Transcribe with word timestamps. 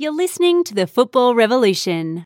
You're 0.00 0.12
listening 0.12 0.64
to 0.64 0.74
the 0.74 0.86
Football 0.86 1.34
Revolution. 1.34 2.24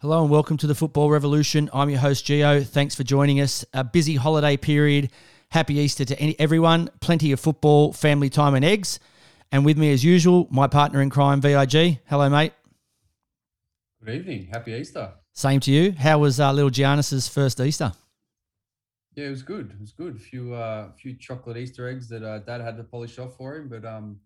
Hello 0.00 0.22
and 0.22 0.30
welcome 0.30 0.56
to 0.58 0.68
the 0.68 0.76
Football 0.76 1.10
Revolution. 1.10 1.68
I'm 1.72 1.90
your 1.90 1.98
host, 1.98 2.24
Geo. 2.24 2.62
Thanks 2.62 2.94
for 2.94 3.02
joining 3.02 3.40
us. 3.40 3.64
A 3.74 3.82
busy 3.82 4.14
holiday 4.14 4.56
period. 4.56 5.10
Happy 5.50 5.74
Easter 5.76 6.04
to 6.04 6.18
any, 6.20 6.38
everyone. 6.38 6.90
Plenty 7.00 7.32
of 7.32 7.40
football, 7.40 7.92
family 7.92 8.28
time, 8.28 8.54
and 8.54 8.64
eggs. 8.64 9.00
And 9.50 9.64
with 9.64 9.78
me, 9.78 9.92
as 9.92 10.04
usual, 10.04 10.46
my 10.50 10.66
partner 10.66 11.00
in 11.00 11.08
crime, 11.08 11.40
VIG. 11.40 12.00
Hello, 12.06 12.28
mate. 12.28 12.52
Good 14.04 14.14
evening. 14.14 14.48
Happy 14.52 14.72
Easter. 14.72 15.12
Same 15.32 15.60
to 15.60 15.72
you. 15.72 15.92
How 15.92 16.18
was 16.18 16.38
uh, 16.38 16.52
little 16.52 16.70
Giannis's 16.70 17.28
first 17.28 17.60
Easter? 17.60 17.92
Yeah, 19.14 19.26
it 19.26 19.30
was 19.30 19.42
good. 19.42 19.70
It 19.70 19.80
was 19.80 19.92
good. 19.92 20.16
A 20.16 20.18
few, 20.18 20.52
uh, 20.54 20.92
few 20.92 21.14
chocolate 21.16 21.56
Easter 21.56 21.88
eggs 21.88 22.08
that 22.10 22.22
uh, 22.22 22.40
Dad 22.40 22.60
had 22.60 22.76
to 22.76 22.84
polish 22.84 23.18
off 23.18 23.36
for 23.36 23.56
him, 23.56 23.68
but 23.68 23.84
um, 23.86 24.20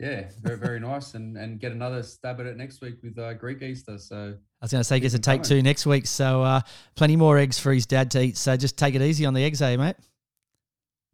yeah, 0.00 0.28
very 0.42 0.58
very 0.58 0.80
nice, 0.92 1.14
and 1.14 1.38
and 1.38 1.60
get 1.60 1.72
another 1.72 2.02
stab 2.02 2.40
at 2.40 2.46
it 2.46 2.56
next 2.56 2.82
week 2.82 2.96
with 3.02 3.18
uh, 3.18 3.34
Greek 3.34 3.62
Easter. 3.62 3.98
So 3.98 4.34
I 4.60 4.64
was 4.64 4.72
going 4.72 4.80
to 4.80 4.84
say, 4.84 4.98
gets 5.00 5.14
a 5.14 5.18
take 5.18 5.42
coming. 5.42 5.48
two 5.48 5.62
next 5.62 5.86
week. 5.86 6.06
So 6.06 6.42
uh, 6.42 6.60
plenty 6.96 7.16
more 7.16 7.38
eggs 7.38 7.58
for 7.58 7.72
his 7.72 7.86
dad 7.86 8.10
to 8.10 8.22
eat. 8.22 8.36
So 8.36 8.56
just 8.56 8.76
take 8.76 8.94
it 8.94 9.02
easy 9.02 9.24
on 9.24 9.32
the 9.32 9.44
eggs, 9.44 9.62
eh, 9.62 9.76
mate? 9.76 9.96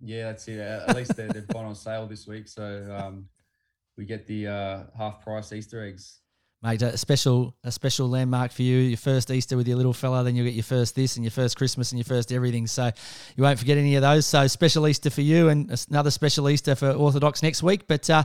Yeah, 0.02 0.24
that's 0.24 0.48
it. 0.48 0.59
At 0.59 0.97
least 0.97 1.16
they're, 1.16 1.29
they've 1.29 1.47
gone 1.47 1.65
on 1.65 1.74
sale 1.74 2.06
this 2.06 2.27
week, 2.27 2.48
so 2.48 2.98
um, 2.98 3.29
we 3.97 4.05
get 4.05 4.27
the 4.27 4.48
uh, 4.48 4.83
half 4.97 5.22
price 5.22 5.53
Easter 5.53 5.84
eggs. 5.84 6.19
Mate, 6.62 6.83
a 6.83 6.97
special 6.97 7.56
a 7.64 7.72
special 7.72 8.09
landmark 8.09 8.53
for 8.53 8.62
you. 8.62 8.78
Your 8.78 8.97
first 8.97 9.33
Easter 9.33 9.56
with 9.56 9.67
your 9.67 9.77
little 9.77 9.92
fella, 9.92 10.22
then 10.22 10.36
you'll 10.36 10.44
get 10.44 10.55
your 10.55 10.62
first 10.62 10.94
this 10.94 11.17
and 11.17 11.25
your 11.25 11.33
first 11.33 11.56
Christmas 11.56 11.91
and 11.91 11.98
your 11.98 12.05
first 12.05 12.31
everything. 12.33 12.69
So 12.69 12.92
you 13.36 13.42
won't 13.42 13.59
forget 13.59 13.78
any 13.78 13.97
of 13.97 14.03
those. 14.03 14.27
So 14.27 14.47
special 14.47 14.86
Easter 14.86 15.11
for 15.11 15.22
you 15.22 15.48
and 15.48 15.77
another 15.91 16.12
special 16.12 16.48
Easter 16.48 16.77
for 16.77 16.92
Orthodox 16.92 17.42
next 17.42 17.64
week. 17.64 17.89
But 17.89 18.09
uh, 18.09 18.22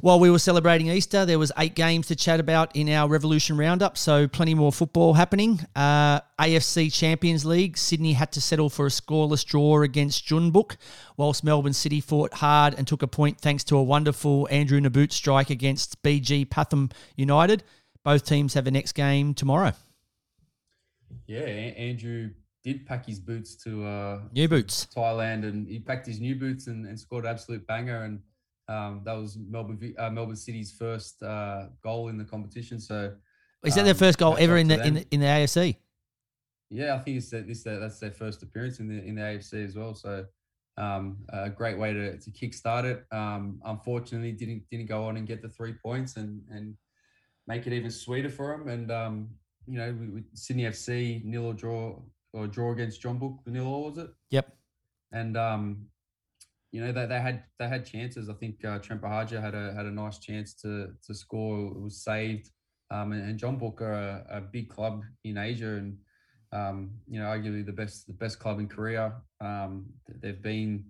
while 0.00 0.20
we 0.20 0.30
were 0.30 0.38
celebrating 0.38 0.88
Easter, 0.88 1.24
there 1.24 1.38
was 1.38 1.52
eight 1.58 1.74
games 1.74 2.08
to 2.08 2.16
chat 2.16 2.40
about 2.40 2.74
in 2.76 2.88
our 2.88 3.08
Revolution 3.08 3.56
Roundup. 3.56 3.96
So 3.96 4.28
plenty 4.28 4.54
more 4.54 4.72
football 4.72 5.14
happening. 5.14 5.60
Uh, 5.74 6.20
AFC 6.38 6.92
Champions 6.92 7.44
League, 7.44 7.78
Sydney 7.78 8.12
had 8.12 8.32
to 8.32 8.40
settle 8.40 8.68
for 8.68 8.86
a 8.86 8.90
scoreless 8.90 9.44
draw 9.44 9.82
against 9.82 10.26
Jeonbuk, 10.26 10.76
whilst 11.16 11.44
Melbourne 11.44 11.72
City 11.72 12.00
fought 12.00 12.34
hard 12.34 12.74
and 12.74 12.86
took 12.86 13.02
a 13.02 13.08
point 13.08 13.40
thanks 13.40 13.64
to 13.64 13.76
a 13.76 13.82
wonderful 13.82 14.46
Andrew 14.50 14.80
Nabbout 14.80 15.12
strike 15.12 15.50
against 15.50 16.02
BG 16.02 16.48
Pathum 16.48 16.92
United. 17.16 17.62
Both 18.04 18.24
teams 18.24 18.54
have 18.54 18.64
the 18.64 18.70
next 18.70 18.92
game 18.92 19.34
tomorrow. 19.34 19.72
Yeah, 21.26 21.40
Andrew 21.40 22.30
did 22.62 22.86
pack 22.86 23.06
his 23.06 23.20
boots 23.20 23.54
to 23.64 23.84
uh, 23.84 24.20
New 24.32 24.48
boots. 24.48 24.88
Thailand, 24.94 25.44
and 25.44 25.66
he 25.68 25.78
packed 25.78 26.06
his 26.06 26.20
new 26.20 26.34
boots 26.34 26.66
and, 26.66 26.86
and 26.86 26.98
scored 26.98 27.24
an 27.24 27.30
absolute 27.30 27.66
banger. 27.66 28.02
And 28.02 28.20
um, 28.68 29.02
that 29.04 29.12
was 29.12 29.36
Melbourne 29.36 29.94
uh, 29.98 30.10
Melbourne 30.10 30.36
City's 30.36 30.72
first 30.72 31.22
uh, 31.22 31.66
goal 31.82 32.08
in 32.08 32.18
the 32.18 32.24
competition. 32.24 32.80
So 32.80 33.14
Is 33.64 33.74
that 33.74 33.84
their 33.84 33.92
Um, 33.92 33.98
first 33.98 34.18
goal 34.18 34.36
ever 34.38 34.56
in 34.56 34.68
the, 34.68 34.84
in 34.84 34.94
the 34.94 35.06
in 35.10 35.20
the 35.20 35.26
AFC? 35.26 35.76
Yeah, 36.70 36.94
I 36.94 36.98
think 36.98 37.18
it's 37.18 37.30
that 37.30 37.46
this 37.46 37.62
that's 37.62 38.00
their 38.00 38.10
first 38.10 38.42
appearance 38.42 38.80
in 38.80 38.88
the 38.88 39.02
in 39.04 39.14
the 39.14 39.22
AFC 39.22 39.64
as 39.64 39.76
well. 39.76 39.94
So 39.94 40.26
um, 40.76 41.18
a 41.28 41.48
great 41.48 41.78
way 41.78 41.92
to 41.92 42.18
to 42.18 42.30
kickstart 42.30 42.84
it. 42.84 43.06
Um, 43.12 43.60
unfortunately, 43.64 44.32
didn't 44.32 44.68
didn't 44.70 44.86
go 44.86 45.04
on 45.04 45.16
and 45.16 45.26
get 45.26 45.42
the 45.42 45.48
three 45.48 45.74
points 45.74 46.16
and 46.16 46.42
and 46.50 46.76
make 47.46 47.66
it 47.66 47.72
even 47.72 47.90
sweeter 47.90 48.28
for 48.30 48.56
them. 48.56 48.68
And 48.68 48.90
um, 48.90 49.28
you 49.66 49.78
know, 49.78 49.96
with 50.12 50.24
Sydney 50.34 50.64
FC 50.64 51.24
nil 51.24 51.46
or 51.46 51.54
draw 51.54 52.00
or 52.32 52.46
draw 52.46 52.72
against 52.72 53.00
Jeonbuk 53.02 53.46
nil 53.46 53.66
or 53.66 53.90
was 53.90 53.98
it? 53.98 54.10
Yep. 54.30 54.52
And 55.12 55.36
um, 55.36 55.86
you 56.72 56.80
know 56.80 56.92
they, 56.92 57.06
they 57.06 57.20
had 57.20 57.44
they 57.58 57.68
had 57.68 57.86
chances. 57.86 58.28
I 58.28 58.34
think 58.34 58.64
uh, 58.64 58.78
Trent 58.78 59.02
Buhagiar 59.02 59.40
had 59.40 59.54
a 59.54 59.72
had 59.74 59.86
a 59.86 59.90
nice 59.90 60.18
chance 60.18 60.54
to 60.62 60.92
to 61.06 61.14
score. 61.14 61.68
It 61.68 61.80
was 61.80 62.02
saved. 62.02 62.50
Um, 62.90 63.12
and, 63.12 63.30
and 63.30 63.40
Jeonbuk 63.40 63.80
are 63.80 63.92
a, 63.92 64.26
a 64.30 64.40
big 64.40 64.68
club 64.68 65.02
in 65.24 65.38
Asia 65.38 65.74
and 65.74 65.98
um, 66.52 66.90
you 67.08 67.18
know 67.18 67.26
arguably 67.26 67.66
the 67.66 67.72
best 67.72 68.06
the 68.06 68.12
best 68.12 68.38
club 68.38 68.58
in 68.58 68.68
Korea. 68.68 69.14
Um, 69.40 69.86
they've 70.22 70.42
been 70.42 70.84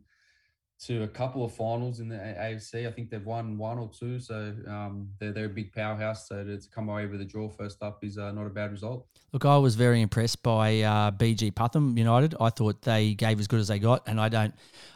to 0.79 1.05
a 1.05 1.09
couple 1.09 1.43
of 1.45 1.55
finals 1.55 2.01
in 2.01 2.09
the 2.09 2.17
AFC. 2.17 2.87
I 2.87 2.91
think 2.91 3.11
they've 3.11 3.25
won 3.25 3.57
one 3.57 3.79
or 3.79 3.89
two. 3.89 4.19
So 4.19 4.55
um, 4.69 5.09
they're 5.19 5.33
they're 5.33 5.47
a 5.47 5.49
big 5.49 5.73
powerhouse. 5.73 6.29
So 6.29 6.45
to, 6.45 6.61
come 6.75 6.89
away 6.89 7.07
with 7.07 7.21
a 7.21 7.25
draw 7.25 7.49
first 7.49 7.83
up 7.83 8.05
is 8.05 8.19
uh, 8.19 8.33
not 8.33 8.47
a 8.47 8.51
bad 8.51 8.73
result. 8.73 9.07
Look, 9.33 9.45
I 9.45 9.57
was 9.57 9.75
very 9.75 10.01
impressed 10.01 10.43
by 10.43 10.81
uh, 10.81 11.11
BG 11.11 11.53
Pathum 11.53 11.97
United. 11.97 12.35
I 12.41 12.51
thought 12.51 12.83
they 12.83 13.15
gave 13.15 13.41
as 13.41 13.47
good 13.47 13.61
as 13.61 13.69
they 13.69 13.79
got, 13.79 14.03
and 14.07 14.21
I 14.21 14.29
don't 14.29 14.55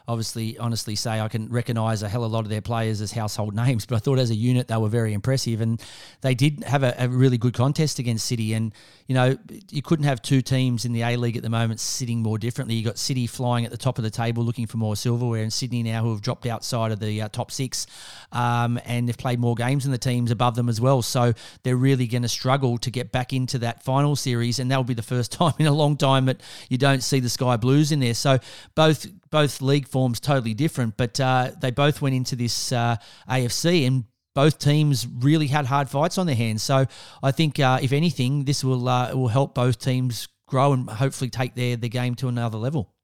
obviously 0.09 0.59
honestly 0.59 0.97
say 0.97 1.21
I 1.21 1.29
can 1.29 1.49
recognise 1.49 2.03
a 2.03 2.09
hell 2.09 2.25
of 2.25 2.33
a 2.33 2.35
lot 2.35 2.41
of 2.41 2.49
their 2.49 2.61
players 2.61 3.01
as 3.01 3.13
household 3.13 3.55
names, 3.67 3.87
but 3.87 3.97
I 3.97 3.99
thought 3.99 4.19
as 4.19 4.31
a 4.31 4.35
unit 4.35 4.69
they 4.69 4.77
were 4.77 4.89
very 4.89 5.13
impressive, 5.13 5.61
and 5.61 5.81
they 6.21 6.35
did 6.35 6.65
have 6.65 6.83
a, 6.83 6.95
a 6.99 7.09
really 7.09 7.39
good 7.39 7.55
contest 7.55 7.99
against 7.99 8.27
City. 8.27 8.55
And 8.55 8.73
you 9.07 9.15
know, 9.15 9.37
you 9.71 9.83
couldn't 9.83 10.05
have 10.05 10.23
two 10.23 10.43
teams 10.43 10.85
in 10.85 10.93
the 10.93 11.03
A 11.03 11.17
League 11.17 11.37
at 11.37 11.43
the 11.43 11.51
moment 11.51 11.81
sitting 11.81 12.23
more 12.23 12.39
differently. 12.39 12.75
You 12.77 12.85
got 12.85 12.99
City 12.99 13.27
flying 13.27 13.65
at 13.65 13.71
the 13.71 13.77
top 13.77 13.99
of 13.99 14.05
the 14.05 14.11
table 14.11 14.45
looking 14.45 14.67
for 14.67 14.77
more 14.77 14.97
silverware, 14.97 15.43
and 15.43 15.53
Sydney 15.71 15.85
now 15.85 16.03
who 16.03 16.11
have 16.11 16.21
dropped 16.21 16.47
outside 16.47 16.91
of 16.91 16.99
the 16.99 17.23
uh, 17.23 17.29
top 17.29 17.53
six, 17.53 17.87
um, 18.33 18.81
and 18.85 19.07
they've 19.07 19.17
played 19.17 19.39
more 19.39 19.55
games 19.55 19.85
than 19.85 19.93
the 19.93 19.99
teams 19.99 20.33
above 20.33 20.57
them 20.57 20.69
as 20.69 20.81
well. 20.81 21.01
So 21.01 21.33
they're 21.63 21.77
really 21.77 22.09
going 22.09 22.23
to 22.23 22.29
struggle 22.29 22.77
to 22.79 22.91
get 22.91 23.13
back 23.13 23.33
into 23.33 23.59
that 23.59 23.85
final 23.85 24.17
series, 24.17 24.59
and 24.59 24.69
that 24.71 24.77
will 24.77 24.85
be 24.85 24.95
the 24.95 25.03
first 25.03 25.31
time 25.41 25.55
in 25.61 25.67
a 25.67 25.73
long 25.73 25.97
time 25.97 26.27
that 26.27 26.41
you 26.69 26.77
don't 26.77 27.05
see 27.05 27.21
the 27.21 27.29
Sky 27.29 27.57
Blues 27.57 27.93
in 27.93 28.01
there. 28.01 28.15
So 28.15 28.39
both 28.75 29.07
both 29.31 29.63
league 29.63 29.87
forms 29.87 30.19
totally 30.19 30.55
different, 30.55 30.97
but 30.97 31.21
uh, 31.21 31.53
they 31.61 31.71
both 31.71 32.03
went 32.03 32.17
into 32.17 32.37
this 32.37 32.73
uh, 32.73 32.97
AFC 33.29 33.87
and. 33.87 34.05
Both 34.33 34.61
teams 34.61 35.09
really 35.09 35.49
had 35.49 35.67
hard 35.67 35.91
fights 35.91 36.17
on 36.17 36.27
their 36.27 36.37
hands, 36.37 36.63
so 36.63 36.87
I 37.21 37.33
think 37.33 37.59
uh, 37.59 37.81
if 37.83 37.93
anything, 37.93 38.45
this 38.45 38.63
will 38.63 38.89
uh, 38.89 39.13
will 39.13 39.27
help 39.27 39.57
both 39.57 39.81
teams 39.81 40.29
grow 40.47 40.73
and 40.73 40.89
hopefully 40.89 41.29
take 41.29 41.57
their 41.57 41.77
the 41.77 41.89
game 41.89 42.15
to 42.15 42.29
another 42.29 42.57
level. 42.57 42.95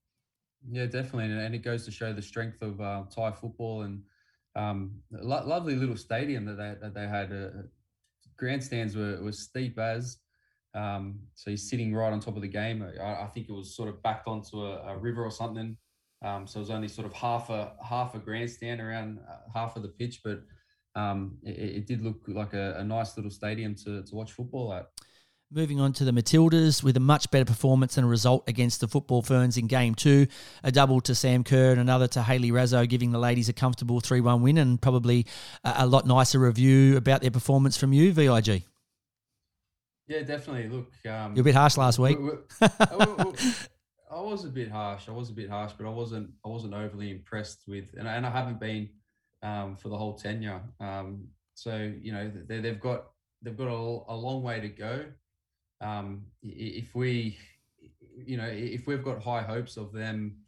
Yeah, 0.68 0.86
definitely, 0.86 1.24
and, 1.24 1.40
and 1.40 1.54
it 1.54 1.62
goes 1.62 1.84
to 1.84 1.90
show 1.90 2.12
the 2.12 2.22
strength 2.22 2.60
of 2.62 2.80
uh, 2.80 3.04
Thai 3.14 3.30
football 3.32 3.82
and 3.82 4.02
um, 4.56 4.96
lo- 5.12 5.46
lovely 5.46 5.76
little 5.76 5.96
stadium 5.96 6.44
that 6.46 6.56
they 6.56 6.74
that 6.80 6.94
they 6.94 7.06
had. 7.06 7.32
Uh, 7.32 7.62
grandstands 8.36 8.96
were 8.96 9.32
steep 9.32 9.78
as, 9.78 10.18
um, 10.74 11.20
so 11.34 11.50
he's 11.50 11.70
sitting 11.70 11.94
right 11.94 12.12
on 12.12 12.20
top 12.20 12.36
of 12.36 12.42
the 12.42 12.48
game. 12.48 12.82
I, 12.82 13.22
I 13.22 13.26
think 13.32 13.48
it 13.48 13.52
was 13.52 13.74
sort 13.74 13.88
of 13.88 14.02
backed 14.02 14.28
onto 14.28 14.62
a, 14.62 14.94
a 14.94 14.98
river 14.98 15.24
or 15.24 15.30
something. 15.30 15.76
Um, 16.22 16.46
so 16.46 16.58
it 16.58 16.62
was 16.62 16.70
only 16.70 16.88
sort 16.88 17.06
of 17.06 17.12
half 17.12 17.50
a 17.50 17.74
half 17.82 18.14
a 18.14 18.18
grandstand 18.18 18.80
around 18.80 19.20
uh, 19.28 19.36
half 19.54 19.76
of 19.76 19.82
the 19.82 19.88
pitch, 19.88 20.20
but 20.24 20.42
um, 20.94 21.38
it, 21.42 21.76
it 21.76 21.86
did 21.86 22.02
look 22.02 22.22
like 22.26 22.54
a, 22.54 22.76
a 22.78 22.84
nice 22.84 23.16
little 23.16 23.30
stadium 23.30 23.74
to, 23.84 24.02
to 24.02 24.14
watch 24.14 24.32
football 24.32 24.72
at. 24.72 24.86
Moving 25.52 25.78
on 25.78 25.92
to 25.92 26.04
the 26.04 26.10
Matildas 26.10 26.82
with 26.82 26.96
a 26.96 27.00
much 27.00 27.30
better 27.30 27.44
performance 27.44 27.96
and 27.96 28.04
a 28.04 28.08
result 28.08 28.48
against 28.48 28.80
the 28.80 28.88
Football 28.88 29.22
Ferns 29.22 29.56
in 29.56 29.68
game 29.68 29.94
two. 29.94 30.26
A 30.64 30.72
double 30.72 31.00
to 31.02 31.14
Sam 31.14 31.44
Kerr 31.44 31.70
and 31.70 31.80
another 31.80 32.08
to 32.08 32.22
Hayley 32.22 32.50
Raso, 32.50 32.88
giving 32.88 33.12
the 33.12 33.20
ladies 33.20 33.48
a 33.48 33.52
comfortable 33.52 34.00
3 34.00 34.20
1 34.20 34.42
win 34.42 34.58
and 34.58 34.82
probably 34.82 35.24
a, 35.62 35.74
a 35.78 35.86
lot 35.86 36.04
nicer 36.04 36.40
review 36.40 36.96
about 36.96 37.20
their 37.20 37.30
performance 37.30 37.76
from 37.76 37.92
you, 37.92 38.12
VIG. 38.12 38.64
Yeah, 40.08 40.22
definitely. 40.22 40.68
Look, 40.68 40.92
um, 41.08 41.36
You're 41.36 41.42
a 41.42 41.44
bit 41.44 41.54
harsh 41.54 41.76
last 41.76 42.00
week. 42.00 42.18
I 42.60 44.20
was 44.20 44.44
a 44.44 44.48
bit 44.48 44.72
harsh. 44.72 45.08
I 45.08 45.12
was 45.12 45.30
a 45.30 45.32
bit 45.32 45.48
harsh, 45.48 45.74
but 45.78 45.86
I 45.86 45.90
wasn't. 45.90 46.30
I 46.44 46.48
wasn't 46.48 46.74
overly 46.74 47.12
impressed 47.12 47.62
with, 47.68 47.84
and, 47.96 48.08
and 48.08 48.26
I 48.26 48.30
haven't 48.30 48.58
been 48.58 48.88
um, 49.44 49.76
for 49.76 49.90
the 49.90 49.96
whole 49.96 50.14
tenure. 50.14 50.60
Um, 50.80 51.28
so 51.54 51.92
you 52.00 52.10
know, 52.10 52.32
they, 52.48 52.58
they've 52.58 52.80
got 52.80 53.10
they've 53.42 53.56
got 53.56 53.68
a, 53.68 54.02
a 54.12 54.16
long 54.16 54.42
way 54.42 54.58
to 54.58 54.68
go. 54.68 55.04
Um, 55.80 56.26
if 56.42 56.94
we, 56.94 57.38
you 58.24 58.36
know, 58.36 58.46
if 58.46 58.86
we've 58.86 59.04
got 59.04 59.22
high 59.22 59.42
hopes 59.42 59.76
of 59.76 59.92
them 59.92 60.38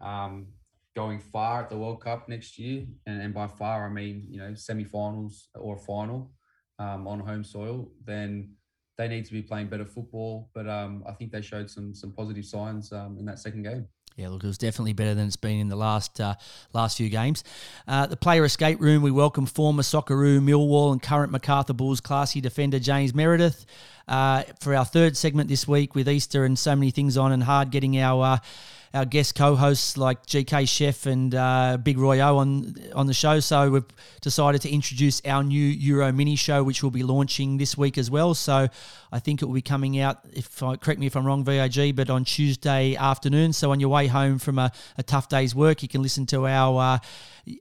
um, 0.00 0.46
going 0.94 1.18
far 1.18 1.62
at 1.62 1.70
the 1.70 1.76
World 1.76 2.00
Cup 2.00 2.28
next 2.28 2.58
year, 2.58 2.86
and, 3.06 3.20
and 3.20 3.34
by 3.34 3.46
far 3.46 3.86
I 3.86 3.92
mean 3.92 4.26
you 4.28 4.38
know 4.38 4.54
semi-finals 4.54 5.48
or 5.54 5.76
final 5.76 6.32
um, 6.78 7.06
on 7.06 7.20
home 7.20 7.44
soil, 7.44 7.90
then 8.04 8.54
they 8.96 9.08
need 9.08 9.24
to 9.26 9.32
be 9.32 9.42
playing 9.42 9.68
better 9.68 9.84
football. 9.84 10.50
But 10.54 10.68
um, 10.68 11.04
I 11.06 11.12
think 11.12 11.32
they 11.32 11.42
showed 11.42 11.70
some 11.70 11.94
some 11.94 12.12
positive 12.12 12.44
signs 12.44 12.92
um, 12.92 13.16
in 13.18 13.26
that 13.26 13.38
second 13.38 13.62
game. 13.64 13.88
Yeah, 14.16 14.30
look, 14.30 14.44
it 14.44 14.46
was 14.46 14.56
definitely 14.56 14.94
better 14.94 15.14
than 15.14 15.26
it's 15.26 15.36
been 15.36 15.58
in 15.58 15.68
the 15.68 15.76
last 15.76 16.18
uh, 16.22 16.36
last 16.72 16.96
few 16.96 17.10
games. 17.10 17.44
Uh, 17.86 18.06
the 18.06 18.16
player 18.16 18.46
escape 18.46 18.80
room, 18.80 19.02
we 19.02 19.10
welcome 19.10 19.44
former 19.44 19.82
Socceroo, 19.82 20.40
Millwall, 20.40 20.92
and 20.92 21.02
current 21.02 21.30
Macarthur 21.30 21.74
Bulls 21.74 22.00
classy 22.00 22.40
defender 22.40 22.78
James 22.78 23.14
Meredith 23.14 23.66
uh, 24.08 24.44
for 24.58 24.74
our 24.74 24.86
third 24.86 25.18
segment 25.18 25.50
this 25.50 25.68
week 25.68 25.94
with 25.94 26.08
Easter 26.08 26.46
and 26.46 26.58
so 26.58 26.74
many 26.74 26.90
things 26.90 27.18
on 27.18 27.30
and 27.30 27.42
hard 27.42 27.70
getting 27.70 27.98
our 27.98 28.24
uh, 28.24 28.38
our 28.96 29.04
guest 29.04 29.34
co-hosts 29.34 29.96
like 29.96 30.24
GK 30.26 30.66
Chef 30.66 31.06
and 31.06 31.34
uh, 31.34 31.76
Big 31.82 31.98
Royo 31.98 32.36
on 32.36 32.74
on 32.94 33.06
the 33.06 33.14
show. 33.14 33.40
So 33.40 33.70
we've 33.70 33.84
decided 34.22 34.62
to 34.62 34.70
introduce 34.70 35.20
our 35.26 35.44
new 35.44 35.64
Euro 35.64 36.10
mini 36.12 36.34
show, 36.34 36.64
which 36.64 36.82
will 36.82 36.90
be 36.90 37.02
launching 37.02 37.58
this 37.58 37.76
week 37.76 37.98
as 37.98 38.10
well. 38.10 38.34
So 38.34 38.68
I 39.12 39.18
think 39.18 39.42
it 39.42 39.44
will 39.44 39.54
be 39.54 39.62
coming 39.62 40.00
out. 40.00 40.20
If 40.32 40.62
I, 40.62 40.76
correct 40.76 40.98
me 40.98 41.06
if 41.06 41.14
I'm 41.14 41.26
wrong, 41.26 41.44
VAG, 41.44 41.94
but 41.94 42.10
on 42.10 42.24
Tuesday 42.24 42.96
afternoon. 42.96 43.52
So 43.52 43.70
on 43.70 43.80
your 43.80 43.90
way 43.90 44.06
home 44.06 44.38
from 44.38 44.58
a, 44.58 44.72
a 44.96 45.02
tough 45.02 45.28
day's 45.28 45.54
work, 45.54 45.82
you 45.82 45.88
can 45.88 46.02
listen 46.02 46.26
to 46.26 46.46
our 46.46 46.80
uh, 46.80 46.98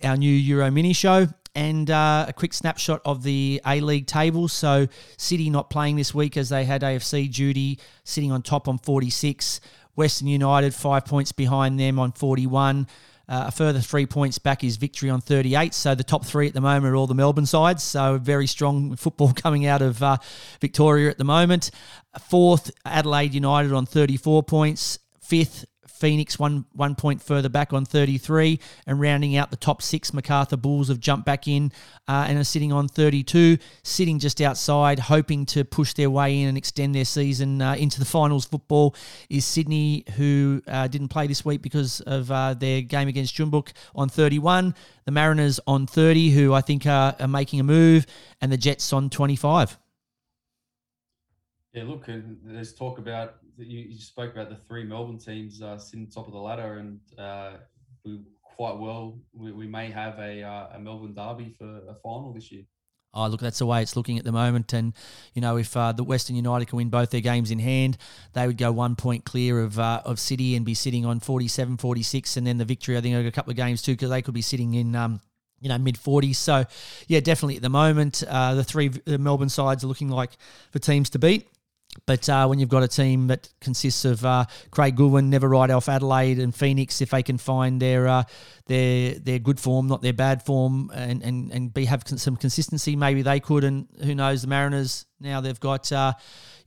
our 0.03 0.17
new 0.17 0.31
Euro 0.31 0.71
mini 0.71 0.93
show 0.93 1.27
and 1.55 1.89
uh, 1.89 2.25
a 2.27 2.33
quick 2.33 2.53
snapshot 2.53 3.01
of 3.05 3.23
the 3.23 3.61
A 3.65 3.79
League 3.79 4.07
table. 4.07 4.47
So 4.47 4.87
City 5.17 5.49
not 5.49 5.69
playing 5.69 5.95
this 5.95 6.13
week 6.13 6.37
as 6.37 6.49
they 6.49 6.65
had 6.65 6.81
AFC 6.81 7.31
duty, 7.33 7.79
sitting 8.03 8.31
on 8.31 8.41
top 8.41 8.67
on 8.67 8.77
46. 8.77 9.61
Western 9.95 10.27
United 10.27 10.73
five 10.73 11.05
points 11.05 11.31
behind 11.31 11.79
them 11.79 11.99
on 11.99 12.11
41. 12.11 12.87
Uh, 13.27 13.45
a 13.47 13.51
further 13.51 13.79
three 13.79 14.05
points 14.05 14.37
back 14.37 14.63
is 14.63 14.77
victory 14.77 15.09
on 15.09 15.19
38. 15.19 15.73
So 15.73 15.95
the 15.95 16.03
top 16.03 16.25
three 16.25 16.47
at 16.47 16.53
the 16.53 16.61
moment 16.61 16.93
are 16.93 16.95
all 16.95 17.07
the 17.07 17.15
Melbourne 17.15 17.47
sides. 17.47 17.81
So 17.81 18.17
very 18.17 18.45
strong 18.45 18.95
football 18.95 19.33
coming 19.35 19.65
out 19.65 19.81
of 19.81 20.01
uh, 20.03 20.17
Victoria 20.61 21.09
at 21.09 21.17
the 21.17 21.23
moment. 21.23 21.71
Fourth, 22.29 22.71
Adelaide 22.85 23.33
United 23.33 23.73
on 23.73 23.85
34 23.85 24.43
points. 24.43 24.99
Fifth, 25.21 25.65
Phoenix 25.95 26.37
one 26.37 26.65
one 26.73 26.95
point 26.95 27.21
further 27.21 27.49
back 27.49 27.73
on 27.73 27.85
33, 27.85 28.59
and 28.85 28.99
rounding 28.99 29.37
out 29.37 29.49
the 29.49 29.57
top 29.57 29.81
six, 29.81 30.13
Macarthur 30.13 30.57
Bulls 30.57 30.89
have 30.89 30.99
jumped 30.99 31.25
back 31.25 31.47
in 31.47 31.71
uh, 32.07 32.25
and 32.27 32.37
are 32.37 32.43
sitting 32.43 32.71
on 32.71 32.87
32, 32.87 33.57
sitting 33.83 34.19
just 34.19 34.41
outside, 34.41 34.99
hoping 34.99 35.45
to 35.47 35.63
push 35.63 35.93
their 35.93 36.09
way 36.09 36.41
in 36.41 36.49
and 36.49 36.57
extend 36.57 36.93
their 36.93 37.05
season 37.05 37.61
uh, 37.61 37.75
into 37.75 37.99
the 37.99 38.05
finals. 38.05 38.45
Football 38.45 38.95
is 39.29 39.45
Sydney, 39.45 40.03
who 40.15 40.61
uh, 40.67 40.87
didn't 40.87 41.09
play 41.09 41.27
this 41.27 41.45
week 41.45 41.61
because 41.61 42.01
of 42.01 42.29
uh, 42.31 42.53
their 42.53 42.81
game 42.81 43.07
against 43.07 43.35
Jeonbuk 43.35 43.71
on 43.95 44.09
31. 44.09 44.75
The 45.05 45.11
Mariners 45.11 45.59
on 45.67 45.87
30, 45.87 46.31
who 46.31 46.53
I 46.53 46.61
think 46.61 46.85
are, 46.85 47.15
are 47.19 47.27
making 47.27 47.59
a 47.59 47.63
move, 47.63 48.05
and 48.41 48.51
the 48.51 48.57
Jets 48.57 48.91
on 48.91 49.09
25. 49.09 49.77
Yeah, 51.73 51.83
look, 51.83 52.05
there's 52.07 52.73
talk 52.73 52.99
about 52.99 53.35
you, 53.57 53.79
you 53.81 53.99
spoke 53.99 54.33
about 54.33 54.49
the 54.49 54.57
three 54.67 54.83
Melbourne 54.83 55.17
teams 55.17 55.61
uh, 55.61 55.77
sitting 55.77 56.07
top 56.07 56.27
of 56.27 56.33
the 56.33 56.39
ladder, 56.39 56.75
and 56.75 56.99
uh, 57.17 57.57
we 58.03 58.21
quite 58.43 58.77
well 58.77 59.19
we, 59.33 59.51
we 59.51 59.67
may 59.67 59.89
have 59.91 60.17
a, 60.19 60.41
uh, 60.41 60.67
a 60.75 60.79
Melbourne 60.79 61.13
derby 61.13 61.53
for 61.57 61.81
a 61.89 61.95
final 61.95 62.33
this 62.33 62.51
year. 62.51 62.63
Oh, 63.17 63.27
look, 63.27 63.39
that's 63.39 63.59
the 63.59 63.65
way 63.65 63.81
it's 63.81 63.95
looking 63.95 64.17
at 64.17 64.25
the 64.25 64.33
moment. 64.33 64.73
And, 64.73 64.93
you 65.33 65.41
know, 65.41 65.55
if 65.55 65.75
uh, 65.77 65.93
the 65.93 66.03
Western 66.03 66.35
United 66.35 66.67
can 66.67 66.75
win 66.75 66.89
both 66.89 67.11
their 67.11 67.21
games 67.21 67.49
in 67.49 67.59
hand, 67.59 67.97
they 68.33 68.45
would 68.45 68.57
go 68.57 68.73
one 68.73 68.97
point 68.97 69.23
clear 69.23 69.61
of 69.61 69.79
uh, 69.79 70.01
of 70.03 70.19
City 70.19 70.53
and 70.55 70.65
be 70.65 70.73
sitting 70.73 71.05
on 71.05 71.21
47, 71.21 71.77
46. 71.77 72.35
And 72.35 72.45
then 72.45 72.57
the 72.57 72.65
victory, 72.65 72.97
I 72.97 73.01
think, 73.01 73.25
a 73.25 73.31
couple 73.31 73.51
of 73.51 73.57
games 73.57 73.81
too, 73.81 73.93
because 73.93 74.09
they 74.09 74.21
could 74.21 74.33
be 74.33 74.41
sitting 74.41 74.73
in. 74.73 74.95
Um, 74.95 75.21
you 75.61 75.69
know, 75.69 75.77
mid 75.77 75.95
40s. 75.95 76.35
So, 76.35 76.65
yeah, 77.07 77.21
definitely 77.21 77.55
at 77.55 77.61
the 77.61 77.69
moment, 77.69 78.21
uh, 78.27 78.55
the 78.55 78.63
three 78.63 78.91
Melbourne 79.07 79.49
sides 79.49 79.83
are 79.85 79.87
looking 79.87 80.09
like 80.09 80.31
the 80.73 80.79
teams 80.79 81.09
to 81.11 81.19
beat. 81.19 81.47
But 82.05 82.27
uh, 82.29 82.45
when 82.47 82.59
you've 82.59 82.69
got 82.69 82.83
a 82.83 82.87
team 82.87 83.27
that 83.27 83.49
consists 83.61 84.05
of 84.05 84.23
uh, 84.23 84.45
Craig 84.71 84.95
Goodwin, 84.95 85.29
never 85.29 85.49
write 85.49 85.71
off 85.71 85.89
Adelaide 85.89 86.39
and 86.39 86.53
Phoenix, 86.53 87.01
if 87.01 87.09
they 87.09 87.23
can 87.23 87.37
find 87.37 87.81
their 87.81 88.07
uh, 88.07 88.23
their 88.67 89.15
their 89.15 89.39
good 89.39 89.59
form, 89.59 89.87
not 89.87 90.01
their 90.01 90.13
bad 90.13 90.43
form, 90.43 90.91
and 90.93 91.23
and 91.23 91.51
and 91.51 91.73
be 91.73 91.85
have 91.85 92.03
some 92.05 92.35
consistency, 92.35 92.95
maybe 92.95 93.21
they 93.21 93.39
could. 93.39 93.63
And 93.63 93.87
who 94.03 94.13
knows, 94.13 94.41
the 94.41 94.47
Mariners 94.47 95.05
now 95.19 95.41
they've 95.41 95.59
got. 95.59 95.91
Uh, 95.91 96.13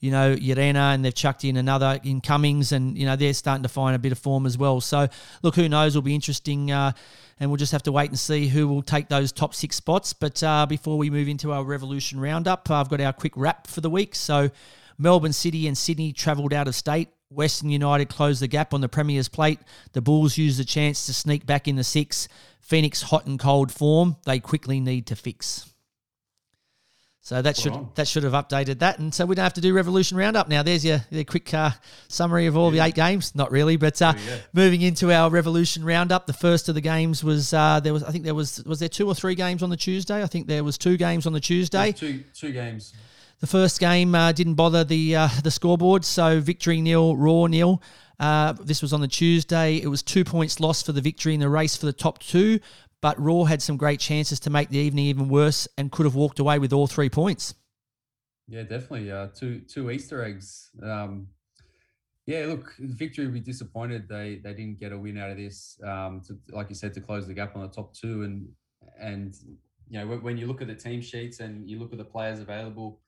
you 0.01 0.13
know, 0.13 0.37
Yerena, 0.37 0.95
and 0.95 1.05
they've 1.05 1.15
chucked 1.15 1.45
in 1.45 1.57
another 1.57 1.99
in 2.05 2.21
Cummings, 2.21 2.71
and, 2.71 2.97
you 2.97 3.05
know, 3.05 3.17
they're 3.17 3.35
starting 3.35 3.65
to 3.65 3.69
find 3.69 3.97
a 3.97 3.99
bit 3.99 4.13
of 4.13 4.19
form 4.19 4.47
as 4.47 4.57
well. 4.57 4.81
So, 4.81 5.09
look, 5.43 5.57
who 5.57 5.69
knows? 5.69 5.97
It'll 5.97 6.03
be 6.03 6.15
interesting, 6.15 6.71
uh, 6.71 6.93
and 7.41 7.51
we'll 7.51 7.57
just 7.57 7.73
have 7.73 7.83
to 7.85 7.93
wait 7.93 8.11
and 8.11 8.19
see 8.19 8.47
who 8.47 8.69
will 8.69 8.83
take 8.83 9.09
those 9.09 9.33
top 9.33 9.55
six 9.55 9.75
spots. 9.75 10.13
But 10.13 10.41
uh, 10.43 10.67
before 10.67 10.99
we 10.99 11.11
move 11.11 11.27
into 11.27 11.53
our 11.53 11.65
Revolution 11.65 12.21
Roundup, 12.21 12.71
I've 12.71 12.89
got 12.89 13.01
our 13.01 13.13
quick 13.13 13.33
wrap 13.35 13.67
for 13.67 13.81
the 13.81 13.91
week. 13.91 14.15
So, 14.15 14.51
Melbourne 14.99 15.33
City 15.33 15.67
and 15.67 15.79
Sydney 15.79 16.13
travelled 16.13 16.53
out 16.53 16.69
of 16.69 16.75
state. 16.75 17.09
Western 17.31 17.71
United 17.71 18.09
closed 18.09 18.41
the 18.41 18.49
gap 18.49 18.73
on 18.73 18.81
the 18.81 18.89
Premier's 18.89 19.29
plate. 19.29 19.61
The 19.93 20.01
Bulls 20.01 20.39
used 20.39 20.59
the 20.59 20.65
chance 20.65 21.07
to 21.07 21.15
sneak 21.15 21.47
back 21.47 21.69
in 21.69 21.77
the 21.77 21.85
six. 21.85 22.29
Phoenix 22.61 23.03
hot 23.03 23.27
and 23.27 23.39
cold 23.39 23.71
form. 23.71 24.17
They 24.25 24.41
quickly 24.41 24.81
need 24.81 25.07
to 25.07 25.17
fix. 25.17 25.73
So 27.29 27.43
that 27.43 27.59
should 27.59 27.75
that 27.95 28.09
should 28.09 28.23
have 28.23 28.33
updated 28.33 28.79
that, 28.79 28.99
and 28.99 29.13
so 29.13 29.27
we 29.27 29.35
don't 29.35 29.43
have 29.43 29.53
to 29.53 29.61
do 29.61 29.75
Revolution 29.75 30.17
Roundup 30.17 30.49
now. 30.49 30.63
There's 30.63 30.83
your, 30.83 31.05
your 31.11 31.25
quick 31.25 31.53
uh, 31.53 31.73
summary 32.09 32.47
of 32.47 32.57
all 32.57 32.73
yeah. 32.75 32.85
the 32.85 32.89
eight 32.89 32.95
games. 32.95 33.35
Not 33.35 33.51
really, 33.51 33.77
but 33.77 34.01
uh, 34.01 34.15
yeah. 34.17 34.37
moving 34.55 34.81
into 34.81 35.13
our 35.13 35.29
Revolution 35.29 35.85
Roundup, 35.85 36.27
the 36.27 36.33
first 36.33 36.71
of 36.71 36.75
the 36.75 36.81
games 36.81 37.23
was 37.23 37.53
uh, 37.53 37.81
there 37.81 37.93
was 37.93 38.03
I 38.03 38.13
think 38.13 38.25
there 38.25 38.35
was 38.35 38.65
was 38.65 38.81
there 38.81 38.89
two 38.89 39.07
or 39.07 39.15
three 39.15 39.35
games 39.35 39.63
on 39.63 39.69
the 39.69 39.77
Tuesday. 39.77 40.23
I 40.23 40.27
think 40.27 40.47
there 40.47 40.65
was 40.65 40.79
two 40.79 40.97
games 40.97 41.27
on 41.27 41.35
the 41.35 41.41
Tuesday. 41.41 41.93
Two 41.93 42.25
two 42.33 42.53
games. 42.53 42.95
The 43.41 43.47
first 43.47 43.79
game 43.79 44.15
uh, 44.15 44.33
didn't 44.33 44.55
bother 44.55 44.83
the 44.83 45.15
uh, 45.15 45.29
the 45.43 45.51
scoreboard, 45.51 46.05
so 46.05 46.41
victory 46.41 46.81
nil, 46.81 47.17
roar 47.17 47.49
nil. 47.49 47.81
Uh, 48.19 48.53
this 48.53 48.83
was 48.83 48.93
on 48.93 49.01
the 49.01 49.09
Tuesday. 49.09 49.77
It 49.77 49.87
was 49.87 50.03
two 50.03 50.25
points 50.25 50.59
lost 50.59 50.85
for 50.85 50.93
the 50.93 51.01
victory 51.01 51.35
in 51.35 51.41
the 51.41 51.49
race 51.49 51.77
for 51.77 51.87
the 51.87 51.93
top 51.93 52.19
two, 52.19 52.59
but 53.01 53.19
Roar 53.21 53.49
had 53.49 53.63
some 53.63 53.77
great 53.77 54.01
chances 54.01 54.41
to 54.41 54.51
make 54.51 54.71
the 54.71 54.79
evening 54.79 55.07
even 55.07 55.29
worse 55.29 55.69
and 55.79 55.93
could 55.93 56.05
have 56.05 56.17
walked 56.17 56.41
away 56.41 56.59
with 56.59 56.73
all 56.73 56.89
three 56.89 57.09
points. 57.09 57.55
Yeah, 58.49 58.63
definitely. 58.63 59.13
Uh, 59.13 59.29
two 59.29 59.61
two 59.61 59.91
Easter 59.91 60.25
eggs. 60.25 60.71
Um, 60.83 61.29
yeah, 62.27 62.47
look, 62.47 62.75
victory 62.79 63.25
would 63.27 63.35
be 63.35 63.41
disappointed 63.41 64.09
they 64.09 64.41
they 64.43 64.53
didn't 64.53 64.81
get 64.81 64.93
a 64.93 64.99
win 64.99 65.17
out 65.17 65.31
of 65.31 65.37
this. 65.37 65.79
Um, 65.85 66.23
to, 66.27 66.37
like 66.51 66.69
you 66.71 66.75
said, 66.75 66.93
to 66.95 67.01
close 67.01 67.27
the 67.27 67.35
gap 67.35 67.55
on 67.55 67.63
the 67.63 67.69
top 67.69 67.95
two, 67.95 68.25
and 68.25 68.49
and 68.99 69.37
you 69.89 70.01
know 70.01 70.17
when 70.17 70.37
you 70.37 70.47
look 70.47 70.61
at 70.61 70.67
the 70.67 70.75
team 70.75 71.01
sheets 71.01 71.41
and 71.41 71.69
you 71.69 71.79
look 71.79 71.93
at 71.93 71.99
the 71.99 72.05
players 72.05 72.41
available, 72.41 73.01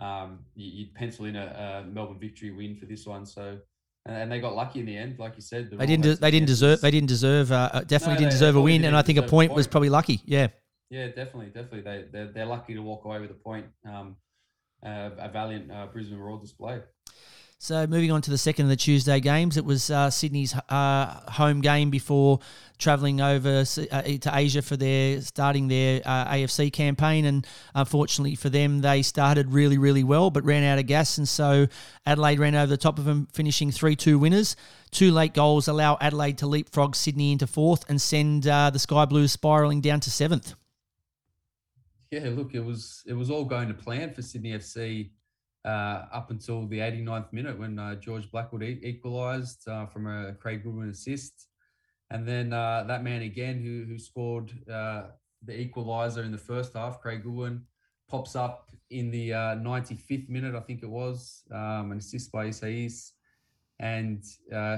um, 0.00 0.40
you, 0.54 0.86
would 0.86 0.94
pencil 0.94 1.26
in 1.26 1.36
a, 1.36 1.84
a, 1.84 1.88
Melbourne 1.88 2.18
victory 2.18 2.50
win 2.50 2.74
for 2.76 2.86
this 2.86 3.06
one. 3.06 3.26
So, 3.26 3.58
and, 4.06 4.16
and, 4.16 4.32
they 4.32 4.40
got 4.40 4.54
lucky 4.54 4.80
in 4.80 4.86
the 4.86 4.96
end, 4.96 5.18
like 5.18 5.36
you 5.36 5.42
said. 5.42 5.70
They 5.70 5.86
didn't. 5.86 6.02
De- 6.02 6.16
they 6.16 6.30
didn't 6.30 6.46
deserve. 6.46 6.80
They 6.80 6.90
didn't 6.90 7.08
deserve. 7.08 7.52
Uh, 7.52 7.70
uh 7.72 7.80
definitely 7.80 8.14
no, 8.14 8.18
didn't 8.20 8.30
they, 8.30 8.36
deserve 8.36 8.54
they 8.54 8.60
a 8.60 8.64
win, 8.64 8.84
and 8.84 8.96
I 8.96 9.02
think 9.02 9.18
a 9.18 9.22
point, 9.22 9.50
point, 9.50 9.52
was 9.52 9.66
probably 9.66 9.90
lucky. 9.90 10.22
Yeah. 10.24 10.48
Yeah, 10.90 11.06
definitely, 11.08 11.46
definitely. 11.46 11.82
They 11.82 12.04
they're, 12.10 12.32
they're 12.32 12.46
lucky 12.46 12.74
to 12.74 12.80
walk 12.80 13.04
away 13.04 13.20
with 13.20 13.30
a 13.30 13.34
point. 13.34 13.66
Um, 13.86 14.16
uh, 14.84 15.10
a 15.18 15.28
valiant 15.28 15.70
uh, 15.70 15.86
Brisbane 15.92 16.18
Roar 16.18 16.40
display. 16.40 16.80
So 17.62 17.86
moving 17.86 18.10
on 18.10 18.22
to 18.22 18.30
the 18.30 18.38
second 18.38 18.64
of 18.64 18.68
the 18.70 18.76
Tuesday 18.76 19.20
games, 19.20 19.58
it 19.58 19.66
was 19.66 19.90
uh, 19.90 20.08
Sydney's 20.08 20.54
uh, 20.70 21.20
home 21.30 21.60
game 21.60 21.90
before 21.90 22.40
travelling 22.78 23.20
over 23.20 23.66
uh, 23.92 24.02
to 24.02 24.30
Asia 24.32 24.62
for 24.62 24.78
their 24.78 25.20
starting 25.20 25.68
their 25.68 26.00
uh, 26.06 26.32
AFC 26.32 26.72
campaign, 26.72 27.26
and 27.26 27.46
unfortunately 27.74 28.34
for 28.34 28.48
them, 28.48 28.80
they 28.80 29.02
started 29.02 29.52
really 29.52 29.76
really 29.76 30.02
well, 30.02 30.30
but 30.30 30.42
ran 30.42 30.64
out 30.64 30.78
of 30.78 30.86
gas, 30.86 31.18
and 31.18 31.28
so 31.28 31.66
Adelaide 32.06 32.38
ran 32.38 32.54
over 32.54 32.66
the 32.66 32.78
top 32.78 32.98
of 32.98 33.04
them, 33.04 33.28
finishing 33.34 33.70
three 33.70 33.94
two 33.94 34.18
winners. 34.18 34.56
Two 34.90 35.10
late 35.10 35.34
goals 35.34 35.68
allow 35.68 35.98
Adelaide 36.00 36.38
to 36.38 36.46
leapfrog 36.46 36.96
Sydney 36.96 37.30
into 37.30 37.46
fourth 37.46 37.84
and 37.90 38.00
send 38.00 38.46
uh, 38.46 38.70
the 38.70 38.78
Sky 38.78 39.04
Blues 39.04 39.32
spiralling 39.32 39.82
down 39.82 40.00
to 40.00 40.10
seventh. 40.10 40.54
Yeah, 42.10 42.30
look, 42.32 42.54
it 42.54 42.64
was 42.64 43.04
it 43.06 43.12
was 43.12 43.30
all 43.30 43.44
going 43.44 43.68
to 43.68 43.74
plan 43.74 44.14
for 44.14 44.22
Sydney 44.22 44.52
FC 44.52 45.10
uh, 45.64 46.06
up 46.12 46.30
until 46.30 46.66
the 46.66 46.78
89th 46.78 47.32
minute 47.32 47.58
when 47.58 47.78
uh, 47.78 47.94
George 47.96 48.30
Blackwood 48.30 48.62
e- 48.62 48.80
equalised 48.82 49.68
uh, 49.68 49.86
from 49.86 50.06
a 50.06 50.32
Craig 50.34 50.62
Goodwin 50.64 50.90
assist. 50.90 51.48
And 52.10 52.26
then 52.26 52.52
uh, 52.52 52.84
that 52.88 53.04
man 53.04 53.22
again, 53.22 53.60
who, 53.62 53.84
who 53.90 53.98
scored 53.98 54.52
uh, 54.68 55.08
the 55.44 55.52
equaliser 55.52 56.24
in 56.24 56.32
the 56.32 56.38
first 56.38 56.74
half, 56.74 57.00
Craig 57.00 57.22
Goodwin, 57.22 57.62
pops 58.08 58.34
up 58.34 58.70
in 58.90 59.10
the 59.10 59.30
95th 59.30 60.28
uh, 60.28 60.32
minute, 60.32 60.54
I 60.56 60.60
think 60.60 60.82
it 60.82 60.88
was, 60.88 61.44
um, 61.52 61.92
an 61.92 61.98
assist 61.98 62.32
by 62.32 62.46
Isaias, 62.46 63.12
and 63.78 64.24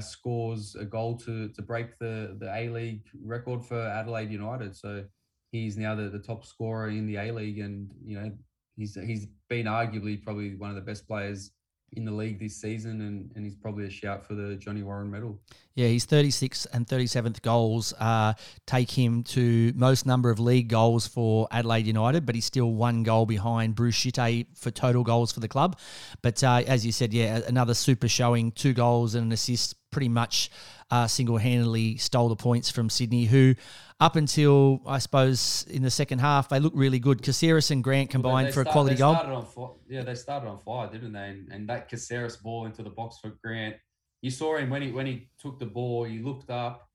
scores 0.01 0.75
a 0.75 0.85
goal 0.85 1.17
to, 1.19 1.49
to 1.49 1.63
break 1.63 1.99
the, 1.99 2.37
the 2.39 2.55
A 2.55 2.69
League 2.69 3.09
record 3.25 3.65
for 3.65 3.81
Adelaide 3.81 4.31
United. 4.31 4.77
So 4.77 5.05
he's 5.51 5.77
now 5.79 5.95
the, 5.95 6.09
the 6.11 6.19
top 6.19 6.45
scorer 6.45 6.89
in 6.89 7.07
the 7.07 7.17
A 7.17 7.33
League, 7.33 7.59
and 7.59 7.89
you 8.05 8.21
know 8.21 8.33
he's 8.77 8.95
he's 8.95 9.27
been 9.49 9.67
arguably 9.67 10.23
probably 10.23 10.55
one 10.57 10.71
of 10.71 10.77
the 10.77 10.83
best 10.83 11.07
players 11.07 11.51
in 11.95 12.05
the 12.05 12.11
league 12.11 12.39
this 12.39 12.57
season, 12.57 13.01
and, 13.03 13.31
and 13.35 13.45
he's 13.45 13.55
probably 13.55 13.87
a 13.87 13.91
shout 13.91 14.27
for 14.27 14.35
the 14.35 14.57
Johnny 14.57 14.83
Warren 14.83 15.11
medal. 15.11 15.39
Yeah, 15.75 15.89
his 15.89 16.07
36th 16.07 16.67
and 16.73 16.87
37th 16.87 17.43
goals 17.43 17.93
uh, 17.99 18.35
take 18.67 18.91
him 18.91 19.23
to 19.25 19.73
most 19.75 20.07
number 20.07 20.31
of 20.31 20.39
league 20.41 20.69
goals 20.69 21.07
for 21.07 21.49
Adelaide 21.51 21.87
United, 21.87 22.25
but 22.27 22.35
he's 22.35 22.45
still 22.45 22.73
one 22.73 23.03
goal 23.03 23.27
behind 23.27 23.75
Bruce 23.75 24.03
Djite 24.03 24.49
for 24.55 24.71
total 24.71 25.03
goals 25.03 25.33
for 25.33 25.41
the 25.41 25.49
club. 25.49 25.79
But 26.23 26.43
uh, 26.43 26.63
as 26.67 26.85
you 26.87 26.93
said, 26.93 27.13
yeah, 27.13 27.41
another 27.47 27.75
super 27.75 28.09
showing, 28.09 28.53
two 28.53 28.73
goals 28.73 29.15
and 29.15 29.27
an 29.27 29.33
assist, 29.33 29.75
pretty 29.93 30.09
much 30.09 30.51
uh, 30.91 31.07
single 31.07 31.39
handedly 31.39 31.97
stole 31.99 32.29
the 32.29 32.37
points 32.37 32.69
from 32.69 32.91
Sydney, 32.91 33.27
who 33.27 33.55
up 34.01 34.17
until 34.17 34.83
I 34.85 34.99
suppose 34.99 35.65
in 35.71 35.83
the 35.83 35.91
second 35.91 36.19
half 36.19 36.49
they 36.49 36.59
looked 36.59 36.77
really 36.77 36.99
good. 36.99 37.23
Caceres 37.23 37.71
and 37.71 37.85
Grant 37.85 38.11
combined 38.11 38.35
well, 38.35 38.45
they 38.47 38.51
for 38.51 38.63
start, 38.63 38.67
a 38.67 38.73
quality 38.73 38.97
goal. 38.97 39.79
Yeah, 39.89 40.03
they 40.03 40.17
started 40.17 40.49
on 40.49 40.59
fire, 40.59 40.91
didn't 40.91 41.13
they? 41.13 41.29
And, 41.29 41.53
and 41.53 41.69
that 41.69 41.89
Caceres 41.89 42.37
ball 42.37 42.67
into 42.67 42.83
the 42.83 42.91
box 42.91 43.19
for 43.23 43.33
Grant 43.45 43.77
you 44.23 44.31
saw 44.31 44.57
him 44.57 44.71
when 44.71 44.83
he 44.83 44.93
when 44.93 45.07
he 45.07 45.29
took 45.39 45.59
the 45.59 45.67
ball. 45.67 46.05
He 46.05 46.19
looked 46.21 46.49
up 46.49 46.89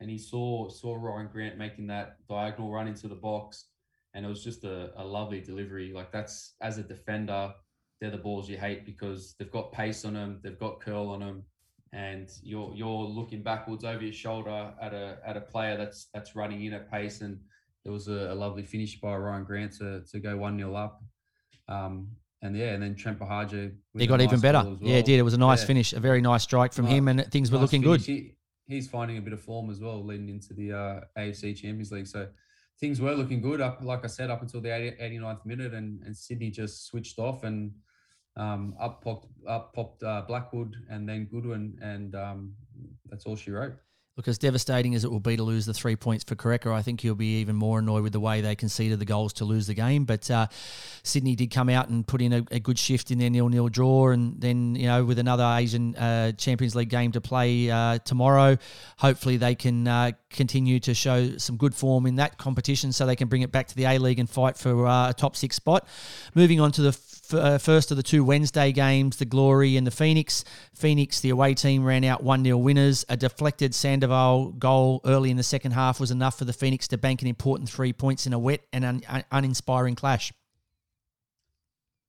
and 0.00 0.08
he 0.08 0.18
saw 0.18 0.68
saw 0.68 0.94
Ryan 0.94 1.28
Grant 1.32 1.58
making 1.58 1.86
that 1.88 2.18
diagonal 2.28 2.70
run 2.70 2.86
into 2.86 3.08
the 3.08 3.14
box, 3.14 3.64
and 4.12 4.24
it 4.24 4.28
was 4.28 4.44
just 4.44 4.64
a, 4.64 4.92
a 4.96 5.04
lovely 5.04 5.40
delivery. 5.40 5.92
Like 5.92 6.12
that's 6.12 6.54
as 6.60 6.78
a 6.78 6.82
defender, 6.82 7.52
they're 8.00 8.10
the 8.10 8.18
balls 8.18 8.48
you 8.48 8.58
hate 8.58 8.84
because 8.84 9.34
they've 9.38 9.50
got 9.50 9.72
pace 9.72 10.04
on 10.04 10.12
them, 10.12 10.40
they've 10.44 10.58
got 10.58 10.80
curl 10.80 11.08
on 11.08 11.20
them, 11.20 11.42
and 11.94 12.28
you're 12.42 12.72
you're 12.74 13.04
looking 13.04 13.42
backwards 13.42 13.84
over 13.84 14.02
your 14.02 14.12
shoulder 14.12 14.72
at 14.82 14.92
a 14.92 15.18
at 15.24 15.36
a 15.36 15.40
player 15.40 15.76
that's 15.76 16.08
that's 16.12 16.34
running 16.34 16.64
in 16.64 16.74
at 16.74 16.90
pace. 16.90 17.20
And 17.20 17.38
there 17.84 17.92
was 17.92 18.08
a, 18.08 18.32
a 18.32 18.34
lovely 18.34 18.64
finish 18.64 19.00
by 19.00 19.14
Ryan 19.16 19.44
Grant 19.44 19.72
to 19.78 20.02
to 20.10 20.18
go 20.18 20.36
one 20.36 20.58
0 20.58 20.74
up. 20.74 21.02
Um, 21.68 22.08
and 22.42 22.56
yeah, 22.56 22.72
and 22.72 22.82
then 22.82 22.94
Trent 22.94 23.18
Buhagiar. 23.18 23.72
He 23.96 24.06
got 24.06 24.18
nice 24.18 24.26
even 24.26 24.40
better. 24.40 24.62
Well. 24.64 24.78
Yeah, 24.82 24.96
it 24.96 25.06
did. 25.06 25.18
It 25.18 25.22
was 25.22 25.34
a 25.34 25.38
nice 25.38 25.62
yeah. 25.62 25.66
finish, 25.66 25.92
a 25.94 26.00
very 26.00 26.20
nice 26.20 26.42
strike 26.42 26.72
from 26.72 26.84
nice, 26.84 26.94
him, 26.94 27.08
and 27.08 27.26
things 27.30 27.50
were 27.50 27.58
nice 27.58 27.62
looking 27.62 27.82
finish. 27.82 28.04
good. 28.04 28.12
He, 28.12 28.34
he's 28.66 28.88
finding 28.88 29.16
a 29.16 29.22
bit 29.22 29.32
of 29.32 29.40
form 29.40 29.70
as 29.70 29.80
well, 29.80 30.04
leading 30.04 30.28
into 30.28 30.52
the 30.52 30.72
uh, 30.72 31.00
AFC 31.16 31.56
Champions 31.56 31.90
League. 31.90 32.06
So 32.06 32.28
things 32.80 33.00
were 33.00 33.14
looking 33.14 33.40
good 33.40 33.62
up, 33.62 33.78
like 33.82 34.04
I 34.04 34.08
said, 34.08 34.28
up 34.28 34.42
until 34.42 34.60
the 34.60 34.68
89th 34.68 35.46
minute, 35.46 35.72
and, 35.72 36.02
and 36.02 36.14
Sydney 36.14 36.50
just 36.50 36.86
switched 36.86 37.18
off 37.18 37.44
and 37.44 37.72
um, 38.36 38.74
up 38.80 39.02
popped 39.02 39.26
up 39.46 39.72
popped 39.74 40.02
uh, 40.02 40.22
Blackwood 40.26 40.74
and 40.90 41.08
then 41.08 41.26
Goodwin, 41.26 41.78
and 41.80 42.14
um, 42.14 42.54
that's 43.08 43.26
all 43.26 43.36
she 43.36 43.50
wrote. 43.50 43.74
Look, 44.16 44.28
as 44.28 44.38
devastating 44.38 44.94
as 44.94 45.02
it 45.02 45.10
will 45.10 45.18
be 45.18 45.36
to 45.36 45.42
lose 45.42 45.66
the 45.66 45.74
three 45.74 45.96
points 45.96 46.22
for 46.22 46.36
Corica, 46.36 46.72
I 46.72 46.82
think 46.82 47.00
he'll 47.00 47.16
be 47.16 47.40
even 47.40 47.56
more 47.56 47.80
annoyed 47.80 48.04
with 48.04 48.12
the 48.12 48.20
way 48.20 48.40
they 48.40 48.54
conceded 48.54 49.00
the 49.00 49.04
goals 49.04 49.32
to 49.34 49.44
lose 49.44 49.66
the 49.66 49.74
game. 49.74 50.04
But 50.04 50.30
uh, 50.30 50.46
Sydney 51.02 51.34
did 51.34 51.48
come 51.48 51.68
out 51.68 51.88
and 51.88 52.06
put 52.06 52.22
in 52.22 52.32
a, 52.32 52.44
a, 52.52 52.60
good 52.60 52.78
shift 52.78 53.10
in 53.10 53.18
their 53.18 53.28
nil-nil 53.28 53.70
draw, 53.70 54.10
and 54.10 54.40
then 54.40 54.76
you 54.76 54.86
know 54.86 55.04
with 55.04 55.18
another 55.18 55.42
Asian 55.42 55.96
uh, 55.96 56.30
Champions 56.30 56.76
League 56.76 56.90
game 56.90 57.10
to 57.10 57.20
play 57.20 57.68
uh, 57.68 57.98
tomorrow, 58.04 58.56
hopefully 58.98 59.36
they 59.36 59.56
can 59.56 59.88
uh, 59.88 60.12
continue 60.30 60.78
to 60.78 60.94
show 60.94 61.36
some 61.36 61.56
good 61.56 61.74
form 61.74 62.06
in 62.06 62.14
that 62.14 62.38
competition, 62.38 62.92
so 62.92 63.06
they 63.06 63.16
can 63.16 63.26
bring 63.26 63.42
it 63.42 63.50
back 63.50 63.66
to 63.66 63.74
the 63.74 63.84
A 63.84 63.98
League 63.98 64.20
and 64.20 64.30
fight 64.30 64.56
for 64.56 64.86
uh, 64.86 65.10
a 65.10 65.14
top 65.14 65.34
six 65.34 65.56
spot. 65.56 65.88
Moving 66.36 66.60
on 66.60 66.70
to 66.70 66.82
the 66.82 66.92
uh, 67.32 67.58
first 67.58 67.90
of 67.90 67.96
the 67.96 68.02
two 68.02 68.24
Wednesday 68.24 68.72
games, 68.72 69.16
the 69.16 69.24
Glory 69.24 69.76
and 69.76 69.86
the 69.86 69.90
Phoenix. 69.90 70.44
Phoenix, 70.74 71.20
the 71.20 71.30
away 71.30 71.54
team, 71.54 71.84
ran 71.84 72.04
out 72.04 72.22
1 72.22 72.44
0 72.44 72.58
winners. 72.58 73.04
A 73.08 73.16
deflected 73.16 73.74
Sandoval 73.74 74.52
goal 74.52 75.00
early 75.04 75.30
in 75.30 75.36
the 75.36 75.42
second 75.42 75.72
half 75.72 76.00
was 76.00 76.10
enough 76.10 76.38
for 76.38 76.44
the 76.44 76.52
Phoenix 76.52 76.88
to 76.88 76.98
bank 76.98 77.22
an 77.22 77.28
important 77.28 77.68
three 77.68 77.92
points 77.92 78.26
in 78.26 78.32
a 78.32 78.38
wet 78.38 78.60
and 78.72 78.84
un- 78.84 79.24
uninspiring 79.30 79.94
clash. 79.94 80.32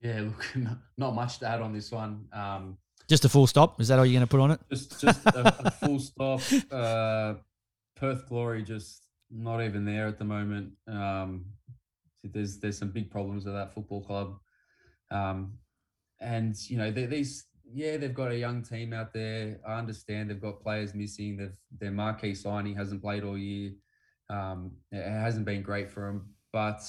Yeah, 0.01 0.21
look, 0.21 0.45
not 0.97 1.15
much 1.15 1.39
to 1.39 1.47
add 1.47 1.61
on 1.61 1.73
this 1.73 1.91
one. 1.91 2.27
Um, 2.33 2.77
just 3.07 3.25
a 3.25 3.29
full 3.29 3.47
stop. 3.47 3.79
Is 3.79 3.87
that 3.89 3.99
all 3.99 4.05
you're 4.05 4.19
going 4.19 4.27
to 4.27 4.31
put 4.31 4.39
on 4.39 4.51
it? 4.51 4.59
Just, 4.69 4.99
just 4.99 5.25
a, 5.27 5.67
a 5.67 5.71
full 5.71 5.99
stop. 5.99 6.41
Uh, 6.71 7.35
Perth 7.95 8.27
Glory 8.27 8.61
just 8.61 9.05
not 9.31 9.63
even 9.63 9.85
there 9.85 10.07
at 10.07 10.19
the 10.19 10.25
moment. 10.25 10.73
Um, 10.87 11.45
there's 12.23 12.57
there's 12.59 12.77
some 12.77 12.89
big 12.89 13.09
problems 13.09 13.45
with 13.45 13.53
that 13.53 13.73
football 13.73 14.01
club. 14.01 14.35
Um, 15.11 15.53
and 16.19 16.55
you 16.69 16.77
know, 16.77 16.91
these 16.91 17.45
yeah, 17.73 17.97
they've 17.97 18.13
got 18.13 18.31
a 18.31 18.37
young 18.37 18.61
team 18.61 18.93
out 18.93 19.13
there. 19.13 19.59
I 19.67 19.77
understand 19.79 20.29
they've 20.29 20.41
got 20.41 20.61
players 20.61 20.93
missing. 20.93 21.37
They've, 21.37 21.57
their 21.79 21.91
marquee 21.91 22.35
signing 22.35 22.75
hasn't 22.75 23.01
played 23.01 23.23
all 23.23 23.37
year. 23.37 23.71
Um, 24.29 24.71
it 24.91 25.03
hasn't 25.03 25.45
been 25.45 25.61
great 25.61 25.89
for 25.89 26.07
them. 26.07 26.33
But 26.53 26.81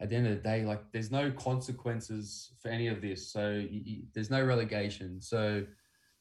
at 0.00 0.10
the 0.10 0.16
end 0.16 0.26
of 0.26 0.34
the 0.36 0.42
day, 0.42 0.64
like 0.64 0.82
there's 0.92 1.10
no 1.10 1.30
consequences 1.30 2.52
for 2.60 2.68
any 2.68 2.88
of 2.88 3.00
this. 3.00 3.32
So 3.32 3.64
there's 4.12 4.30
no 4.30 4.44
relegation. 4.44 5.20
So 5.20 5.64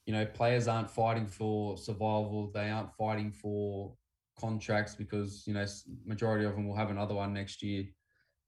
you 0.06 0.14
know, 0.14 0.26
players 0.26 0.68
aren't 0.68 0.90
fighting 0.90 1.26
for 1.26 1.78
survival. 1.78 2.52
They 2.54 2.70
aren't 2.70 2.94
fighting 2.94 3.32
for 3.32 3.94
contracts 4.40 4.96
because 4.96 5.44
you 5.48 5.54
know 5.54 5.66
majority 6.06 6.46
of 6.46 6.54
them 6.54 6.68
will 6.68 6.76
have 6.76 6.92
another 6.92 7.16
one 7.16 7.34
next 7.34 7.64
year. 7.64 7.86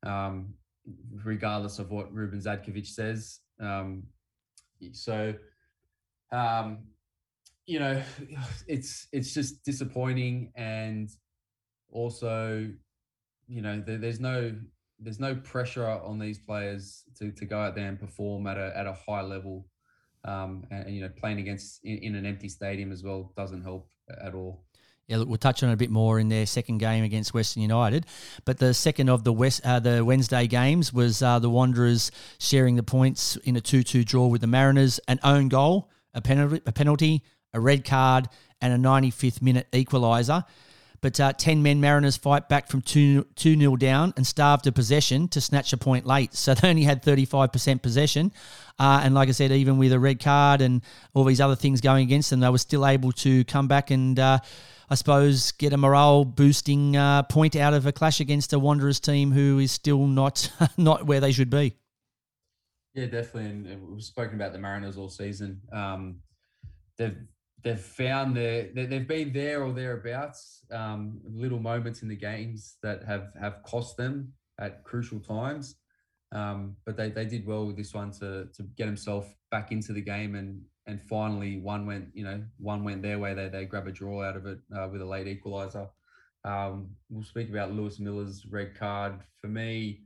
Um, 0.03 0.53
regardless 1.23 1.79
of 1.79 1.91
what 1.91 2.13
Ruben 2.13 2.39
Zadkovich 2.39 2.87
says. 2.87 3.39
Um, 3.59 4.03
so, 4.91 5.33
um, 6.31 6.79
you 7.65 7.79
know, 7.79 8.01
it's 8.67 9.07
it's 9.11 9.33
just 9.33 9.63
disappointing, 9.63 10.51
and 10.55 11.09
also, 11.91 12.69
you 13.47 13.61
know, 13.61 13.81
there, 13.85 13.97
there's 13.97 14.19
no 14.19 14.55
there's 14.99 15.19
no 15.19 15.35
pressure 15.35 15.87
on 15.87 16.17
these 16.17 16.39
players 16.39 17.03
to, 17.19 17.31
to 17.31 17.45
go 17.45 17.59
out 17.59 17.75
there 17.75 17.87
and 17.87 17.99
perform 17.99 18.47
at 18.47 18.57
a 18.57 18.75
at 18.75 18.87
a 18.87 18.93
high 18.93 19.21
level. 19.21 19.67
Um, 20.25 20.65
and, 20.71 20.87
and 20.87 20.95
you 20.95 21.01
know, 21.01 21.11
playing 21.15 21.39
against 21.39 21.79
in, 21.85 21.99
in 21.99 22.15
an 22.15 22.25
empty 22.25 22.49
stadium 22.49 22.91
as 22.91 23.03
well 23.03 23.31
doesn't 23.37 23.63
help 23.63 23.89
at 24.21 24.33
all. 24.33 24.65
Yeah, 25.07 25.17
look, 25.17 25.29
we'll 25.29 25.37
touch 25.37 25.63
on 25.63 25.69
it 25.69 25.73
a 25.73 25.77
bit 25.77 25.89
more 25.89 26.19
in 26.19 26.27
their 26.27 26.45
second 26.45 26.79
game 26.79 27.05
against 27.05 27.33
Western 27.33 27.61
United. 27.61 28.05
But 28.43 28.57
the 28.57 28.73
second 28.73 29.09
of 29.09 29.23
the 29.23 29.31
West, 29.31 29.61
uh, 29.65 29.79
the 29.79 30.03
Wednesday 30.03 30.47
games 30.47 30.91
was 30.91 31.21
uh, 31.21 31.39
the 31.39 31.49
Wanderers 31.49 32.11
sharing 32.39 32.75
the 32.75 32.83
points 32.83 33.37
in 33.37 33.55
a 33.55 33.61
two-two 33.61 34.03
draw 34.03 34.27
with 34.27 34.41
the 34.41 34.47
Mariners, 34.47 34.99
an 35.07 35.19
own 35.23 35.47
goal, 35.47 35.89
a 36.13 36.21
penalty, 36.21 36.61
a 36.65 36.73
penalty, 36.73 37.23
a 37.53 37.59
red 37.59 37.85
card, 37.85 38.27
and 38.59 38.73
a 38.73 38.89
95th 38.89 39.41
minute 39.41 39.67
equaliser. 39.71 40.43
But 40.99 41.19
uh, 41.21 41.31
10 41.31 41.63
men 41.63 41.79
Mariners 41.79 42.17
fight 42.17 42.49
back 42.49 42.67
from 42.67 42.81
2 42.81 43.27
0 43.39 43.75
down 43.77 44.13
and 44.17 44.27
starved 44.27 44.67
a 44.67 44.73
possession 44.73 45.29
to 45.29 45.39
snatch 45.39 45.71
a 45.71 45.77
point 45.77 46.05
late. 46.05 46.33
So 46.33 46.53
they 46.53 46.69
only 46.69 46.83
had 46.83 47.01
35% 47.01 47.81
possession. 47.81 48.33
Uh, 48.77 49.01
and 49.03 49.13
like 49.15 49.29
I 49.29 49.31
said, 49.31 49.51
even 49.53 49.77
with 49.77 49.93
a 49.93 49.99
red 49.99 50.19
card 50.19 50.59
and 50.59 50.81
all 51.13 51.23
these 51.23 51.39
other 51.39 51.55
things 51.55 51.79
going 51.79 52.03
against 52.03 52.29
them, 52.29 52.41
they 52.41 52.49
were 52.49 52.57
still 52.57 52.85
able 52.85 53.13
to 53.13 53.45
come 53.45 53.67
back 53.67 53.91
and 53.91 54.19
uh, 54.19 54.39
I 54.89 54.95
suppose, 54.95 55.51
get 55.51 55.73
a 55.73 55.77
morale 55.77 56.23
boosting 56.23 56.95
uh, 56.95 57.23
point 57.23 57.55
out 57.55 57.73
of 57.73 57.85
a 57.85 57.91
clash 57.91 58.19
against 58.19 58.53
a 58.53 58.59
Wanderers 58.59 58.99
team 58.99 59.31
who 59.31 59.59
is 59.59 59.71
still 59.71 60.07
not 60.07 60.51
not 60.77 61.05
where 61.05 61.19
they 61.19 61.31
should 61.31 61.49
be. 61.49 61.75
Yeah, 62.93 63.07
definitely. 63.07 63.71
And 63.71 63.89
we've 63.89 64.03
spoken 64.03 64.35
about 64.35 64.53
the 64.53 64.59
Mariners 64.59 64.97
all 64.97 65.09
season. 65.09 65.61
Um, 65.71 66.21
they've 66.97 67.17
they've 67.63 67.79
found 67.79 68.35
their 68.35 68.69
they've 68.73 69.07
been 69.07 69.33
there 69.33 69.63
or 69.63 69.73
thereabouts. 69.73 70.63
Um, 70.71 71.19
little 71.23 71.59
moments 71.59 72.01
in 72.01 72.07
the 72.07 72.15
games 72.15 72.77
that 72.81 73.03
have 73.03 73.29
have 73.39 73.61
cost 73.63 73.97
them 73.97 74.33
at 74.59 74.83
crucial 74.83 75.19
times. 75.19 75.75
Um, 76.33 76.75
but 76.85 76.97
they, 76.97 77.09
they 77.09 77.25
did 77.25 77.45
well 77.45 77.65
with 77.65 77.77
this 77.77 77.93
one 77.93 78.11
to 78.13 78.47
to 78.53 78.63
get 78.77 78.87
himself 78.87 79.31
back 79.51 79.71
into 79.71 79.93
the 79.93 80.01
game 80.01 80.35
and 80.35 80.61
and 80.87 81.01
finally 81.01 81.59
one 81.59 81.85
went 81.85 82.07
you 82.13 82.23
know 82.23 82.41
one 82.57 82.83
went 82.83 83.01
their 83.01 83.19
way 83.19 83.33
they 83.33 83.49
they 83.49 83.65
grab 83.65 83.87
a 83.87 83.91
draw 83.91 84.23
out 84.23 84.35
of 84.35 84.45
it 84.45 84.59
uh, 84.75 84.87
with 84.91 85.01
a 85.01 85.05
late 85.05 85.27
equalizer 85.27 85.87
um, 86.47 86.89
we'll 87.09 87.23
speak 87.23 87.49
about 87.49 87.73
lewis 87.73 87.99
miller's 87.99 88.45
red 88.49 88.75
card. 88.75 89.19
For 89.41 89.47
me 89.47 90.01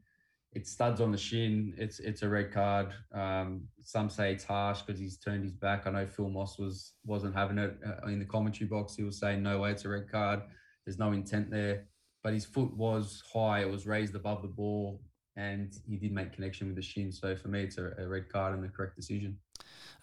it 0.53 0.67
studs 0.67 0.99
on 0.99 1.11
the 1.11 1.17
shin. 1.17 1.73
It's 1.77 1.99
it's 1.99 2.23
a 2.23 2.29
red 2.29 2.51
card. 2.51 2.93
Um, 3.13 3.67
some 3.83 4.09
say 4.09 4.33
it's 4.33 4.43
harsh 4.43 4.81
because 4.81 4.99
he's 4.99 5.17
turned 5.17 5.43
his 5.43 5.53
back. 5.53 5.85
I 5.85 5.91
know 5.91 6.05
phil 6.05 6.29
moss 6.29 6.57
was 6.57 6.93
wasn't 7.05 7.35
having 7.35 7.57
it 7.57 7.77
uh, 7.85 8.07
in 8.07 8.19
the 8.19 8.25
commentary 8.25 8.67
box. 8.67 8.95
He 8.95 9.03
was 9.03 9.19
saying 9.19 9.43
no 9.43 9.59
way 9.59 9.71
it's 9.71 9.85
a 9.85 9.89
red 9.89 10.09
card. 10.11 10.41
There's 10.85 10.99
no 10.99 11.11
intent 11.11 11.51
there. 11.51 11.87
But 12.23 12.33
his 12.33 12.45
foot 12.45 12.75
was 12.75 13.23
high. 13.31 13.61
It 13.61 13.71
was 13.71 13.87
raised 13.87 14.15
above 14.15 14.41
the 14.41 14.47
ball 14.47 15.01
and 15.37 15.73
he 15.87 15.95
did 15.95 16.11
make 16.11 16.33
connection 16.33 16.67
with 16.67 16.75
the 16.75 16.81
shin. 16.81 17.11
So 17.11 17.35
for 17.35 17.47
me 17.47 17.63
it's 17.63 17.77
a, 17.77 17.91
a 17.97 18.07
red 18.07 18.29
card 18.29 18.53
and 18.53 18.63
the 18.63 18.67
correct 18.67 18.95
decision 18.95 19.37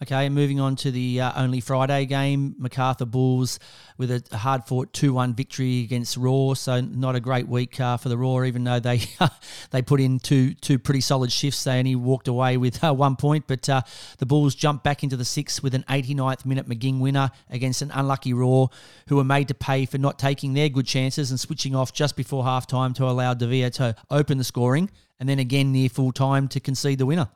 Okay, 0.01 0.29
moving 0.29 0.61
on 0.61 0.77
to 0.77 0.91
the 0.91 1.19
uh, 1.19 1.43
only 1.43 1.59
Friday 1.59 2.05
game, 2.05 2.55
Macarthur 2.57 3.05
Bulls 3.05 3.59
with 3.97 4.09
a 4.31 4.37
hard 4.37 4.63
fought 4.63 4.93
2 4.93 5.11
1 5.11 5.33
victory 5.33 5.81
against 5.81 6.15
Roar. 6.15 6.55
So, 6.55 6.79
not 6.79 7.15
a 7.15 7.19
great 7.19 7.49
week 7.49 7.77
uh, 7.81 7.97
for 7.97 8.07
the 8.07 8.17
Roar, 8.17 8.45
even 8.45 8.63
though 8.63 8.79
they 8.79 9.01
they 9.71 9.81
put 9.81 9.99
in 9.99 10.19
two 10.19 10.53
two 10.53 10.79
pretty 10.79 11.01
solid 11.01 11.33
shifts. 11.33 11.65
They 11.65 11.79
only 11.79 11.95
walked 11.95 12.29
away 12.29 12.55
with 12.55 12.81
uh, 12.81 12.93
one 12.93 13.17
point, 13.17 13.43
but 13.45 13.67
uh, 13.67 13.81
the 14.19 14.25
Bulls 14.25 14.55
jumped 14.55 14.85
back 14.85 15.03
into 15.03 15.17
the 15.17 15.25
six 15.25 15.61
with 15.61 15.75
an 15.75 15.83
89th 15.89 16.45
minute 16.45 16.69
McGing 16.69 17.01
winner 17.01 17.29
against 17.49 17.81
an 17.81 17.91
unlucky 17.93 18.31
Roar, 18.31 18.69
who 19.09 19.17
were 19.17 19.25
made 19.25 19.49
to 19.49 19.53
pay 19.53 19.85
for 19.85 19.97
not 19.97 20.17
taking 20.17 20.53
their 20.53 20.69
good 20.69 20.85
chances 20.85 21.29
and 21.29 21.37
switching 21.37 21.75
off 21.75 21.91
just 21.91 22.15
before 22.15 22.45
half 22.45 22.67
time 22.67 22.93
to 22.93 23.03
allow 23.03 23.33
Devere 23.33 23.69
to 23.71 23.97
open 24.09 24.37
the 24.37 24.45
scoring 24.45 24.89
and 25.19 25.27
then 25.27 25.39
again 25.39 25.73
near 25.73 25.89
full 25.89 26.13
time 26.13 26.47
to 26.47 26.61
concede 26.61 26.99
the 26.99 27.05
winner. 27.05 27.27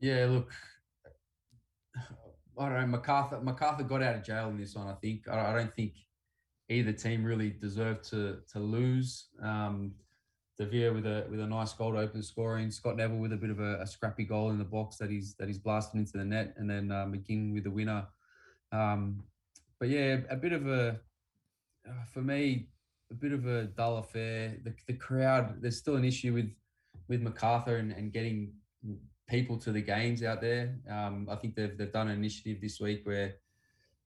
Yeah, 0.00 0.26
look, 0.28 0.50
I 2.58 2.68
don't 2.68 2.80
know. 2.80 2.86
Macarthur 2.98 3.40
Macarthur 3.40 3.84
got 3.84 4.02
out 4.02 4.16
of 4.16 4.24
jail 4.24 4.48
in 4.48 4.58
this 4.58 4.74
one. 4.74 4.88
I 4.88 4.94
think. 4.94 5.28
I, 5.28 5.52
I 5.52 5.52
don't 5.52 5.74
think 5.74 5.94
either 6.68 6.92
team 6.92 7.24
really 7.24 7.50
deserved 7.50 8.04
to 8.10 8.38
to 8.52 8.58
lose. 8.58 9.26
Um, 9.42 9.92
De 10.56 10.88
with 10.90 11.04
a 11.04 11.26
with 11.28 11.40
a 11.40 11.46
nice 11.46 11.72
goal 11.72 11.92
to 11.92 11.98
open 11.98 12.22
scoring. 12.22 12.70
Scott 12.70 12.96
Neville 12.96 13.18
with 13.18 13.32
a 13.32 13.36
bit 13.36 13.50
of 13.50 13.58
a, 13.58 13.80
a, 13.80 13.86
scrappy 13.86 14.22
goal 14.22 14.50
in 14.50 14.58
the 14.58 14.64
box 14.64 14.96
that 14.98 15.10
he's 15.10 15.34
that 15.34 15.48
he's 15.48 15.58
blasting 15.58 15.98
into 15.98 16.16
the 16.16 16.24
net, 16.24 16.54
and 16.56 16.70
then 16.70 16.92
uh, 16.92 17.06
McGing 17.06 17.52
with 17.52 17.64
the 17.64 17.70
winner. 17.72 18.06
Um, 18.70 19.24
but 19.80 19.88
yeah, 19.88 20.18
a 20.30 20.36
bit 20.36 20.52
of 20.52 20.68
a 20.68 21.00
uh, 21.88 22.04
for 22.12 22.22
me 22.22 22.68
a 23.10 23.14
bit 23.14 23.32
of 23.32 23.46
a 23.46 23.64
dull 23.64 23.98
affair. 23.98 24.56
The, 24.62 24.72
the 24.86 24.92
crowd 24.94 25.60
there's 25.60 25.76
still 25.76 25.96
an 25.96 26.04
issue 26.04 26.32
with 26.32 26.50
with 27.08 27.20
Macarthur 27.20 27.78
and, 27.78 27.90
and 27.90 28.12
getting 28.12 28.52
people 29.28 29.58
to 29.58 29.72
the 29.72 29.80
games 29.80 30.22
out 30.22 30.40
there. 30.40 30.76
Um, 30.90 31.28
I 31.30 31.36
think 31.36 31.54
they've 31.54 31.76
they've 31.76 31.92
done 31.92 32.08
an 32.08 32.18
initiative 32.18 32.60
this 32.60 32.80
week 32.80 33.02
where 33.04 33.34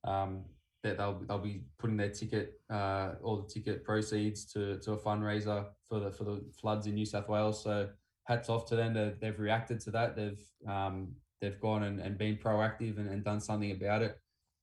um, 0.04 0.44
that 0.82 0.96
they'll 0.96 1.20
they'll 1.26 1.38
be 1.38 1.62
putting 1.78 1.96
their 1.96 2.10
ticket 2.10 2.60
uh, 2.70 3.12
all 3.22 3.42
the 3.42 3.48
ticket 3.48 3.84
proceeds 3.84 4.44
to 4.52 4.78
to 4.78 4.92
a 4.92 4.98
fundraiser 4.98 5.66
for 5.88 6.00
the 6.00 6.10
for 6.10 6.24
the 6.24 6.44
floods 6.60 6.86
in 6.86 6.94
New 6.94 7.06
South 7.06 7.28
Wales. 7.28 7.62
So 7.62 7.88
hats 8.24 8.48
off 8.48 8.66
to 8.66 8.76
them. 8.76 8.94
They've, 8.94 9.18
they've 9.18 9.38
reacted 9.38 9.80
to 9.80 9.90
that. 9.92 10.14
They've 10.14 10.40
um, 10.66 11.08
they've 11.40 11.58
gone 11.60 11.84
and, 11.84 12.00
and 12.00 12.16
been 12.18 12.36
proactive 12.36 12.98
and, 12.98 13.08
and 13.08 13.24
done 13.24 13.40
something 13.40 13.72
about 13.72 14.02
it. 14.02 14.18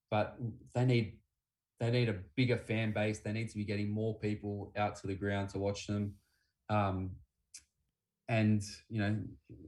But 0.10 0.38
they 0.74 0.86
need 0.86 1.18
they 1.80 1.92
need 1.92 2.10
a 2.10 2.16
bigger 2.36 2.58
fan 2.58 2.94
base. 2.94 3.20
They 3.20 3.34
need 3.34 3.50
to 3.50 3.58
be 3.58 3.66
getting 3.66 3.90
more 3.90 4.18
people 4.20 4.72
out 4.78 4.96
to 4.98 5.08
the 5.08 5.16
ground 5.16 5.50
to 5.50 5.60
watch 5.60 5.88
them. 5.88 6.14
Um, 6.70 7.12
and 8.28 8.64
you 8.90 9.00
know, 9.00 9.16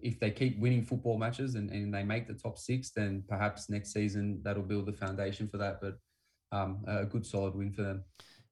if 0.01 0.19
they 0.19 0.31
keep 0.31 0.59
winning 0.59 0.83
football 0.83 1.17
matches 1.17 1.55
and, 1.55 1.69
and 1.69 1.93
they 1.93 2.03
make 2.03 2.27
the 2.27 2.33
top 2.33 2.57
six, 2.57 2.89
then 2.89 3.23
perhaps 3.27 3.69
next 3.69 3.93
season 3.93 4.41
that'll 4.43 4.63
build 4.63 4.87
the 4.87 4.93
foundation 4.93 5.47
for 5.47 5.57
that. 5.57 5.79
But 5.81 5.99
um, 6.51 6.83
a 6.87 7.05
good 7.05 7.25
solid 7.25 7.55
win 7.55 7.71
for 7.71 7.83
them. 7.83 8.03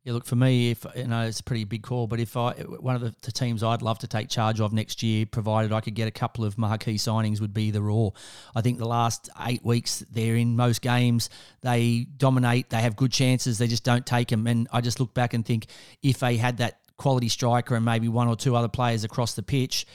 Yeah, 0.03 0.13
look 0.13 0.27
for 0.27 0.35
me. 0.35 0.69
If 0.69 0.85
you 0.95 1.07
know, 1.07 1.21
it's 1.21 1.39
a 1.39 1.43
pretty 1.43 1.63
big 1.63 1.81
call, 1.81 2.05
but 2.05 2.19
if 2.19 2.38
I 2.38 2.53
one 2.53 2.93
of 2.93 3.01
the, 3.01 3.15
the, 3.24 3.31
teams 3.31 3.63
I'd 3.63 3.81
love 3.81 3.97
to 4.00 4.07
take 4.07 4.29
charge 4.29 4.62
of 4.62 4.71
next 4.71 5.01
year, 5.01 5.25
provided 5.25 5.74
I 5.74 5.81
could 5.81 5.95
get 5.95 6.07
a 6.07 6.12
couple 6.12 6.45
of 6.45 6.59
marquee 6.59 6.97
signings, 6.97 7.41
would 7.41 7.55
be 7.55 7.71
the 7.71 7.81
Roar. 7.81 8.13
I 8.55 8.62
think 8.62 8.77
the 8.77 8.85
last 8.85 9.29
eight 9.47 9.65
weeks 9.65 10.05
they're 10.12 10.35
in 10.35 10.55
most 10.55 10.83
games, 10.83 11.31
they 11.62 12.05
dominate, 12.17 12.69
they 12.69 12.81
have 12.81 12.95
good 12.95 13.12
chances, 13.12 13.57
they 13.57 13.65
just 13.65 13.83
don't 13.83 14.05
take 14.05 14.27
them. 14.27 14.45
And 14.45 14.67
I 14.71 14.79
just 14.79 15.00
look 15.00 15.15
back 15.15 15.33
and 15.33 15.43
think 15.43 15.65
if 16.03 16.19
they 16.19 16.38
had 16.38 16.57
that 16.57 16.77
quality 16.97 17.29
striker 17.29 17.75
and 17.75 17.85
maybe 17.85 18.07
one 18.07 18.27
or 18.27 18.35
two 18.35 18.55
other 18.55 18.67
players 18.69 19.03
across 19.03 19.33
the 19.33 19.43
pitch, 19.43 19.85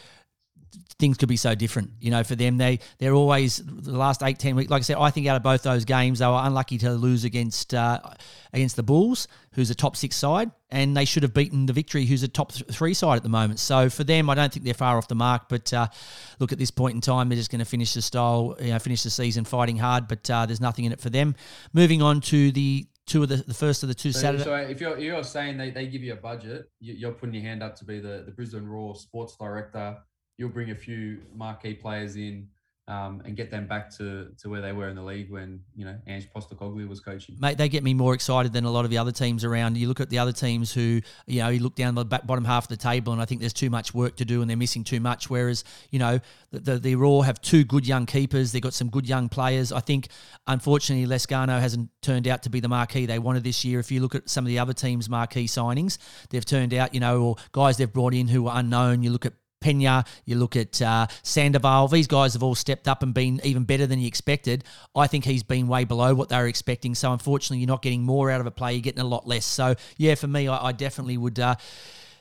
things 0.98 1.16
could 1.16 1.28
be 1.28 1.36
so 1.36 1.54
different. 1.54 1.90
You 2.00 2.10
know, 2.10 2.22
for 2.22 2.36
them, 2.36 2.58
they 2.58 2.78
they're 2.98 3.14
always 3.14 3.56
the 3.64 3.96
last 3.96 4.22
eight 4.22 4.38
ten 4.38 4.54
weeks. 4.54 4.70
Like 4.70 4.80
I 4.80 4.82
said, 4.82 4.96
I 4.98 5.10
think 5.10 5.26
out 5.26 5.36
of 5.36 5.42
both 5.42 5.62
those 5.62 5.84
games, 5.84 6.20
they 6.20 6.26
were 6.26 6.40
unlucky 6.42 6.78
to 6.78 6.92
lose 6.92 7.24
against 7.24 7.74
uh, 7.74 8.00
against 8.52 8.76
the 8.76 8.82
Bulls, 8.82 9.26
who's 9.54 9.70
a 9.70 9.74
top 9.74 9.96
six 9.96 10.14
side, 10.14 10.50
and 10.70 10.96
they 10.96 11.04
should 11.04 11.22
have 11.22 11.34
beaten 11.34 11.66
the 11.66 11.72
Victory, 11.72 12.04
who's 12.04 12.22
a 12.22 12.28
top 12.28 12.52
th- 12.52 12.70
three 12.70 12.94
side 12.94 13.16
at 13.16 13.22
the 13.22 13.28
moment. 13.28 13.58
So 13.58 13.90
for 13.90 14.04
them, 14.04 14.30
I 14.30 14.34
don't 14.34 14.52
think 14.52 14.64
they're 14.64 14.74
far 14.74 14.96
off 14.98 15.08
the 15.08 15.14
mark. 15.14 15.48
But 15.48 15.72
uh, 15.72 15.88
look, 16.38 16.52
at 16.52 16.58
this 16.58 16.70
point 16.70 16.94
in 16.94 17.00
time, 17.00 17.28
they're 17.28 17.36
just 17.36 17.50
going 17.50 17.60
to 17.60 17.64
finish 17.64 17.94
the 17.94 18.02
style, 18.02 18.56
you 18.60 18.68
know, 18.68 18.78
finish 18.78 19.02
the 19.02 19.10
season 19.10 19.44
fighting 19.44 19.78
hard. 19.78 20.06
But 20.06 20.30
uh, 20.30 20.46
there's 20.46 20.60
nothing 20.60 20.84
in 20.84 20.92
it 20.92 21.00
for 21.00 21.10
them. 21.10 21.34
Moving 21.72 22.02
on 22.02 22.20
to 22.22 22.52
the 22.52 22.86
two 23.10 23.22
of 23.22 23.28
the, 23.28 23.36
the 23.36 23.54
first 23.54 23.82
of 23.82 23.88
the 23.88 23.94
two 23.94 24.12
so, 24.12 24.20
Saturday. 24.20 24.44
So 24.44 24.54
if 24.54 24.80
you're 24.80 24.98
you're 24.98 25.24
saying 25.24 25.58
they, 25.58 25.70
they 25.70 25.86
give 25.86 26.02
you 26.02 26.14
a 26.14 26.16
budget, 26.16 26.70
you're 26.80 27.12
putting 27.12 27.34
your 27.34 27.44
hand 27.44 27.62
up 27.62 27.76
to 27.76 27.84
be 27.84 28.00
the, 28.00 28.22
the 28.24 28.32
Brisbane 28.32 28.66
Roar 28.66 28.94
sports 28.94 29.36
director 29.36 29.96
you'll 30.40 30.48
bring 30.48 30.70
a 30.70 30.74
few 30.74 31.20
marquee 31.36 31.74
players 31.74 32.16
in 32.16 32.48
um, 32.88 33.22
and 33.24 33.36
get 33.36 33.50
them 33.50 33.66
back 33.66 33.88
to, 33.98 34.28
to 34.38 34.48
where 34.48 34.60
they 34.60 34.72
were 34.72 34.88
in 34.88 34.96
the 34.96 35.02
league 35.02 35.30
when 35.30 35.60
you 35.76 35.84
know 35.84 35.96
Ange 36.06 36.28
Postecoglou 36.34 36.88
was 36.88 37.00
coaching. 37.00 37.36
Mate, 37.38 37.56
they 37.56 37.68
get 37.68 37.84
me 37.84 37.94
more 37.94 38.14
excited 38.14 38.52
than 38.52 38.64
a 38.64 38.70
lot 38.70 38.84
of 38.84 38.90
the 38.90 38.98
other 38.98 39.12
teams 39.12 39.44
around. 39.44 39.76
You 39.76 39.86
look 39.86 40.00
at 40.00 40.10
the 40.10 40.18
other 40.18 40.32
teams 40.32 40.72
who, 40.72 41.00
you 41.26 41.40
know, 41.40 41.50
you 41.50 41.60
look 41.60 41.76
down 41.76 41.94
the 41.94 42.04
back, 42.04 42.26
bottom 42.26 42.44
half 42.44 42.64
of 42.64 42.68
the 42.68 42.76
table, 42.76 43.12
and 43.12 43.22
I 43.22 43.26
think 43.26 43.40
there's 43.40 43.52
too 43.52 43.70
much 43.70 43.94
work 43.94 44.16
to 44.16 44.24
do, 44.24 44.40
and 44.40 44.50
they're 44.50 44.56
missing 44.56 44.82
too 44.82 44.98
much. 44.98 45.30
Whereas, 45.30 45.62
you 45.90 45.98
know, 45.98 46.18
the, 46.50 46.60
the, 46.60 46.78
the 46.78 46.94
Roar 46.96 47.24
have 47.24 47.40
two 47.40 47.64
good 47.64 47.86
young 47.86 48.06
keepers. 48.06 48.50
They've 48.50 48.60
got 48.60 48.74
some 48.74 48.90
good 48.90 49.08
young 49.08 49.28
players. 49.28 49.70
I 49.70 49.80
think, 49.80 50.08
unfortunately, 50.48 51.06
Lescano 51.06 51.60
hasn't 51.60 51.90
turned 52.02 52.26
out 52.26 52.42
to 52.42 52.50
be 52.50 52.60
the 52.60 52.68
marquee 52.68 53.06
they 53.06 53.20
wanted 53.20 53.44
this 53.44 53.64
year. 53.64 53.78
If 53.78 53.92
you 53.92 54.00
look 54.00 54.14
at 54.16 54.28
some 54.28 54.44
of 54.44 54.48
the 54.48 54.58
other 54.58 54.72
teams' 54.72 55.08
marquee 55.08 55.46
signings, 55.46 55.98
they've 56.30 56.44
turned 56.44 56.74
out, 56.74 56.92
you 56.92 57.00
know, 57.00 57.22
or 57.22 57.36
guys 57.52 57.76
they've 57.76 57.92
brought 57.92 58.14
in 58.14 58.26
who 58.26 58.44
were 58.44 58.52
unknown. 58.54 59.02
You 59.02 59.10
look 59.10 59.26
at 59.26 59.34
Penha, 59.60 60.06
you 60.24 60.36
look 60.36 60.56
at 60.56 60.80
uh, 60.80 61.06
Sandoval, 61.22 61.88
these 61.88 62.06
guys 62.06 62.32
have 62.32 62.42
all 62.42 62.54
stepped 62.54 62.88
up 62.88 63.02
and 63.02 63.12
been 63.12 63.40
even 63.44 63.64
better 63.64 63.86
than 63.86 63.98
you 63.98 64.06
expected. 64.06 64.64
I 64.94 65.06
think 65.06 65.24
he's 65.24 65.42
been 65.42 65.68
way 65.68 65.84
below 65.84 66.14
what 66.14 66.30
they 66.30 66.36
were 66.38 66.46
expecting. 66.46 66.94
So, 66.94 67.12
unfortunately, 67.12 67.58
you're 67.58 67.68
not 67.68 67.82
getting 67.82 68.02
more 68.02 68.30
out 68.30 68.40
of 68.40 68.46
a 68.46 68.50
player, 68.50 68.72
you're 68.72 68.82
getting 68.82 69.00
a 69.00 69.06
lot 69.06 69.26
less. 69.26 69.44
So, 69.44 69.74
yeah, 69.96 70.14
for 70.14 70.26
me, 70.26 70.48
I, 70.48 70.68
I 70.68 70.72
definitely 70.72 71.18
would. 71.18 71.38
Uh, 71.38 71.56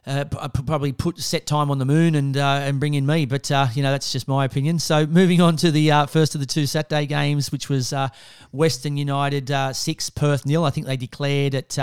uh, 0.06 0.25
probably 0.25 0.91
put 0.91 1.20
set 1.20 1.46
time 1.46 1.70
on 1.70 1.77
the 1.77 1.86
moon 1.86 2.15
and 2.15 2.36
uh, 2.38 2.62
and 2.63 2.79
bring 2.79 2.94
in 2.94 3.06
me. 3.06 3.25
But 3.25 3.52
uh, 3.52 3.67
you 3.73 3.84
know 3.84 3.91
that's 3.91 4.12
just 4.12 4.28
my 4.28 4.45
opinion. 4.45 4.80
So 4.80 5.06
moving 5.06 5.41
on 5.41 5.58
to 5.58 5.71
the 5.71 5.91
uh, 5.91 6.06
first 6.06 6.36
of 6.36 6.41
the 6.41 6.47
two 6.47 6.65
Saturday 6.65 7.06
games, 7.06 7.52
which 7.52 7.69
was 7.69 7.93
uh, 7.93 8.10
Western 8.52 8.97
United 8.97 9.52
uh, 9.52 9.73
six, 9.73 10.10
Perth 10.10 10.45
nil. 10.45 10.63
I 10.63 10.69
think 10.69 10.88
they 10.88 10.97
declared 10.97 11.54
at 11.54 11.78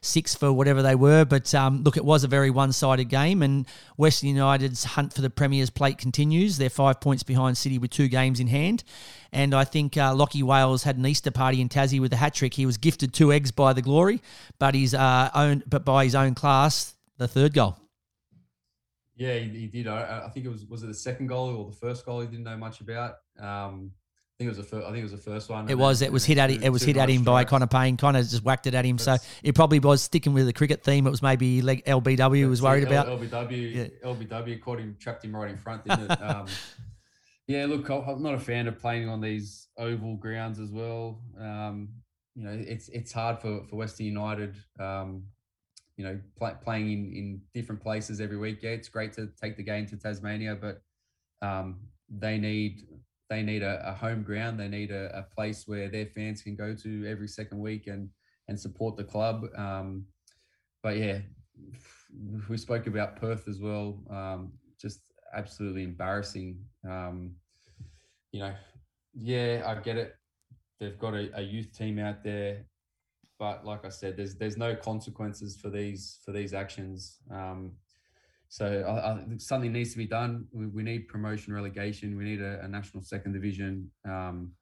six 0.00 0.34
for 0.34 0.52
whatever 0.52 0.82
they 0.82 0.94
were. 0.94 1.24
But 1.24 1.54
um, 1.54 1.82
look, 1.82 1.96
it 1.96 2.04
was 2.04 2.24
a 2.24 2.28
very 2.28 2.50
one-sided 2.50 3.08
game, 3.08 3.42
and 3.42 3.66
Western 3.96 4.30
United's 4.30 4.84
hunt 4.84 5.12
for 5.12 5.20
the 5.20 5.30
Premier's 5.30 5.70
plate 5.70 5.98
continues. 5.98 6.58
They're 6.58 6.70
five 6.70 7.00
points 7.00 7.22
behind 7.22 7.56
City 7.56 7.78
with 7.78 7.90
two 7.90 8.08
games 8.08 8.40
in 8.40 8.48
hand. 8.48 8.84
And 9.32 9.54
I 9.54 9.62
think 9.62 9.96
uh, 9.96 10.12
Lachie 10.12 10.42
Wales 10.42 10.82
had 10.82 10.96
an 10.96 11.06
Easter 11.06 11.30
party 11.30 11.60
in 11.60 11.68
Tassie 11.68 12.00
with 12.00 12.12
a 12.12 12.16
hat 12.16 12.34
trick. 12.34 12.52
He 12.54 12.66
was 12.66 12.78
gifted 12.78 13.14
two 13.14 13.32
eggs 13.32 13.52
by 13.52 13.72
the 13.72 13.80
Glory, 13.80 14.20
but 14.58 14.74
his 14.74 14.92
own, 14.92 15.62
but 15.68 15.84
by 15.84 16.02
his 16.02 16.16
own 16.16 16.34
class, 16.34 16.96
the 17.20 17.28
third 17.28 17.52
goal. 17.52 17.76
Yeah, 19.14 19.34
he, 19.38 19.50
he 19.50 19.66
did. 19.66 19.86
I, 19.86 20.22
I, 20.26 20.30
think 20.30 20.46
it 20.46 20.48
was 20.48 20.64
was 20.64 20.82
it 20.82 20.86
the 20.86 20.94
second 20.94 21.26
goal 21.26 21.54
or 21.54 21.70
the 21.70 21.76
first 21.76 22.06
goal 22.06 22.22
he 22.22 22.26
didn't 22.26 22.44
know 22.44 22.56
much 22.56 22.80
about. 22.80 23.16
Um, 23.38 23.92
I 23.92 24.32
think 24.38 24.46
it 24.46 24.56
was 24.56 24.56
the 24.56 24.62
first. 24.62 24.86
I 24.86 24.90
think 24.90 25.00
it 25.00 25.02
was 25.02 25.12
the 25.12 25.30
first 25.30 25.50
one. 25.50 25.68
It 25.68 25.76
was. 25.76 26.00
it 26.00 26.10
was 26.10 26.24
hit 26.24 26.38
at. 26.38 26.48
Two, 26.48 26.58
it 26.62 26.70
was 26.70 26.82
hit 26.82 26.96
at 26.96 27.10
him 27.10 27.22
by 27.22 27.44
Connor 27.44 27.66
Pain. 27.66 27.98
Connor 27.98 28.22
just 28.22 28.42
whacked 28.42 28.66
it 28.66 28.74
at 28.74 28.86
him. 28.86 28.96
That's, 28.96 29.22
so 29.22 29.28
it 29.42 29.54
probably 29.54 29.78
was 29.78 30.00
sticking 30.00 30.32
with 30.32 30.46
the 30.46 30.54
cricket 30.54 30.82
theme. 30.82 31.06
It 31.06 31.10
was 31.10 31.20
maybe 31.20 31.60
like 31.60 31.84
LBW 31.84 32.48
was 32.48 32.62
worried 32.62 32.84
about. 32.84 33.06
LBW. 33.08 33.74
Yeah. 33.74 34.10
LBW 34.10 34.62
caught 34.62 34.78
him, 34.78 34.96
trapped 34.98 35.22
him 35.22 35.36
right 35.36 35.50
in 35.50 35.58
front, 35.58 35.84
didn't 35.84 36.10
it? 36.10 36.18
Um, 36.22 36.46
yeah. 37.46 37.66
Look, 37.66 37.90
I'm 37.90 38.22
not 38.22 38.32
a 38.32 38.38
fan 38.38 38.66
of 38.68 38.78
playing 38.78 39.10
on 39.10 39.20
these 39.20 39.68
oval 39.76 40.16
grounds 40.16 40.58
as 40.58 40.70
well. 40.70 41.20
Um, 41.38 41.90
you 42.34 42.44
know, 42.44 42.52
it's 42.52 42.88
it's 42.88 43.12
hard 43.12 43.40
for 43.40 43.64
for 43.68 43.76
Western 43.76 44.06
United. 44.06 44.54
Um, 44.78 45.24
you 45.96 46.04
know, 46.04 46.18
play, 46.38 46.52
playing 46.62 46.92
in, 46.92 47.12
in 47.12 47.40
different 47.54 47.82
places 47.82 48.20
every 48.20 48.38
week. 48.38 48.62
Yeah, 48.62 48.70
it's 48.70 48.88
great 48.88 49.12
to 49.14 49.28
take 49.40 49.56
the 49.56 49.62
game 49.62 49.86
to 49.86 49.96
Tasmania, 49.96 50.56
but 50.56 50.80
um, 51.46 51.80
they 52.08 52.38
need 52.38 52.86
they 53.28 53.42
need 53.42 53.62
a, 53.62 53.88
a, 53.88 53.92
home 53.92 54.22
ground. 54.22 54.58
They 54.58 54.66
need 54.66 54.90
a, 54.90 55.16
a, 55.16 55.22
place 55.22 55.62
where 55.66 55.88
their 55.88 56.06
fans 56.06 56.42
can 56.42 56.56
go 56.56 56.74
to 56.74 57.06
every 57.06 57.28
second 57.28 57.60
week 57.60 57.86
and 57.86 58.08
and 58.48 58.58
support 58.58 58.96
the 58.96 59.04
club. 59.04 59.44
Um, 59.56 60.06
but 60.82 60.96
yeah, 60.96 61.18
we 62.48 62.56
spoke 62.56 62.86
about 62.86 63.16
Perth 63.16 63.46
as 63.46 63.60
well. 63.60 64.02
Um, 64.10 64.52
just 64.80 65.00
absolutely 65.32 65.84
embarrassing. 65.84 66.58
Um, 66.88 67.36
you 68.32 68.40
know, 68.40 68.54
yeah, 69.14 69.62
I 69.66 69.74
get 69.76 69.96
it. 69.96 70.16
They've 70.80 70.98
got 70.98 71.14
a, 71.14 71.30
a 71.34 71.42
youth 71.42 71.76
team 71.76 71.98
out 71.98 72.24
there 72.24 72.64
but 73.40 73.64
like 73.64 73.86
I 73.86 73.88
said, 73.88 74.18
there's 74.18 74.34
there's 74.34 74.58
no 74.58 74.76
consequences 74.76 75.56
for 75.56 75.70
these 75.70 76.20
for 76.24 76.30
these 76.30 76.52
actions. 76.52 77.16
Um, 77.32 77.72
so 78.48 78.84
I, 78.86 79.12
I, 79.12 79.24
something 79.38 79.72
needs 79.72 79.92
to 79.92 79.98
be 79.98 80.06
done. 80.06 80.46
We, 80.52 80.66
we 80.66 80.82
need 80.82 81.08
promotion, 81.08 81.54
relegation. 81.54 82.16
We 82.16 82.24
need 82.24 82.42
a, 82.42 82.60
a 82.62 82.68
national 82.68 83.02
second 83.02 83.32
division, 83.32 83.90
um, 84.04 84.52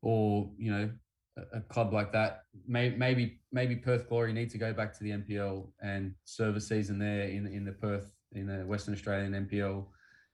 or 0.00 0.50
you 0.56 0.72
know, 0.72 0.90
a, 1.36 1.58
a, 1.58 1.60
club 1.60 1.92
like 1.92 2.10
that. 2.12 2.44
May, 2.66 2.88
maybe 2.90 3.40
maybe 3.52 3.76
Perth 3.76 4.08
Glory 4.08 4.32
need 4.32 4.48
to 4.50 4.58
go 4.58 4.72
back 4.72 4.96
to 4.96 5.04
the 5.04 5.10
NPL 5.10 5.68
and 5.82 6.14
serve 6.24 6.56
a 6.56 6.60
season 6.60 6.98
there 6.98 7.28
in 7.28 7.46
in 7.46 7.66
the 7.66 7.72
Perth 7.72 8.10
in 8.32 8.46
the 8.46 8.64
Western 8.64 8.94
Australian 8.94 9.46
NPL, 9.46 9.84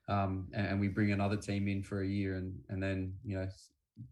um, 0.09 0.47
and, 0.55 0.67
and, 0.69 0.81
we 0.81 0.89
bring 0.89 1.13
another 1.13 1.37
team 1.37 1.67
in 1.67 1.83
for 1.83 2.03
a 2.03 2.07
year, 2.07 2.37
and 2.37 2.55
and 2.69 2.81
then 2.81 3.15
you 3.25 3.37
know 3.39 3.49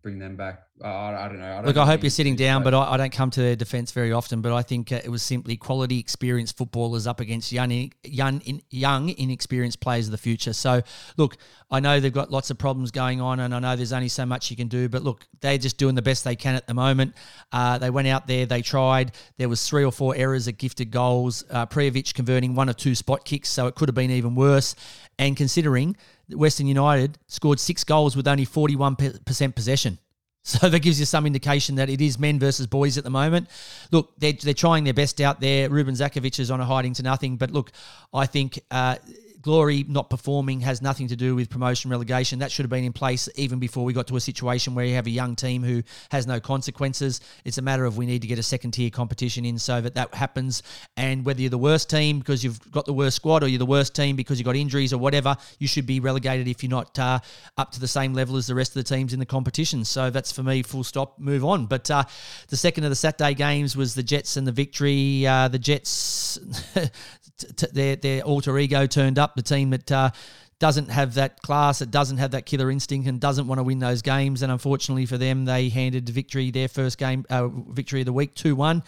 bring 0.02 0.18
them 0.18 0.36
back. 0.36 0.62
I, 0.82 0.88
I 0.88 1.28
don't 1.28 1.40
know. 1.40 1.52
I 1.52 1.56
don't 1.56 1.66
Look, 1.66 1.76
I 1.76 1.84
hope 1.84 2.02
you're 2.02 2.10
sitting 2.10 2.36
down, 2.36 2.62
but 2.62 2.72
I, 2.72 2.92
I, 2.92 2.96
don't 2.96 3.12
come 3.12 3.30
to 3.30 3.40
their 3.40 3.56
defence 3.56 3.92
very 3.92 4.12
often. 4.12 4.40
But 4.40 4.52
I 4.52 4.62
think 4.62 4.92
uh, 4.92 5.00
it 5.04 5.10
was 5.10 5.22
simply 5.22 5.56
quality, 5.56 5.98
experienced 5.98 6.56
footballers 6.56 7.06
up 7.06 7.20
against 7.20 7.52
young, 7.52 7.92
young, 8.02 8.42
young, 8.70 9.10
inexperienced 9.10 9.80
players 9.80 10.06
of 10.06 10.12
the 10.12 10.18
future. 10.18 10.52
So, 10.52 10.82
look, 11.16 11.36
I 11.70 11.80
know 11.80 12.00
they've 12.00 12.12
got 12.12 12.30
lots 12.30 12.50
of 12.50 12.58
problems 12.58 12.90
going 12.90 13.20
on, 13.20 13.40
and 13.40 13.54
I 13.54 13.58
know 13.58 13.76
there's 13.76 13.92
only 13.92 14.08
so 14.08 14.24
much 14.24 14.50
you 14.50 14.56
can 14.56 14.68
do. 14.68 14.88
But 14.88 15.02
look, 15.02 15.26
they're 15.40 15.58
just 15.58 15.76
doing 15.76 15.94
the 15.94 16.02
best 16.02 16.24
they 16.24 16.36
can 16.36 16.54
at 16.54 16.66
the 16.66 16.74
moment. 16.74 17.14
Uh, 17.52 17.78
they 17.78 17.90
went 17.90 18.08
out 18.08 18.26
there, 18.26 18.46
they 18.46 18.62
tried. 18.62 19.12
There 19.36 19.48
was 19.48 19.68
three 19.68 19.84
or 19.84 19.92
four 19.92 20.14
errors 20.16 20.48
at 20.48 20.56
gifted 20.56 20.90
goals. 20.90 21.44
Uh, 21.50 21.66
Prijovic 21.66 22.14
converting 22.14 22.54
one 22.54 22.70
or 22.70 22.74
two 22.74 22.94
spot 22.94 23.24
kicks, 23.24 23.48
so 23.50 23.66
it 23.66 23.74
could 23.74 23.88
have 23.88 23.94
been 23.94 24.10
even 24.10 24.34
worse. 24.34 24.74
And 25.18 25.36
considering 25.36 25.96
Western 26.34 26.66
United 26.66 27.18
scored 27.26 27.60
six 27.60 27.84
goals 27.84 28.16
with 28.16 28.26
only 28.28 28.46
41% 28.46 29.54
possession. 29.54 29.98
So 30.42 30.70
that 30.70 30.80
gives 30.80 30.98
you 30.98 31.04
some 31.04 31.26
indication 31.26 31.74
that 31.74 31.90
it 31.90 32.00
is 32.00 32.18
men 32.18 32.38
versus 32.38 32.66
boys 32.66 32.96
at 32.96 33.04
the 33.04 33.10
moment. 33.10 33.50
Look, 33.90 34.14
they're, 34.16 34.32
they're 34.32 34.54
trying 34.54 34.84
their 34.84 34.94
best 34.94 35.20
out 35.20 35.38
there. 35.38 35.68
Ruben 35.68 35.94
Zadkovich 35.94 36.40
is 36.40 36.50
on 36.50 36.62
a 36.62 36.64
hiding 36.64 36.94
to 36.94 37.02
nothing. 37.02 37.36
But 37.36 37.50
look, 37.50 37.70
I 38.14 38.24
think 38.24 38.58
uh, 38.70 38.96
Glory 39.42 39.84
not 39.88 40.10
performing 40.10 40.60
has 40.60 40.82
nothing 40.82 41.08
to 41.08 41.16
do 41.16 41.34
with 41.34 41.48
promotion 41.48 41.90
relegation. 41.90 42.38
That 42.40 42.52
should 42.52 42.64
have 42.64 42.70
been 42.70 42.84
in 42.84 42.92
place 42.92 43.28
even 43.36 43.58
before 43.58 43.84
we 43.84 43.92
got 43.92 44.06
to 44.08 44.16
a 44.16 44.20
situation 44.20 44.74
where 44.74 44.84
you 44.84 44.94
have 44.94 45.06
a 45.06 45.10
young 45.10 45.34
team 45.34 45.62
who 45.62 45.82
has 46.10 46.26
no 46.26 46.40
consequences. 46.40 47.20
It's 47.44 47.58
a 47.58 47.62
matter 47.62 47.84
of 47.84 47.96
we 47.96 48.06
need 48.06 48.22
to 48.22 48.28
get 48.28 48.38
a 48.38 48.42
second 48.42 48.72
tier 48.72 48.90
competition 48.90 49.44
in 49.44 49.58
so 49.58 49.80
that 49.80 49.94
that 49.94 50.14
happens. 50.14 50.62
And 50.96 51.24
whether 51.24 51.40
you're 51.40 51.50
the 51.50 51.58
worst 51.58 51.88
team 51.88 52.18
because 52.18 52.44
you've 52.44 52.60
got 52.70 52.84
the 52.84 52.92
worst 52.92 53.16
squad 53.16 53.42
or 53.42 53.48
you're 53.48 53.58
the 53.58 53.66
worst 53.66 53.94
team 53.94 54.16
because 54.16 54.38
you've 54.38 54.46
got 54.46 54.56
injuries 54.56 54.92
or 54.92 54.98
whatever, 54.98 55.36
you 55.58 55.66
should 55.66 55.86
be 55.86 56.00
relegated 56.00 56.46
if 56.46 56.62
you're 56.62 56.70
not 56.70 56.98
uh, 56.98 57.18
up 57.56 57.72
to 57.72 57.80
the 57.80 57.88
same 57.88 58.12
level 58.12 58.36
as 58.36 58.46
the 58.46 58.54
rest 58.54 58.76
of 58.76 58.84
the 58.84 58.94
teams 58.94 59.12
in 59.12 59.20
the 59.20 59.26
competition. 59.26 59.84
So 59.84 60.10
that's 60.10 60.32
for 60.32 60.42
me, 60.42 60.62
full 60.62 60.84
stop, 60.84 61.18
move 61.18 61.44
on. 61.44 61.66
But 61.66 61.90
uh, 61.90 62.04
the 62.48 62.56
second 62.56 62.84
of 62.84 62.90
the 62.90 62.96
Saturday 62.96 63.34
games 63.34 63.76
was 63.76 63.94
the 63.94 64.02
Jets 64.02 64.36
and 64.36 64.46
the 64.46 64.52
victory. 64.52 65.26
Uh, 65.26 65.48
the 65.48 65.58
Jets, 65.58 66.38
t- 67.46 67.66
their, 67.72 67.96
their 67.96 68.22
alter 68.22 68.58
ego 68.58 68.86
turned 68.86 69.18
up, 69.18 69.34
the 69.34 69.42
team 69.42 69.70
that 69.70 69.90
uh, 69.92 70.10
doesn't 70.58 70.90
have 70.90 71.14
that 71.14 71.40
class, 71.40 71.80
it 71.80 71.90
doesn't 71.90 72.18
have 72.18 72.32
that 72.32 72.44
killer 72.44 72.70
instinct, 72.70 73.08
and 73.08 73.18
doesn't 73.18 73.46
want 73.46 73.58
to 73.58 73.62
win 73.62 73.78
those 73.78 74.02
games. 74.02 74.42
And 74.42 74.52
unfortunately 74.52 75.06
for 75.06 75.16
them, 75.16 75.46
they 75.46 75.70
handed 75.70 76.08
victory 76.08 76.50
their 76.50 76.68
first 76.68 76.98
game, 76.98 77.24
uh, 77.30 77.48
victory 77.48 78.00
of 78.00 78.06
the 78.06 78.12
week, 78.12 78.34
two 78.34 78.54
one. 78.54 78.82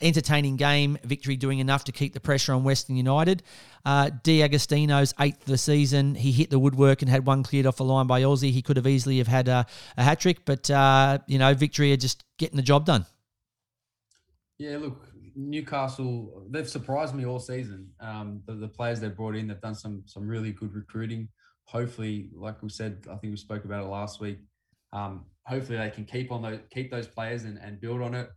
Entertaining 0.00 0.56
game, 0.56 0.98
victory 1.04 1.36
doing 1.36 1.60
enough 1.60 1.84
to 1.84 1.92
keep 1.92 2.12
the 2.12 2.20
pressure 2.20 2.52
on 2.52 2.62
Western 2.62 2.96
United. 2.96 3.42
Uh, 3.86 4.10
D'Agostino's 4.22 5.14
eighth 5.18 5.40
of 5.40 5.46
the 5.46 5.56
season. 5.56 6.14
He 6.14 6.32
hit 6.32 6.50
the 6.50 6.58
woodwork 6.58 7.00
and 7.00 7.10
had 7.10 7.24
one 7.24 7.42
cleared 7.42 7.64
off 7.64 7.76
the 7.76 7.84
line 7.84 8.06
by 8.06 8.22
Aussie. 8.22 8.50
He 8.50 8.60
could 8.60 8.76
have 8.76 8.86
easily 8.86 9.18
have 9.18 9.28
had 9.28 9.48
a, 9.48 9.66
a 9.96 10.02
hat 10.02 10.20
trick, 10.20 10.44
but 10.44 10.68
uh, 10.70 11.18
you 11.26 11.38
know, 11.38 11.54
victory 11.54 11.92
are 11.92 11.96
just 11.96 12.22
getting 12.38 12.56
the 12.56 12.62
job 12.62 12.84
done. 12.84 13.06
Yeah, 14.58 14.78
look, 14.78 15.00
Newcastle, 15.36 16.46
they've 16.50 16.68
surprised 16.68 17.14
me 17.14 17.26
all 17.26 17.38
season. 17.38 17.88
Um, 18.00 18.42
the, 18.46 18.54
the 18.54 18.68
players 18.68 19.00
they've 19.00 19.16
brought 19.16 19.36
in, 19.36 19.48
they've 19.48 19.60
done 19.60 19.74
some 19.74 20.02
some 20.06 20.26
really 20.26 20.52
good 20.52 20.74
recruiting. 20.74 21.28
Hopefully, 21.66 22.30
like 22.34 22.62
we 22.62 22.68
said, 22.68 23.06
I 23.10 23.16
think 23.16 23.32
we 23.32 23.36
spoke 23.36 23.64
about 23.64 23.84
it 23.84 23.88
last 23.88 24.20
week. 24.20 24.38
Um, 24.92 25.24
hopefully, 25.46 25.78
they 25.78 25.90
can 25.90 26.04
keep 26.04 26.30
on 26.30 26.42
those 26.42 26.60
keep 26.70 26.90
those 26.90 27.06
players 27.06 27.44
and, 27.44 27.58
and 27.58 27.80
build 27.80 28.02
on 28.02 28.14
it. 28.14 28.30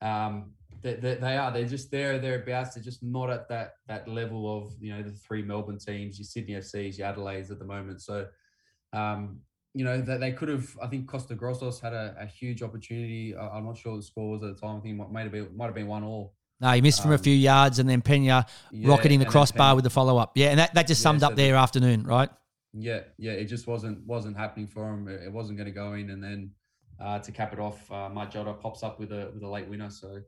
Um, 0.00 0.52
they, 0.80 0.94
they, 0.94 1.14
they, 1.16 1.36
are 1.36 1.50
they're 1.50 1.64
just 1.64 1.90
there 1.90 2.18
thereabouts. 2.18 2.74
They're 2.74 2.84
just 2.84 3.02
not 3.02 3.30
at 3.30 3.48
that 3.48 3.72
that 3.88 4.08
level 4.08 4.56
of 4.56 4.72
you 4.80 4.94
know 4.94 5.02
the 5.02 5.12
three 5.12 5.42
Melbourne 5.42 5.78
teams, 5.78 6.18
your 6.18 6.26
Sydney 6.26 6.54
FCs, 6.54 6.98
your 6.98 7.08
Adelaide's 7.08 7.50
at 7.50 7.58
the 7.58 7.64
moment. 7.64 8.00
So 8.02 8.26
um, 8.92 9.40
you 9.74 9.84
know, 9.84 10.00
that 10.00 10.20
they 10.20 10.32
could 10.32 10.48
have. 10.48 10.68
I 10.82 10.86
think 10.86 11.08
Costa 11.08 11.34
Grossos 11.34 11.80
had 11.80 11.92
a, 11.92 12.14
a 12.18 12.26
huge 12.26 12.62
opportunity. 12.62 13.36
I, 13.36 13.58
am 13.58 13.66
not 13.66 13.76
sure 13.76 13.96
the 13.96 14.02
score 14.02 14.30
was 14.30 14.42
at 14.42 14.54
the 14.54 14.60
time. 14.60 14.78
I 14.78 14.80
think 14.80 14.98
it 14.98 15.12
might 15.12 15.22
have 15.22 15.32
been 15.32 15.56
might 15.56 15.66
have 15.66 15.74
been 15.74 15.86
one 15.86 16.04
all. 16.04 16.34
No, 16.60 16.70
he 16.72 16.80
missed 16.80 17.02
from 17.02 17.12
um, 17.12 17.14
a 17.14 17.18
few 17.18 17.34
yards, 17.34 17.78
and 17.78 17.88
then 17.88 18.02
Penha 18.02 18.44
yeah, 18.72 18.88
rocketing 18.88 19.20
the 19.20 19.26
crossbar 19.26 19.76
with 19.76 19.84
the 19.84 19.90
follow 19.90 20.18
up. 20.18 20.32
Yeah, 20.34 20.48
and 20.48 20.58
that, 20.58 20.74
that 20.74 20.88
just 20.88 21.02
summed 21.02 21.20
yeah, 21.20 21.28
so 21.28 21.32
up 21.32 21.36
their 21.36 21.52
the, 21.52 21.58
afternoon, 21.58 22.04
right? 22.04 22.28
Yeah, 22.72 23.00
yeah, 23.16 23.32
it 23.32 23.44
just 23.44 23.66
wasn't 23.66 24.04
wasn't 24.06 24.36
happening 24.36 24.66
for 24.66 24.92
him. 24.92 25.06
It, 25.06 25.22
it 25.24 25.32
wasn't 25.32 25.58
going 25.58 25.68
to 25.68 25.74
go 25.74 25.92
in, 25.92 26.10
and 26.10 26.22
then 26.22 26.50
uh, 27.00 27.20
to 27.20 27.30
cap 27.30 27.52
it 27.52 27.60
off, 27.60 27.90
uh, 27.92 28.08
Mike 28.08 28.32
Jota 28.32 28.52
pops 28.52 28.82
up 28.82 28.98
with 28.98 29.12
a 29.12 29.30
with 29.32 29.42
a 29.42 29.48
late 29.48 29.68
winner. 29.68 29.90
So, 29.90 30.20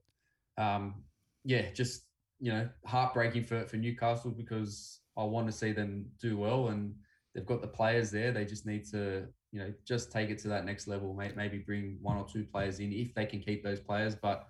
um, 0.56 1.02
yeah, 1.44 1.70
just 1.72 2.02
you 2.38 2.52
know, 2.52 2.68
heartbreaking 2.86 3.44
for 3.44 3.64
for 3.64 3.76
Newcastle 3.76 4.30
because 4.30 5.00
I 5.16 5.24
want 5.24 5.48
to 5.48 5.52
see 5.52 5.72
them 5.72 6.06
do 6.20 6.36
well, 6.36 6.68
and 6.68 6.94
they've 7.34 7.46
got 7.46 7.60
the 7.60 7.68
players 7.68 8.12
there. 8.12 8.30
They 8.30 8.44
just 8.44 8.66
need 8.66 8.88
to 8.90 9.26
you 9.50 9.60
know 9.60 9.72
just 9.84 10.12
take 10.12 10.30
it 10.30 10.38
to 10.38 10.48
that 10.48 10.64
next 10.64 10.86
level. 10.86 11.12
Maybe 11.12 11.58
bring 11.58 11.98
one 12.00 12.16
or 12.16 12.24
two 12.24 12.44
players 12.44 12.78
in 12.78 12.92
if 12.92 13.14
they 13.14 13.26
can 13.26 13.40
keep 13.40 13.64
those 13.64 13.80
players, 13.80 14.14
but 14.14 14.46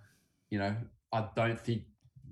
you 0.51 0.59
know 0.59 0.75
I 1.13 1.27
don't 1.35 1.59
think 1.59 1.83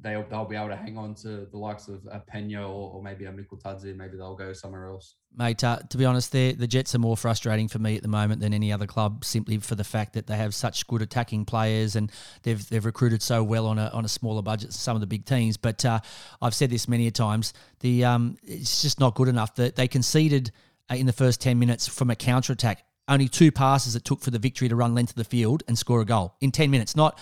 they'll 0.02 0.26
they'll 0.30 0.46
be 0.46 0.56
able 0.56 0.70
to 0.70 0.76
hang 0.76 0.98
on 0.98 1.14
to 1.14 1.46
the 1.46 1.58
likes 1.58 1.88
of 1.88 2.08
a 2.12 2.20
Penha 2.20 2.62
or, 2.62 2.94
or 2.94 3.04
maybe 3.04 3.26
a 3.26 3.32
Mikeltadze. 3.32 3.96
Maybe 3.96 4.18
they'll 4.18 4.36
go 4.36 4.54
somewhere 4.54 4.86
else. 4.86 5.16
Mate, 5.36 5.64
uh, 5.64 5.80
to 5.90 5.98
be 5.98 6.06
honest, 6.06 6.32
the 6.32 6.54
Jets 6.54 6.96
are 6.96 7.00
more 7.00 7.16
frustrating 7.16 7.68
for 7.68 7.80
me 7.80 7.96
at 7.96 8.02
the 8.02 8.08
moment 8.08 8.42
than 8.42 8.54
any 8.54 8.74
other 8.74 8.88
club, 8.88 9.24
simply 9.24 9.58
for 9.58 9.76
the 9.76 9.84
fact 9.84 10.14
that 10.14 10.28
they 10.28 10.36
have 10.36 10.56
such 10.56 10.88
good 10.88 11.02
attacking 11.02 11.46
players 11.46 11.96
and 11.96 12.12
they've 12.44 12.68
they've 12.70 12.86
recruited 12.86 13.22
so 13.22 13.44
well 13.44 13.68
on 13.68 13.78
a 13.78 13.88
on 13.94 14.06
a 14.06 14.10
smaller 14.10 14.42
budget. 14.42 14.74
Some 14.74 14.96
of 14.96 15.02
the 15.02 15.08
big 15.08 15.26
teams, 15.26 15.58
but 15.58 15.84
uh, 15.86 16.00
I've 16.42 16.56
said 16.56 16.70
this 16.70 16.88
many 16.88 17.08
a 17.08 17.12
times. 17.12 17.54
The 17.82 18.06
um, 18.06 18.38
it's 18.44 18.82
just 18.82 19.00
not 19.00 19.16
good 19.16 19.28
enough 19.28 19.56
that 19.56 19.76
they 19.76 19.88
conceded 19.88 20.52
in 20.90 21.06
the 21.06 21.14
first 21.14 21.42
ten 21.42 21.60
minutes 21.60 21.88
from 21.88 22.10
a 22.10 22.16
counter 22.16 22.54
attack 22.54 22.86
only 23.08 23.28
two 23.28 23.52
passes 23.52 23.96
it 23.96 24.06
took 24.06 24.22
for 24.22 24.30
the 24.30 24.38
victory 24.38 24.70
to 24.70 24.76
run 24.76 24.94
length 24.94 25.10
of 25.10 25.16
the 25.16 25.24
field 25.24 25.64
and 25.68 25.76
score 25.76 26.00
a 26.00 26.06
goal 26.06 26.36
in 26.42 26.52
10 26.52 26.70
minutes. 26.70 26.96
Not 26.96 27.18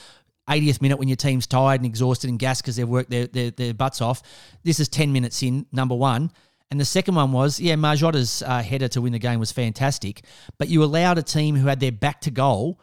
80th 0.50 0.82
minute 0.82 0.98
when 0.98 1.08
your 1.08 1.18
team's 1.18 1.48
tired 1.48 1.82
and 1.82 1.86
exhausted 1.86 2.30
and 2.30 2.40
gassed 2.40 2.64
because 2.64 2.76
they've 2.76 2.88
worked 2.88 3.10
their, 3.10 3.28
their, 3.28 3.52
their, 3.52 3.74
butts 3.74 4.02
off. 4.02 4.22
This 4.64 4.80
is 4.80 4.88
10 4.90 5.12
minutes 5.12 5.42
in, 5.44 5.66
number 5.72 5.96
one. 5.96 6.32
And 6.70 6.80
the 6.80 6.86
second 6.86 7.16
one 7.16 7.32
was, 7.32 7.60
yeah, 7.60 7.76
Marjota's 7.76 8.44
uh, 8.44 8.62
header 8.62 8.88
to 8.90 9.02
win 9.02 9.14
the 9.14 9.20
game 9.20 9.40
was 9.40 9.52
fantastic, 9.52 10.24
but 10.58 10.68
you 10.68 10.84
allowed 10.84 11.18
a 11.18 11.24
team 11.24 11.56
who 11.56 11.68
had 11.68 11.80
their 11.80 11.92
back 11.92 12.22
to 12.22 12.32
goal 12.32 12.80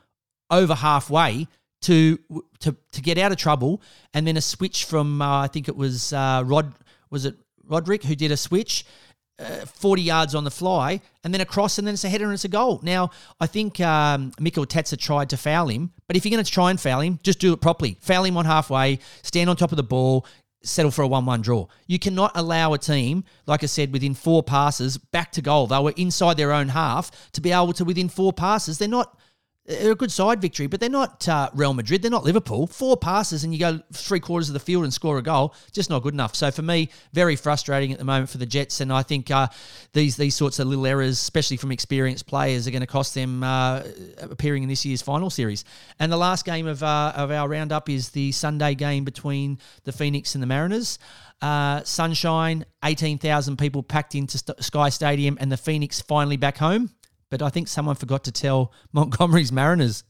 over 0.51 0.75
halfway 0.75 1.49
to 1.83 2.19
to 2.61 2.75
to 2.93 3.03
get 3.03 3.19
out 3.19 3.31
of 3.31 3.37
trouble, 3.37 3.83
and 4.15 4.27
then 4.27 4.39
a 4.39 4.41
switch 4.41 4.85
from 4.85 5.21
uh, 5.21 5.43
I 5.43 5.49
think 5.49 5.69
it 5.69 5.77
was 5.77 6.15
uh, 6.15 6.43
Rod 6.47 6.73
was 7.11 7.27
it 7.27 7.35
Roderick 7.63 8.05
who 8.05 8.15
did 8.15 8.33
a 8.33 8.39
switch, 8.39 8.87
uh, 9.39 9.65
40 9.67 10.03
yards 10.03 10.35
on 10.35 10.45
the 10.45 10.51
fly 10.51 11.01
and 11.23 11.35
then 11.35 11.41
a 11.41 11.47
cross 11.47 11.79
and 11.79 11.87
then 11.87 11.95
it's 11.95 12.05
a 12.05 12.09
header 12.09 12.25
and 12.25 12.35
it's 12.35 12.45
a 12.45 12.49
goal. 12.49 12.81
Now, 12.83 13.11
I 13.41 13.47
think 13.47 13.81
um, 13.81 14.33
Mikeltadze 14.41 14.99
tried 14.99 15.31
to 15.31 15.37
foul 15.37 15.69
him, 15.69 15.93
but 16.07 16.17
if 16.17 16.25
you're 16.25 16.31
going 16.31 16.45
to 16.45 16.51
try 16.51 16.71
and 16.71 16.81
foul 16.81 17.01
him, 17.01 17.19
just 17.23 17.41
do 17.41 17.53
it 17.53 17.61
properly. 17.61 17.97
Foul 18.01 18.25
him 18.25 18.37
on 18.37 18.45
halfway, 18.45 18.99
stand 19.23 19.51
on 19.51 19.57
top 19.57 19.73
of 19.73 19.77
the 19.77 19.83
ball, 19.83 20.27
settle 20.63 20.91
for 20.91 21.03
a 21.03 21.09
1 21.09 21.27
1 21.27 21.43
draw. 21.43 21.67
You 21.87 21.99
cannot 21.99 22.33
allow 22.35 22.73
a 22.73 22.79
team, 22.79 23.25
like 23.47 23.63
I 23.63 23.67
said, 23.67 23.93
within 23.93 24.15
four 24.15 24.43
passes 24.43 24.99
back 24.99 25.33
to 25.33 25.43
goal. 25.43 25.67
They 25.67 25.79
were 25.79 25.95
inside 25.97 26.37
their 26.37 26.53
own 26.53 26.69
half 26.69 27.31
to 27.33 27.41
be 27.41 27.53
able 27.53 27.73
to, 27.75 27.85
within 27.85 28.09
four 28.09 28.33
passes, 28.33 28.79
they're 28.79 28.89
not 28.89 29.19
they're 29.67 29.93
a 29.93 29.95
good 29.97 30.13
side 30.13 30.43
victory, 30.43 30.67
but 30.67 30.79
they're 30.79 30.91
not 30.91 31.27
uh, 31.27 31.49
Real 31.55 31.73
Madrid. 31.73 32.03
They're 32.03 32.11
not 32.11 32.25
Liverpool. 32.25 32.67
Four 32.67 32.99
passes 32.99 33.45
and 33.45 33.53
you 33.53 33.59
go 33.59 33.81
three 33.95 34.21
quarters 34.21 34.51
of 34.51 34.53
the 34.53 34.61
field 34.61 34.85
and 34.85 34.93
score 34.93 35.17
a 35.17 35.23
goal, 35.23 35.55
just 35.73 35.89
not 35.89 36.03
good 36.03 36.13
enough. 36.13 36.35
So 36.35 36.51
for 36.51 36.61
me, 36.61 36.91
very 37.15 37.35
frustrating 37.35 37.91
at 37.91 37.99
the 37.99 38.05
moment 38.05 38.29
for 38.29 38.37
the 38.37 38.45
Jets. 38.47 38.83
And 38.83 38.93
I 38.93 39.03
think 39.03 39.31
uh, 39.31 39.49
these 39.95 40.17
these 40.17 40.35
sorts 40.35 40.59
of 40.59 40.67
little 40.67 40.87
errors, 40.87 41.19
especially 41.19 41.57
from 41.57 41.73
experienced 41.73 42.27
players, 42.27 42.69
are 42.69 42.73
going 42.73 42.83
to 42.83 42.87
cost 42.87 43.15
them 43.15 43.43
uh, 43.43 43.83
appearing 44.21 44.63
in 44.65 44.69
this 44.69 44.85
year's 44.85 45.01
final 45.01 45.31
series. 45.31 45.65
And 45.99 46.13
the 46.13 46.19
last 46.19 46.45
game 46.45 46.67
of 46.67 46.83
uh, 46.83 47.15
of 47.17 47.31
our 47.31 47.49
roundup 47.49 47.89
is 47.89 48.11
the 48.11 48.33
Sunday 48.33 48.75
game 48.75 49.05
between 49.05 49.59
the 49.85 49.93
Phoenix 49.93 50.35
and 50.35 50.43
the 50.43 50.47
Mariners. 50.47 50.99
Uh, 51.41 51.83
sunshine, 51.85 52.65
18,000 52.85 53.59
people 53.59 53.83
packed 53.83 54.15
into 54.15 54.39
Sky 54.63 54.89
Stadium, 54.89 55.37
and 55.41 55.51
the 55.51 55.57
Phoenix 55.57 56.01
finally 56.01 56.37
back 56.37 56.57
home 56.59 56.91
but 57.31 57.43
I 57.43 57.49
think 57.49 57.69
someone 57.69 57.97
forgot 57.97 58.25
to 58.25 58.33
tell 58.33 58.73
Montgomery's 58.93 59.53
Mariners. 59.53 60.05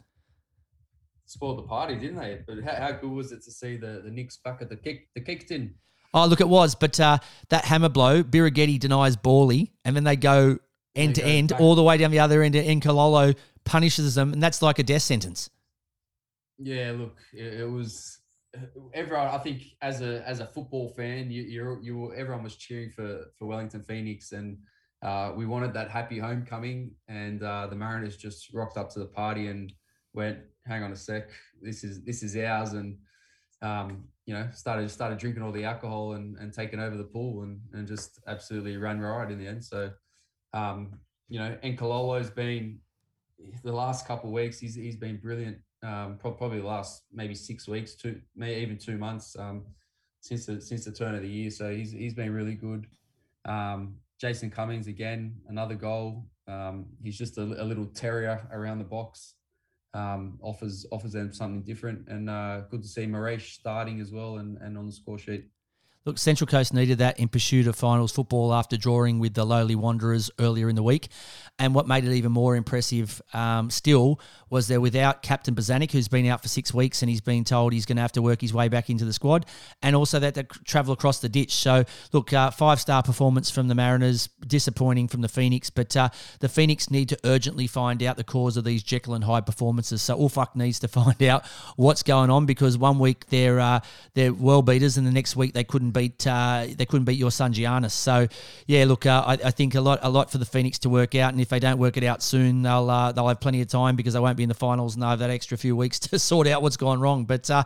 Spoiled 1.27 1.59
the 1.59 1.63
party, 1.63 1.97
didn't 1.97 2.17
they? 2.17 2.41
But 2.47 2.63
how, 2.65 2.75
how 2.75 2.93
good 2.93 3.11
was 3.11 3.33
it 3.33 3.43
to 3.45 3.51
see 3.51 3.77
the, 3.77 4.03
the 4.05 4.11
Nix 4.11 4.37
back 4.37 4.61
at 4.61 4.69
the 4.69 4.77
kick 4.77 5.09
the 5.15 5.21
kicked 5.21 5.51
in? 5.51 5.75
Oh, 6.13 6.27
look, 6.27 6.41
it 6.41 6.49
was. 6.49 6.75
But 6.75 7.01
uh, 7.01 7.19
that 7.49 7.65
hammer 7.65 7.89
blow, 7.89 8.23
Birighitti 8.23 8.79
denies 8.79 9.17
Bawley, 9.17 9.73
and 9.85 9.97
then 9.97 10.05
they 10.05 10.17
go 10.17 10.59
end 10.95 11.17
to 11.17 11.25
end, 11.25 11.49
back. 11.49 11.61
all 11.61 11.75
the 11.75 11.83
way 11.83 11.97
down 11.97 12.11
the 12.11 12.21
other 12.21 12.43
end, 12.43 12.55
and 12.55 12.81
Kololo 12.81 13.35
punishes 13.65 14.15
them, 14.15 14.33
and 14.33 14.43
that's 14.43 14.63
like 14.63 14.79
a 14.79 14.83
death 14.83 15.03
sentence. 15.03 15.51
Yeah, 16.59 16.93
look, 16.97 17.17
it, 17.33 17.63
it 17.63 17.71
was 17.71 18.21
everyone. 18.93 19.27
I 19.27 19.39
think 19.39 19.63
as 19.83 20.03
a 20.03 20.27
as 20.29 20.41
a 20.41 20.47
football 20.47 20.91
fan, 20.91 21.31
you 21.31 21.43
you 21.43 21.79
you 21.83 22.15
everyone 22.15 22.45
was 22.45 22.57
cheering 22.57 22.91
for 22.91 23.25
for 23.37 23.47
Wellington 23.47 23.83
Phoenix, 23.83 24.33
and 24.33 24.59
uh, 25.05 25.33
we 25.37 25.45
wanted 25.45 25.75
that 25.75 25.91
happy 25.91 26.19
homecoming, 26.19 26.91
and 27.09 27.43
uh, 27.43 27.67
the 27.67 27.77
Mariners 27.77 28.17
just 28.17 28.53
rocked 28.55 28.79
up 28.79 28.89
to 28.91 28.99
the 28.99 29.05
party 29.07 29.49
and 29.49 29.71
went, 30.15 30.39
"Hang 30.67 30.83
on 30.83 30.93
a 30.93 30.97
sec, 30.97 31.29
this 31.61 31.85
is 31.85 32.03
this 32.05 32.23
is 32.23 32.35
ours," 32.37 32.73
and 32.73 32.97
um, 33.61 34.05
you 34.25 34.33
know 34.33 34.49
started 34.55 34.91
started 34.91 35.19
drinking 35.19 35.43
all 35.43 35.53
the 35.53 35.65
alcohol 35.65 36.15
and, 36.15 36.39
and 36.39 36.55
taking 36.55 36.81
over 36.81 36.97
the 36.97 37.05
pool 37.05 37.43
and, 37.43 37.61
and 37.75 37.87
just 37.87 38.19
absolutely 38.27 38.79
ran 38.79 38.99
riot 38.99 39.31
in 39.31 39.39
the 39.39 39.47
end. 39.47 39.63
So, 39.63 39.91
um, 40.55 40.99
you 41.29 41.39
know, 41.39 41.55
and 41.63 41.79
Kololo's 41.79 42.31
been 42.31 42.79
the 43.63 43.73
last 43.73 44.07
couple 44.07 44.31
of 44.31 44.35
weeks. 44.35 44.59
He's 44.59 44.75
he's 44.75 44.97
been 44.97 45.19
brilliant. 45.19 45.59
Um, 45.83 46.17
probably 46.19 46.61
the 46.61 46.67
last 46.67 47.03
maybe 47.13 47.35
six 47.35 47.69
weeks, 47.69 47.95
two 47.95 48.23
maybe 48.35 48.63
even 48.63 48.79
two 48.79 48.97
months 48.97 49.37
um, 49.39 49.67
since 50.23 50.47
the 50.47 50.63
since 50.63 50.87
the 50.87 50.93
turn 50.93 51.15
of 51.15 51.21
the 51.21 51.29
year. 51.29 51.51
So 51.51 51.71
he's 51.71 51.93
he's 51.93 52.15
been 52.15 52.33
really 52.33 52.55
good. 52.55 52.87
Um, 53.45 53.97
Jason 54.21 54.51
Cummings 54.51 54.87
again, 54.87 55.35
another 55.49 55.75
goal. 55.75 56.27
Um, 56.47 56.87
he's 57.03 57.19
just 57.19 57.39
a, 57.39 57.43
a, 57.43 57.65
little 57.65 57.87
terrier 57.87 58.47
around 58.53 58.79
the 58.79 58.85
box. 58.85 59.35
Um, 59.95 60.39
offers 60.43 60.87
offers 60.91 61.13
them 61.13 61.33
something 61.33 61.63
different, 61.63 62.09
and 62.09 62.29
uh, 62.29 62.63
good 62.71 62.83
to 62.83 62.89
see 62.89 63.07
Moresche 63.07 63.53
starting 63.53 64.01
as 64.01 64.13
well 64.13 64.39
and, 64.39 64.59
and 64.59 64.77
on 64.77 64.87
the 64.87 64.93
score 64.93 65.19
sheet. 65.19 65.47
Look, 66.07 66.19
Central 66.19 66.47
Coast 66.47 66.75
needed 66.75 66.99
that 66.99 67.19
in 67.19 67.29
pursuit 67.29 67.67
of 67.67 67.77
finals 67.77 68.13
football 68.13 68.53
after 68.53 68.77
drawing 68.77 69.21
with 69.21 69.33
the 69.33 69.47
lowly 69.47 69.75
Wanderers 69.75 70.31
earlier 70.39 70.69
in 70.69 70.77
the 70.77 70.83
week. 70.83 71.09
And 71.59 71.75
what 71.75 71.89
made 71.89 72.05
it 72.05 72.13
even 72.13 72.31
more 72.31 72.57
impressive 72.57 73.23
um, 73.33 73.71
still 73.71 74.21
was 74.51 74.69
they're 74.69 74.83
without 74.83 75.23
Captain 75.23 75.55
Bozanic, 75.55 75.93
who's 75.93 76.09
been 76.09 76.27
out 76.27 76.43
for 76.43 76.49
six 76.49 76.75
weeks 76.75 77.01
and 77.01 77.09
he's 77.09 77.23
been 77.23 77.43
told 77.43 77.73
he's 77.73 77.87
going 77.87 77.97
to 77.97 78.03
have 78.03 78.13
to 78.13 78.23
work 78.23 78.43
his 78.43 78.53
way 78.53 78.69
back 78.69 78.91
into 78.91 79.07
the 79.07 79.15
squad, 79.15 79.47
and 79.81 79.97
also 79.97 80.19
that 80.19 80.35
they 80.35 80.43
travel 80.65 80.93
across 80.93 81.21
the 81.21 81.29
ditch. 81.29 81.55
So, 81.55 81.85
look, 82.13 82.35
uh, 82.35 82.51
five 82.51 82.81
star 82.81 83.03
performance 83.03 83.51
from 83.51 83.69
the 83.69 83.75
Mariners, 83.75 84.29
disappointing 84.47 85.09
from 85.09 85.23
the 85.23 85.29
Phoenix, 85.29 85.71
but 85.71 85.97
uh, 85.97 86.11
the 86.41 86.51
Phoenix 86.51 86.91
need 86.91 87.09
to 87.09 87.19
urgently 87.25 87.67
find 87.67 88.03
out 88.03 88.19
the 88.19 88.25
cause 88.25 88.59
of 88.59 88.65
these 88.65 88.83
Jekyll 88.83 89.15
and 89.15 89.25
Hyde 89.25 89.47
performances. 89.47 90.03
So, 90.03 90.19
Ufuk 90.19 90.55
needs 90.55 90.81
to 90.81 90.89
find 90.95 91.23
out 91.23 91.47
what's 91.77 92.03
going 92.03 92.29
on 92.29 92.45
because 92.45 92.77
one 92.77 92.99
week 92.99 93.27
they're 93.31 93.59
uh, 93.59 93.81
they're 94.13 94.35
world 94.35 94.67
beaters 94.67 94.99
and 94.99 95.07
the 95.07 95.13
next 95.13 95.35
week 95.35 95.55
they 95.55 95.65
couldn't 95.65 95.94
beat 95.95 96.27
uh, 96.27 96.67
they 96.77 96.85
couldn't 96.85 97.07
beat 97.07 97.19
your 97.19 97.31
son 97.31 97.55
Giannis. 97.55 97.93
So 97.93 98.29
yeah, 98.67 98.85
look, 98.85 99.07
uh, 99.07 99.25
I, 99.27 99.33
I, 99.33 99.51
think 99.51 99.75
a 99.75 99.81
lot 99.81 100.01
a 100.03 100.11
lot 100.11 100.31
for 100.31 100.37
the 100.37 100.45
Phoenix 100.45 100.79
to 100.81 100.91
work 100.91 101.15
out, 101.15 101.33
and 101.33 101.41
if 101.41 101.49
they 101.49 101.59
don't 101.59 101.79
work 101.79 101.97
it 101.97 102.05
out 102.05 102.23
soon, 102.23 102.61
they'll 102.63 102.91
uh, 102.91 103.13
they'll 103.13 103.29
have 103.29 103.41
plenty 103.41 103.63
of 103.63 103.69
time 103.69 103.97
because 103.97 104.13
they 104.13 104.21
won't 104.21 104.37
be 104.37 104.43
in 104.43 104.51
the 104.51 104.55
finals 104.55 104.95
and 104.95 105.03
they 105.03 105.07
have 105.07 105.21
that 105.21 105.31
extra 105.31 105.57
few 105.57 105.75
weeks 105.75 105.99
to 106.01 106.19
sort 106.19 106.47
out 106.47 106.61
what's 106.61 106.77
gone 106.77 107.01
wrong. 107.01 107.25
But 107.25 107.49
uh, 107.51 107.65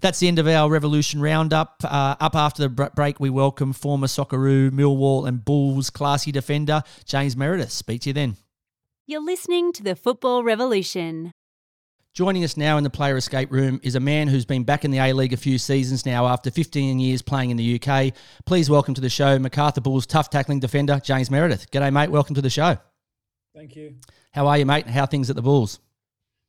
that's 0.00 0.20
the 0.20 0.28
end 0.28 0.38
of 0.38 0.46
our 0.46 0.70
Revolution 0.70 1.20
roundup. 1.20 1.82
Uh, 1.82 2.14
up 2.20 2.36
after 2.36 2.68
the 2.68 2.90
break, 2.94 3.18
we 3.18 3.30
welcome 3.30 3.72
former 3.72 4.06
Socceroo, 4.06 4.70
Millwall, 4.70 5.26
and 5.26 5.44
Bulls 5.44 5.90
classy 5.90 6.30
defender 6.30 6.84
James 7.04 7.36
Meredith. 7.36 7.72
Speak 7.72 8.02
to 8.02 8.10
you 8.10 8.14
then. 8.14 8.36
You're 9.06 9.24
listening 9.24 9.72
to 9.72 9.82
the 9.82 9.96
Football 9.96 10.44
Revolution. 10.44 11.32
Joining 12.12 12.42
us 12.42 12.56
now 12.56 12.76
in 12.76 12.82
the 12.82 12.90
player 12.90 13.16
escape 13.16 13.52
room 13.52 13.78
is 13.84 13.94
a 13.94 14.00
man 14.00 14.26
who's 14.26 14.44
been 14.44 14.64
back 14.64 14.84
in 14.84 14.90
the 14.90 14.98
A 14.98 15.12
League 15.12 15.32
a 15.32 15.36
few 15.36 15.58
seasons 15.58 16.04
now 16.04 16.26
after 16.26 16.50
15 16.50 16.98
years 16.98 17.22
playing 17.22 17.50
in 17.50 17.56
the 17.56 17.80
UK. 17.80 18.12
Please 18.46 18.68
welcome 18.68 18.94
to 18.94 19.00
the 19.00 19.08
show 19.08 19.38
Macarthur 19.38 19.80
Bulls 19.80 20.06
tough 20.06 20.28
tackling 20.28 20.58
defender 20.58 21.00
James 21.04 21.30
Meredith. 21.30 21.70
G'day, 21.70 21.92
mate. 21.92 22.10
Welcome 22.10 22.34
to 22.34 22.42
the 22.42 22.50
show. 22.50 22.76
Thank 23.54 23.76
you. 23.76 23.94
How 24.32 24.48
are 24.48 24.58
you, 24.58 24.66
mate? 24.66 24.88
How 24.88 25.04
are 25.04 25.06
things 25.06 25.30
at 25.30 25.36
the 25.36 25.42
Bulls? 25.42 25.78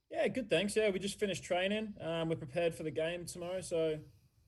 Yeah, 0.10 0.28
good. 0.30 0.50
Thanks. 0.50 0.76
Yeah, 0.76 0.90
we 0.90 0.98
just 0.98 1.20
finished 1.20 1.44
training. 1.44 1.94
Um, 2.02 2.30
we're 2.30 2.38
prepared 2.38 2.74
for 2.74 2.82
the 2.82 2.92
game 2.92 3.28
tomorrow, 3.28 3.62
so 3.62 4.00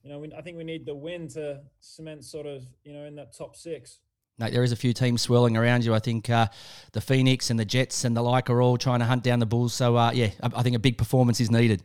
you 0.02 0.10
know, 0.10 0.18
we, 0.18 0.32
I 0.36 0.42
think 0.42 0.56
we 0.56 0.64
need 0.64 0.84
the 0.84 0.96
win 0.96 1.28
to 1.28 1.60
cement 1.78 2.24
sort 2.24 2.46
of 2.46 2.64
you 2.82 2.92
know 2.92 3.04
in 3.04 3.14
that 3.14 3.36
top 3.36 3.54
six. 3.54 4.00
No, 4.38 4.50
there 4.50 4.64
is 4.64 4.72
a 4.72 4.76
few 4.76 4.92
teams 4.92 5.22
swirling 5.22 5.56
around 5.56 5.84
you. 5.84 5.94
I 5.94 6.00
think 6.00 6.28
uh, 6.28 6.48
the 6.92 7.00
Phoenix 7.00 7.50
and 7.50 7.58
the 7.58 7.64
Jets 7.64 8.04
and 8.04 8.16
the 8.16 8.22
like 8.22 8.50
are 8.50 8.60
all 8.60 8.76
trying 8.76 8.98
to 8.98 9.04
hunt 9.04 9.22
down 9.22 9.38
the 9.38 9.46
Bulls. 9.46 9.74
So 9.74 9.96
uh, 9.96 10.10
yeah, 10.12 10.30
I, 10.42 10.50
I 10.56 10.62
think 10.62 10.74
a 10.74 10.80
big 10.80 10.98
performance 10.98 11.40
is 11.40 11.50
needed. 11.50 11.82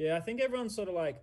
Yeah, 0.00 0.16
I 0.16 0.20
think 0.20 0.40
everyone's 0.40 0.74
sort 0.74 0.88
of 0.88 0.94
like 0.94 1.20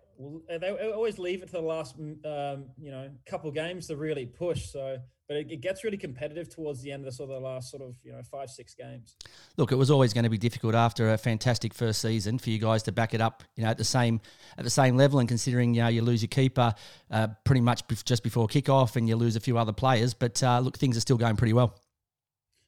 they 0.47 0.91
always 0.93 1.17
leave 1.17 1.41
it 1.41 1.47
to 1.47 1.53
the 1.53 1.61
last, 1.61 1.95
um, 1.97 2.65
you 2.79 2.91
know, 2.91 3.09
couple 3.25 3.49
games 3.49 3.87
to 3.87 3.97
really 3.97 4.27
push. 4.27 4.69
So, 4.69 4.99
but 5.27 5.37
it, 5.37 5.51
it, 5.51 5.61
gets 5.61 5.83
really 5.83 5.97
competitive 5.97 6.47
towards 6.47 6.83
the 6.83 6.91
end 6.91 7.01
of 7.01 7.05
the 7.05 7.11
sort 7.11 7.31
of 7.31 7.41
the 7.41 7.47
last 7.47 7.71
sort 7.71 7.81
of 7.81 7.95
you 8.03 8.11
know 8.11 8.21
five 8.21 8.51
six 8.51 8.75
games. 8.75 9.15
Look, 9.57 9.71
it 9.71 9.77
was 9.77 9.89
always 9.89 10.13
going 10.13 10.25
to 10.25 10.29
be 10.29 10.37
difficult 10.37 10.75
after 10.75 11.11
a 11.11 11.17
fantastic 11.17 11.73
first 11.73 12.01
season 12.01 12.37
for 12.37 12.51
you 12.51 12.59
guys 12.59 12.83
to 12.83 12.91
back 12.91 13.15
it 13.15 13.19
up, 13.19 13.43
you 13.55 13.63
know, 13.63 13.69
at 13.71 13.79
the 13.79 13.83
same 13.83 14.21
at 14.59 14.63
the 14.63 14.69
same 14.69 14.95
level. 14.95 15.17
And 15.17 15.27
considering 15.27 15.73
you 15.73 15.81
know 15.81 15.87
you 15.87 16.03
lose 16.03 16.21
your 16.21 16.27
keeper 16.27 16.75
uh, 17.09 17.29
pretty 17.45 17.61
much 17.61 17.81
just 18.05 18.21
before 18.21 18.47
kickoff, 18.47 18.95
and 18.95 19.09
you 19.09 19.15
lose 19.15 19.35
a 19.35 19.39
few 19.39 19.57
other 19.57 19.73
players, 19.73 20.13
but 20.13 20.43
uh, 20.43 20.59
look, 20.59 20.77
things 20.77 20.95
are 20.95 21.01
still 21.01 21.17
going 21.17 21.35
pretty 21.35 21.53
well. 21.53 21.73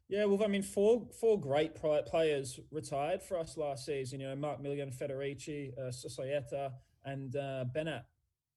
Yeah, 0.10 0.26
well, 0.26 0.44
I 0.44 0.48
mean, 0.48 0.64
four 0.64 1.08
four 1.20 1.40
great 1.40 1.76
players 1.76 2.60
retired 2.72 3.22
for 3.22 3.38
us 3.38 3.58
last 3.58 3.86
season. 3.86 4.20
You 4.20 4.30
know, 4.30 4.36
Mark 4.36 4.60
Milligan, 4.60 4.92
Federici, 4.92 5.72
uh, 5.78 6.70
and 7.06 7.36
uh, 7.36 7.66
Bennett. 7.72 8.04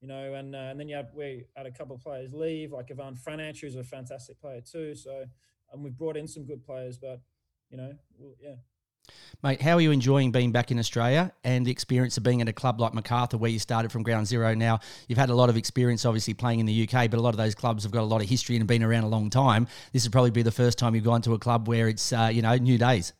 You 0.01 0.09
know, 0.09 0.35
and 0.35 0.55
uh, 0.55 0.59
and 0.59 0.81
then 0.81 0.89
you 0.89 0.97
had 0.97 1.09
we 1.15 1.45
had 1.55 1.67
a 1.67 1.71
couple 1.71 1.95
of 1.95 2.03
players 2.03 2.33
leave, 2.33 2.73
like 2.73 2.91
Ivan 2.91 3.17
Franjic, 3.17 3.61
who's 3.61 3.77
a 3.77 3.85
fantastic 3.85 4.41
player 4.41 4.63
too. 4.63 4.95
So, 4.95 5.25
and 5.73 5.85
we've 5.85 5.97
brought 5.97 6.17
in 6.17 6.27
some 6.27 6.45
good 6.45 6.65
players, 6.65 6.97
but 6.97 7.21
you 7.69 7.77
know, 7.77 7.93
well, 8.19 8.35
yeah, 8.41 8.57
Mate, 9.43 9.61
how 9.61 9.75
are 9.75 9.81
you 9.81 9.91
enjoying 9.91 10.31
being 10.31 10.53
back 10.53 10.71
in 10.71 10.79
Australia 10.79 11.33
and 11.43 11.67
the 11.67 11.71
experience 11.73 12.17
of 12.17 12.23
being 12.23 12.41
at 12.41 12.49
a 12.49 12.53
club 12.53 12.81
like 12.81 12.95
Macarthur 12.95 13.39
where 13.39 13.51
you 13.51 13.59
started 13.59 13.91
from 13.91 14.05
ground 14.05 14.29
zero 14.29 14.55
now? 14.55 14.79
You've 15.09 15.19
had 15.19 15.31
a 15.31 15.35
lot 15.35 15.49
of 15.49 15.57
experience 15.57 16.05
obviously 16.05 16.33
playing 16.33 16.61
in 16.61 16.67
the 16.67 16.89
UK, 16.89 17.11
but 17.11 17.19
a 17.19 17.21
lot 17.21 17.31
of 17.31 17.39
those 17.39 17.57
clubs 17.57 17.83
have 17.83 17.91
got 17.91 18.03
a 18.03 18.05
lot 18.05 18.23
of 18.23 18.29
history 18.29 18.57
and 18.57 18.69
been 18.69 18.85
around 18.85 19.03
a 19.03 19.09
long 19.09 19.31
time. 19.31 19.67
This 19.93 20.05
would 20.05 20.13
probably 20.13 20.31
be 20.31 20.43
the 20.43 20.53
first 20.53 20.79
time 20.79 20.95
you've 20.95 21.03
gone 21.03 21.23
to 21.23 21.35
a 21.35 21.41
club 21.41 21.67
where 21.67 21.89
it's, 21.89 22.13
uh, 22.13 22.31
you 22.33 22.41
know, 22.41 22.55
new 22.57 22.79
days. 22.79 23.15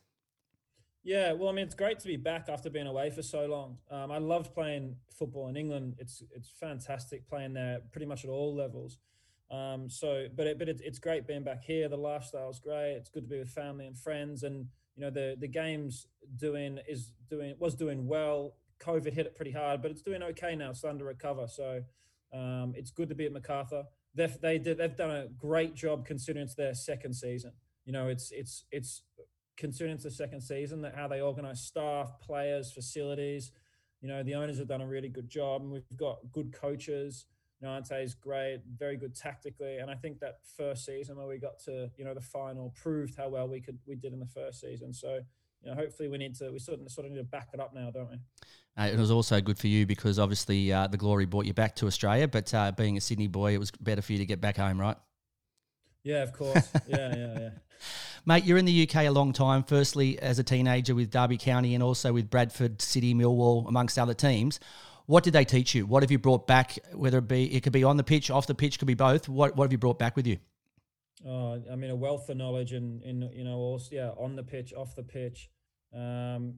Yeah, 1.03 1.33
well, 1.33 1.49
I 1.49 1.51
mean, 1.51 1.65
it's 1.65 1.75
great 1.75 1.99
to 1.99 2.07
be 2.07 2.15
back 2.15 2.47
after 2.47 2.69
being 2.69 2.87
away 2.87 3.09
for 3.09 3.21
so 3.21 3.45
long. 3.45 3.77
Um, 3.91 4.09
I 4.09 4.19
loved 4.19 4.53
playing 4.53 4.95
football 5.19 5.49
in 5.49 5.57
England. 5.57 5.95
It's 5.99 6.23
it's 6.33 6.49
fantastic 6.49 7.27
playing 7.27 7.53
there, 7.53 7.81
pretty 7.91 8.05
much 8.05 8.23
at 8.23 8.29
all 8.29 8.55
levels. 8.55 8.99
Um, 9.51 9.89
so, 9.89 10.27
but 10.33 10.47
it, 10.47 10.57
but 10.57 10.69
it, 10.69 10.79
it's 10.81 10.99
great 10.99 11.27
being 11.27 11.43
back 11.43 11.61
here. 11.61 11.89
The 11.89 11.97
lifestyle's 11.97 12.59
great. 12.59 12.93
It's 12.93 13.09
good 13.09 13.23
to 13.23 13.29
be 13.29 13.37
with 13.37 13.49
family 13.49 13.85
and 13.85 13.97
friends, 13.97 14.43
and 14.43 14.67
you 14.95 15.03
know 15.03 15.09
the 15.09 15.35
the 15.39 15.47
game's 15.47 16.07
doing 16.37 16.79
is 16.87 17.11
doing 17.29 17.55
was 17.59 17.75
doing 17.75 18.07
well. 18.07 18.55
COVID 18.79 19.13
hit 19.13 19.25
it 19.25 19.35
pretty 19.35 19.51
hard, 19.51 19.81
but 19.81 19.91
it's 19.91 20.01
doing 20.01 20.21
okay 20.23 20.55
now. 20.55 20.71
It's 20.71 20.83
under 20.83 21.05
recover, 21.05 21.47
so 21.47 21.81
um, 22.33 22.73
it's 22.75 22.91
good 22.91 23.09
to 23.09 23.15
be 23.15 23.25
at 23.25 23.31
Macarthur. 23.31 23.83
They've 24.15 24.39
they 24.41 24.57
did 24.59 24.77
they've 24.77 24.95
done 24.95 25.11
a 25.11 25.27
great 25.37 25.75
job 25.75 26.05
considering 26.05 26.45
it's 26.45 26.55
their 26.55 26.73
second 26.73 27.13
season. 27.13 27.51
You 27.85 27.93
know, 27.93 28.07
it's 28.07 28.31
it's 28.31 28.65
it's 28.71 29.03
considering 29.57 29.95
it's 29.95 30.03
the 30.03 30.11
second 30.11 30.41
season 30.41 30.81
that 30.81 30.95
how 30.95 31.07
they 31.07 31.21
organize 31.21 31.61
staff, 31.61 32.19
players, 32.21 32.71
facilities. 32.71 33.51
You 34.01 34.09
know, 34.09 34.21
the 34.21 34.35
owners 34.35 34.57
have 34.57 34.67
done 34.67 34.81
a 34.81 34.87
really 34.87 35.09
good 35.09 35.29
job, 35.29 35.61
and 35.61 35.71
we've 35.71 35.83
got 35.95 36.17
good 36.31 36.51
coaches. 36.51 37.25
Nante 37.63 38.03
is 38.03 38.13
great, 38.13 38.61
very 38.77 38.97
good 38.97 39.15
tactically, 39.15 39.77
and 39.77 39.89
I 39.89 39.95
think 39.95 40.19
that 40.19 40.39
first 40.57 40.85
season 40.85 41.17
where 41.17 41.27
we 41.27 41.37
got 41.37 41.59
to 41.65 41.89
you 41.97 42.05
know 42.05 42.13
the 42.13 42.21
final 42.21 42.73
proved 42.81 43.15
how 43.15 43.29
well 43.29 43.47
we 43.47 43.61
could 43.61 43.79
we 43.85 43.95
did 43.95 44.13
in 44.13 44.19
the 44.19 44.27
first 44.27 44.59
season. 44.61 44.93
So 44.93 45.19
you 45.63 45.69
know, 45.69 45.75
hopefully 45.75 46.09
we 46.09 46.17
need 46.17 46.35
to 46.35 46.51
we 46.51 46.59
sort 46.59 46.79
of 46.79 46.91
sort 46.91 47.05
of 47.05 47.13
need 47.13 47.19
to 47.19 47.23
back 47.23 47.49
it 47.53 47.59
up 47.59 47.73
now, 47.73 47.89
don't 47.91 48.09
we? 48.09 48.17
Uh, 48.75 48.87
it 48.87 48.97
was 48.97 49.11
also 49.11 49.39
good 49.39 49.57
for 49.57 49.67
you 49.67 49.85
because 49.85 50.17
obviously 50.17 50.73
uh, 50.73 50.87
the 50.87 50.97
glory 50.97 51.25
brought 51.25 51.45
you 51.45 51.53
back 51.53 51.75
to 51.75 51.87
Australia, 51.87 52.27
but 52.27 52.53
uh, 52.53 52.71
being 52.71 52.97
a 52.97 53.01
Sydney 53.01 53.27
boy, 53.27 53.53
it 53.53 53.59
was 53.59 53.71
better 53.71 54.01
for 54.01 54.13
you 54.13 54.17
to 54.17 54.25
get 54.25 54.41
back 54.41 54.57
home, 54.57 54.81
right? 54.81 54.97
Yeah, 56.03 56.23
of 56.23 56.33
course. 56.33 56.69
yeah, 56.87 57.15
yeah, 57.15 57.39
yeah. 57.39 57.49
Mate, 58.25 58.45
you're 58.45 58.57
in 58.57 58.65
the 58.65 58.87
UK 58.87 59.03
a 59.03 59.09
long 59.09 59.31
time. 59.33 59.63
Firstly, 59.63 60.17
as 60.19 60.39
a 60.39 60.43
teenager 60.43 60.95
with 60.95 61.11
Derby 61.11 61.37
County 61.37 61.73
and 61.73 61.83
also 61.83 62.13
with 62.13 62.29
Bradford 62.29 62.81
City, 62.81 63.13
Millwall, 63.13 63.67
amongst 63.67 63.99
other 63.99 64.13
teams. 64.13 64.59
What 65.05 65.23
did 65.23 65.33
they 65.33 65.45
teach 65.45 65.75
you? 65.75 65.85
What 65.85 66.03
have 66.03 66.11
you 66.11 66.19
brought 66.19 66.47
back? 66.47 66.77
Whether 66.93 67.17
it 67.17 67.27
be, 67.27 67.53
it 67.53 67.61
could 67.61 67.73
be 67.73 67.83
on 67.83 67.97
the 67.97 68.03
pitch, 68.03 68.31
off 68.31 68.47
the 68.47 68.55
pitch, 68.55 68.79
could 68.79 68.87
be 68.87 68.93
both. 68.93 69.27
What 69.27 69.55
What 69.55 69.65
have 69.65 69.71
you 69.71 69.77
brought 69.77 69.99
back 69.99 70.15
with 70.15 70.27
you? 70.27 70.37
Oh, 71.25 71.61
I 71.71 71.75
mean, 71.75 71.89
a 71.89 71.95
wealth 71.95 72.29
of 72.29 72.37
knowledge, 72.37 72.73
and 72.73 73.01
in, 73.03 73.23
in 73.23 73.31
you 73.31 73.43
know, 73.43 73.57
also 73.57 73.89
yeah, 73.91 74.09
on 74.17 74.35
the 74.35 74.43
pitch, 74.43 74.73
off 74.73 74.95
the 74.95 75.03
pitch. 75.03 75.49
Um, 75.93 76.55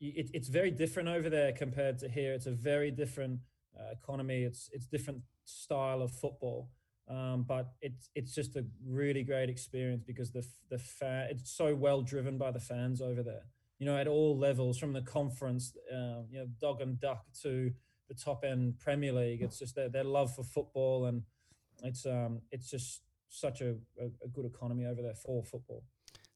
it, 0.00 0.30
it's 0.34 0.48
very 0.48 0.70
different 0.70 1.08
over 1.08 1.30
there 1.30 1.52
compared 1.52 1.98
to 2.00 2.08
here. 2.08 2.32
It's 2.32 2.46
a 2.46 2.52
very 2.52 2.90
different 2.90 3.40
uh, 3.78 3.92
economy. 3.92 4.42
It's 4.42 4.70
it's 4.72 4.86
different 4.86 5.22
style 5.44 6.02
of 6.02 6.12
football. 6.12 6.70
Um, 7.08 7.44
but 7.46 7.72
it's 7.82 8.08
it's 8.14 8.34
just 8.34 8.56
a 8.56 8.64
really 8.86 9.24
great 9.24 9.50
experience 9.50 10.02
because 10.02 10.32
the 10.32 10.46
the 10.70 10.78
fan 10.78 11.28
it's 11.30 11.50
so 11.50 11.74
well 11.74 12.00
driven 12.00 12.38
by 12.38 12.50
the 12.50 12.60
fans 12.60 13.02
over 13.02 13.22
there. 13.22 13.42
You 13.78 13.86
know, 13.86 13.96
at 13.96 14.06
all 14.06 14.38
levels, 14.38 14.78
from 14.78 14.92
the 14.92 15.02
conference, 15.02 15.76
uh, 15.92 16.22
you 16.30 16.38
know, 16.38 16.46
dog 16.60 16.80
and 16.80 16.98
duck 16.98 17.24
to 17.42 17.72
the 18.08 18.14
top 18.14 18.44
end 18.44 18.78
Premier 18.78 19.12
League. 19.12 19.42
It's 19.42 19.58
just 19.58 19.74
their, 19.74 19.88
their 19.88 20.04
love 20.04 20.34
for 20.34 20.42
football, 20.42 21.06
and 21.06 21.22
it's 21.82 22.06
um 22.06 22.40
it's 22.50 22.70
just 22.70 23.02
such 23.28 23.60
a, 23.60 23.70
a, 24.00 24.06
a 24.24 24.28
good 24.32 24.44
economy 24.44 24.86
over 24.86 25.02
there 25.02 25.14
for 25.14 25.42
football. 25.42 25.82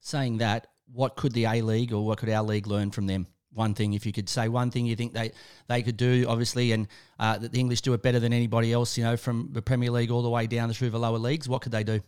Saying 0.01 0.39
that, 0.39 0.69
what 0.93 1.17
could 1.17 1.33
the 1.33 1.45
A 1.45 1.63
League 1.63 1.93
or 1.93 2.05
what 2.05 2.19
could 2.19 2.31
our 2.31 2.43
league 2.43 2.67
learn 2.67 2.91
from 2.91 3.07
them? 3.07 3.27
One 3.53 3.75
thing, 3.75 3.95
if 3.95 4.05
you 4.05 4.13
could 4.13 4.29
say 4.29 4.49
one 4.49 4.71
thing 4.71 4.85
you 4.85 4.95
think 4.95 5.15
they, 5.15 5.33
they 5.69 5.83
could 5.83 5.97
do, 5.97 6.27
obviously, 6.29 6.73
and 6.73 6.87
uh, 7.19 7.39
that 7.39 7.51
the 7.51 7.59
English 7.59 7.81
do 7.81 7.95
it 7.95 8.03
better 8.03 8.21
than 8.21 8.33
anybody 8.33 8.73
else, 8.73 8.97
you 8.99 9.05
know, 9.05 9.17
from 9.17 9.49
the 9.53 9.63
Premier 9.63 9.91
League 9.91 10.11
all 10.11 10.23
the 10.23 10.29
way 10.29 10.47
down 10.47 10.73
through 10.73 10.91
the 10.91 10.99
lower 10.99 11.19
leagues, 11.19 11.49
what 11.49 11.63
could 11.63 11.73
they 11.73 11.83
do? 11.83 12.01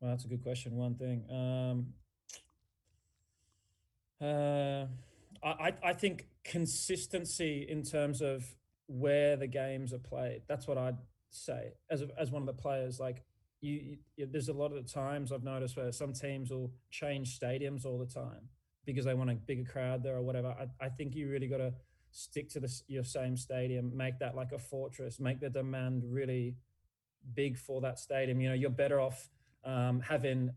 Well, 0.00 0.10
that's 0.10 0.24
a 0.24 0.28
good 0.28 0.42
question. 0.42 0.74
One 0.74 0.96
thing. 0.96 1.24
Um, 1.30 1.86
uh, 4.20 4.86
I, 5.44 5.72
I 5.82 5.92
think 5.92 6.26
consistency 6.44 7.66
in 7.68 7.82
terms 7.82 8.20
of 8.20 8.44
where 8.86 9.36
the 9.36 9.46
games 9.46 9.92
are 9.92 9.98
played. 9.98 10.42
That's 10.48 10.66
what 10.66 10.78
I'd 10.78 10.98
say 11.30 11.72
as 11.90 12.02
a, 12.02 12.08
as 12.18 12.30
one 12.30 12.42
of 12.42 12.46
the 12.46 12.60
players. 12.60 13.00
Like 13.00 13.22
you, 13.60 13.96
you, 14.16 14.26
there's 14.26 14.48
a 14.48 14.52
lot 14.52 14.72
of 14.72 14.84
the 14.84 14.90
times 14.92 15.32
I've 15.32 15.44
noticed 15.44 15.76
where 15.76 15.90
some 15.92 16.12
teams 16.12 16.50
will 16.50 16.72
change 16.90 17.38
stadiums 17.38 17.84
all 17.84 17.98
the 17.98 18.06
time 18.06 18.48
because 18.84 19.04
they 19.04 19.14
want 19.14 19.30
a 19.30 19.34
bigger 19.34 19.64
crowd 19.70 20.02
there 20.02 20.16
or 20.16 20.22
whatever. 20.22 20.48
I, 20.48 20.84
I 20.84 20.88
think 20.88 21.14
you 21.14 21.30
really 21.30 21.46
got 21.46 21.58
to 21.58 21.72
stick 22.10 22.50
to 22.50 22.60
the, 22.60 22.72
your 22.88 23.04
same 23.04 23.36
stadium, 23.36 23.96
make 23.96 24.18
that 24.18 24.34
like 24.34 24.52
a 24.52 24.58
fortress, 24.58 25.20
make 25.20 25.40
the 25.40 25.48
demand 25.48 26.02
really 26.04 26.56
big 27.34 27.56
for 27.56 27.80
that 27.80 27.98
stadium. 27.98 28.40
You 28.40 28.50
know, 28.50 28.54
you're 28.54 28.70
better 28.70 29.00
off 29.00 29.28
um, 29.64 30.00
having 30.00 30.50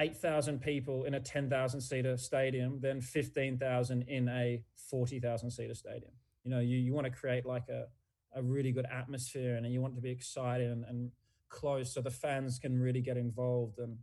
8,000 0.00 0.60
people 0.60 1.04
in 1.04 1.14
a 1.14 1.20
10,000 1.20 1.80
seater 1.80 2.16
stadium 2.16 2.80
than 2.80 3.02
15,000 3.02 4.02
in 4.02 4.28
a 4.28 4.62
40,000 4.88 5.50
seater 5.50 5.74
stadium. 5.74 6.12
You 6.42 6.50
know, 6.50 6.60
you, 6.60 6.78
you 6.78 6.94
want 6.94 7.04
to 7.04 7.10
create 7.10 7.44
like 7.44 7.68
a, 7.68 7.86
a 8.34 8.42
really 8.42 8.72
good 8.72 8.86
atmosphere 8.90 9.56
and 9.56 9.70
you 9.70 9.82
want 9.82 9.94
to 9.94 10.00
be 10.00 10.10
exciting 10.10 10.70
and, 10.70 10.84
and 10.86 11.10
close 11.50 11.92
so 11.92 12.00
the 12.00 12.10
fans 12.10 12.58
can 12.58 12.80
really 12.80 13.02
get 13.02 13.18
involved 13.18 13.78
and 13.78 13.98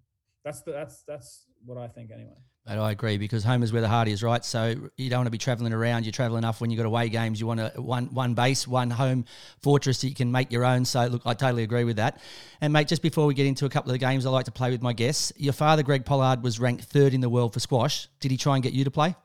that's 0.48 0.62
the, 0.62 0.72
that's 0.72 1.04
that's 1.04 1.46
what 1.66 1.78
I 1.78 1.88
think 1.88 2.10
anyway. 2.10 2.38
Mate, 2.66 2.78
I 2.78 2.92
agree 2.92 3.18
because 3.18 3.44
home 3.44 3.64
is 3.64 3.74
where 3.74 3.82
the 3.82 3.88
heart 3.90 4.08
is, 4.08 4.24
right? 4.24 4.44
So 4.44 4.76
you 4.96 5.10
don't 5.10 5.20
want 5.20 5.28
to 5.28 5.32
be 5.32 5.38
travelling 5.38 5.74
around. 5.74 6.06
You 6.06 6.12
travel 6.14 6.38
enough 6.38 6.62
when 6.62 6.70
you've 6.70 6.78
got 6.78 6.86
away 6.86 7.10
games. 7.10 7.40
You 7.40 7.48
want 7.48 7.60
a 7.60 7.72
one 7.76 8.14
one 8.14 8.34
base, 8.34 8.66
one 8.66 8.90
home 8.90 9.26
fortress 9.62 10.00
that 10.02 10.08
you 10.08 10.16
can 10.16 10.32
make 10.32 10.52
your 10.52 10.64
own. 10.64 10.86
So 10.86 11.06
look, 11.08 11.24
I 11.26 11.34
totally 11.34 11.64
agree 11.64 11.84
with 11.84 11.98
that. 11.98 12.22
And 12.62 12.72
mate, 12.72 12.88
just 12.88 13.02
before 13.02 13.26
we 13.26 13.34
get 13.34 13.46
into 13.46 13.66
a 13.66 13.70
couple 13.70 13.92
of 13.92 13.94
the 13.94 14.00
games, 14.00 14.26
I 14.26 14.30
like 14.30 14.46
to 14.46 14.52
play 14.52 14.72
with 14.72 14.82
my 14.82 14.94
guests. 14.94 15.34
Your 15.36 15.54
father, 15.54 15.84
Greg 15.84 16.06
Pollard, 16.06 16.42
was 16.42 16.62
ranked 16.62 16.86
third 16.86 17.14
in 17.14 17.20
the 17.20 17.30
world 17.30 17.54
for 17.54 17.60
squash. 17.60 18.08
Did 18.22 18.32
he 18.32 18.38
try 18.38 18.56
and 18.56 18.64
get 18.64 18.72
you 18.72 18.86
to 18.86 18.92
play? 18.92 19.16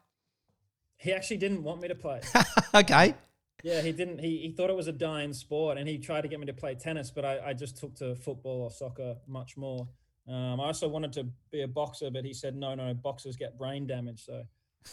He 0.96 1.12
actually 1.12 1.38
didn't 1.38 1.62
want 1.62 1.80
me 1.80 1.88
to 1.88 1.94
play. 1.94 2.20
okay. 2.74 3.14
Yeah, 3.62 3.80
he 3.80 3.92
didn't. 3.92 4.18
He, 4.18 4.38
he 4.38 4.50
thought 4.50 4.70
it 4.70 4.76
was 4.76 4.88
a 4.88 4.92
dying 4.92 5.32
sport, 5.32 5.78
and 5.78 5.88
he 5.88 5.98
tried 5.98 6.22
to 6.22 6.28
get 6.28 6.40
me 6.40 6.46
to 6.46 6.52
play 6.52 6.74
tennis, 6.74 7.12
but 7.12 7.24
I, 7.24 7.38
I 7.46 7.52
just 7.52 7.76
took 7.76 7.94
to 7.96 8.16
football 8.16 8.62
or 8.62 8.70
soccer 8.70 9.16
much 9.28 9.56
more. 9.56 9.88
Um, 10.28 10.60
I 10.60 10.66
also 10.66 10.88
wanted 10.88 11.12
to 11.14 11.26
be 11.50 11.62
a 11.62 11.68
boxer, 11.68 12.10
but 12.10 12.24
he 12.24 12.32
said 12.32 12.54
no, 12.54 12.74
no, 12.74 12.94
boxers 12.94 13.36
get 13.36 13.58
brain 13.58 13.86
damage. 13.86 14.24
So 14.24 14.44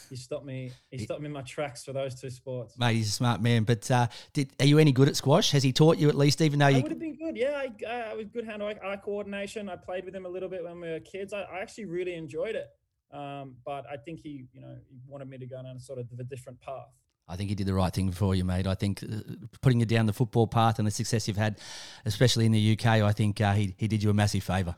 he 0.08 0.16
stopped 0.16 0.44
me. 0.44 0.72
He 0.90 0.98
stopped 0.98 1.20
me 1.20 1.26
in 1.26 1.32
my 1.32 1.42
tracks 1.42 1.84
for 1.84 1.92
those 1.92 2.20
two 2.20 2.30
sports. 2.30 2.78
Mate, 2.78 2.96
he's 2.96 3.08
a 3.08 3.12
smart 3.12 3.40
man. 3.40 3.64
But 3.64 3.90
uh, 3.90 4.08
did, 4.32 4.52
are 4.60 4.66
you 4.66 4.78
any 4.78 4.92
good 4.92 5.08
at 5.08 5.16
squash? 5.16 5.52
Has 5.52 5.62
he 5.62 5.72
taught 5.72 5.98
you 5.98 6.08
at 6.08 6.16
least, 6.16 6.40
even 6.40 6.58
though 6.58 6.68
you? 6.68 6.82
Would 6.82 6.92
have 6.92 7.00
been 7.00 7.16
good. 7.16 7.36
Yeah, 7.36 7.62
I, 7.88 8.10
I 8.10 8.14
was 8.14 8.26
good 8.28 8.44
hand 8.44 8.62
eye 8.62 9.00
coordination. 9.02 9.68
I 9.68 9.76
played 9.76 10.04
with 10.04 10.14
him 10.14 10.26
a 10.26 10.28
little 10.28 10.48
bit 10.48 10.64
when 10.64 10.80
we 10.80 10.88
were 10.88 11.00
kids. 11.00 11.32
I, 11.32 11.42
I 11.42 11.60
actually 11.60 11.86
really 11.86 12.14
enjoyed 12.14 12.54
it. 12.54 12.68
Um, 13.12 13.56
but 13.64 13.84
I 13.90 13.96
think 13.96 14.20
he, 14.20 14.46
you 14.52 14.60
know, 14.60 14.76
he 14.88 15.00
wanted 15.06 15.28
me 15.28 15.38
to 15.38 15.46
go 15.46 15.56
down 15.56 15.76
a 15.76 15.80
sort 15.80 15.98
of 15.98 16.06
a 16.18 16.24
different 16.24 16.60
path. 16.60 16.88
I 17.28 17.36
think 17.36 17.48
he 17.48 17.54
did 17.54 17.66
the 17.66 17.74
right 17.74 17.92
thing 17.92 18.10
for 18.10 18.34
you, 18.34 18.44
mate. 18.44 18.66
I 18.66 18.74
think 18.74 19.02
uh, 19.04 19.16
putting 19.60 19.80
you 19.80 19.86
down 19.86 20.06
the 20.06 20.12
football 20.12 20.48
path 20.48 20.78
and 20.78 20.86
the 20.86 20.90
success 20.90 21.28
you've 21.28 21.36
had, 21.36 21.58
especially 22.04 22.44
in 22.44 22.52
the 22.52 22.72
UK, 22.72 22.86
I 22.86 23.12
think 23.12 23.40
uh, 23.40 23.52
he, 23.52 23.74
he 23.78 23.86
did 23.86 24.02
you 24.02 24.10
a 24.10 24.14
massive 24.14 24.42
favour. 24.42 24.74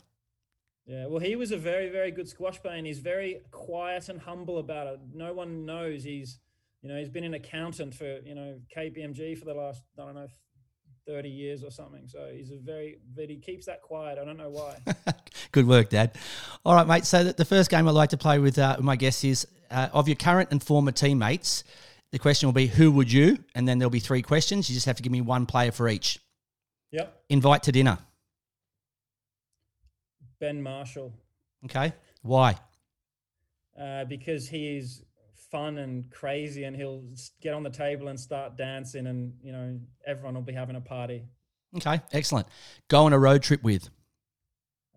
Yeah, 0.86 1.06
well, 1.06 1.20
he 1.20 1.36
was 1.36 1.52
a 1.52 1.56
very, 1.56 1.90
very 1.90 2.10
good 2.10 2.28
squash 2.28 2.60
player, 2.60 2.76
and 2.76 2.86
he's 2.86 2.98
very 2.98 3.40
quiet 3.50 4.08
and 4.08 4.20
humble 4.20 4.58
about 4.58 4.88
it. 4.88 5.00
No 5.14 5.32
one 5.32 5.64
knows 5.64 6.02
he's, 6.02 6.40
you 6.82 6.88
know, 6.88 6.98
he's 6.98 7.08
been 7.08 7.24
an 7.24 7.34
accountant 7.34 7.94
for, 7.94 8.18
you 8.24 8.34
know, 8.34 8.58
KPMG 8.76 9.38
for 9.38 9.44
the 9.44 9.54
last, 9.54 9.82
I 9.98 10.04
don't 10.04 10.14
know, 10.16 10.26
30 11.06 11.28
years 11.28 11.62
or 11.62 11.70
something. 11.70 12.08
So 12.08 12.28
he's 12.32 12.50
a 12.50 12.58
very, 12.58 12.98
but 13.14 13.28
he 13.28 13.36
keeps 13.36 13.66
that 13.66 13.82
quiet. 13.82 14.18
I 14.18 14.24
don't 14.24 14.36
know 14.36 14.50
why. 14.50 14.78
Good 15.52 15.68
work, 15.68 15.90
Dad. 15.90 16.12
All 16.64 16.74
right, 16.74 16.86
mate. 16.86 17.04
So 17.04 17.24
the 17.24 17.44
first 17.44 17.70
game 17.70 17.86
I 17.86 17.92
like 17.92 18.10
to 18.10 18.16
play 18.16 18.38
with 18.38 18.58
uh, 18.58 18.76
my 18.80 18.96
guests 18.96 19.24
is 19.24 19.46
uh, 19.70 19.88
of 19.92 20.08
your 20.08 20.16
current 20.16 20.50
and 20.50 20.62
former 20.62 20.92
teammates. 20.92 21.64
The 22.10 22.18
question 22.18 22.46
will 22.46 22.52
be, 22.52 22.66
who 22.66 22.92
would 22.92 23.10
you? 23.10 23.38
And 23.54 23.66
then 23.66 23.78
there'll 23.78 23.90
be 23.90 24.00
three 24.00 24.22
questions. 24.22 24.68
You 24.68 24.74
just 24.74 24.86
have 24.86 24.96
to 24.96 25.02
give 25.02 25.12
me 25.12 25.20
one 25.20 25.46
player 25.46 25.72
for 25.72 25.88
each. 25.88 26.18
Yep. 26.90 27.22
Invite 27.30 27.62
to 27.64 27.72
dinner. 27.72 27.98
Ben 30.42 30.60
Marshall. 30.60 31.14
Okay. 31.66 31.92
Why? 32.22 32.56
Uh, 33.80 34.04
because 34.04 34.48
he 34.48 34.76
is 34.76 35.04
fun 35.52 35.78
and 35.78 36.10
crazy, 36.10 36.64
and 36.64 36.74
he'll 36.74 37.04
get 37.40 37.54
on 37.54 37.62
the 37.62 37.70
table 37.70 38.08
and 38.08 38.18
start 38.18 38.56
dancing, 38.56 39.06
and 39.06 39.34
you 39.40 39.52
know 39.52 39.78
everyone 40.04 40.34
will 40.34 40.42
be 40.42 40.52
having 40.52 40.74
a 40.74 40.80
party. 40.80 41.22
Okay, 41.76 42.00
excellent. 42.12 42.48
Go 42.88 43.04
on 43.04 43.12
a 43.12 43.18
road 43.20 43.44
trip 43.44 43.62
with. 43.62 43.88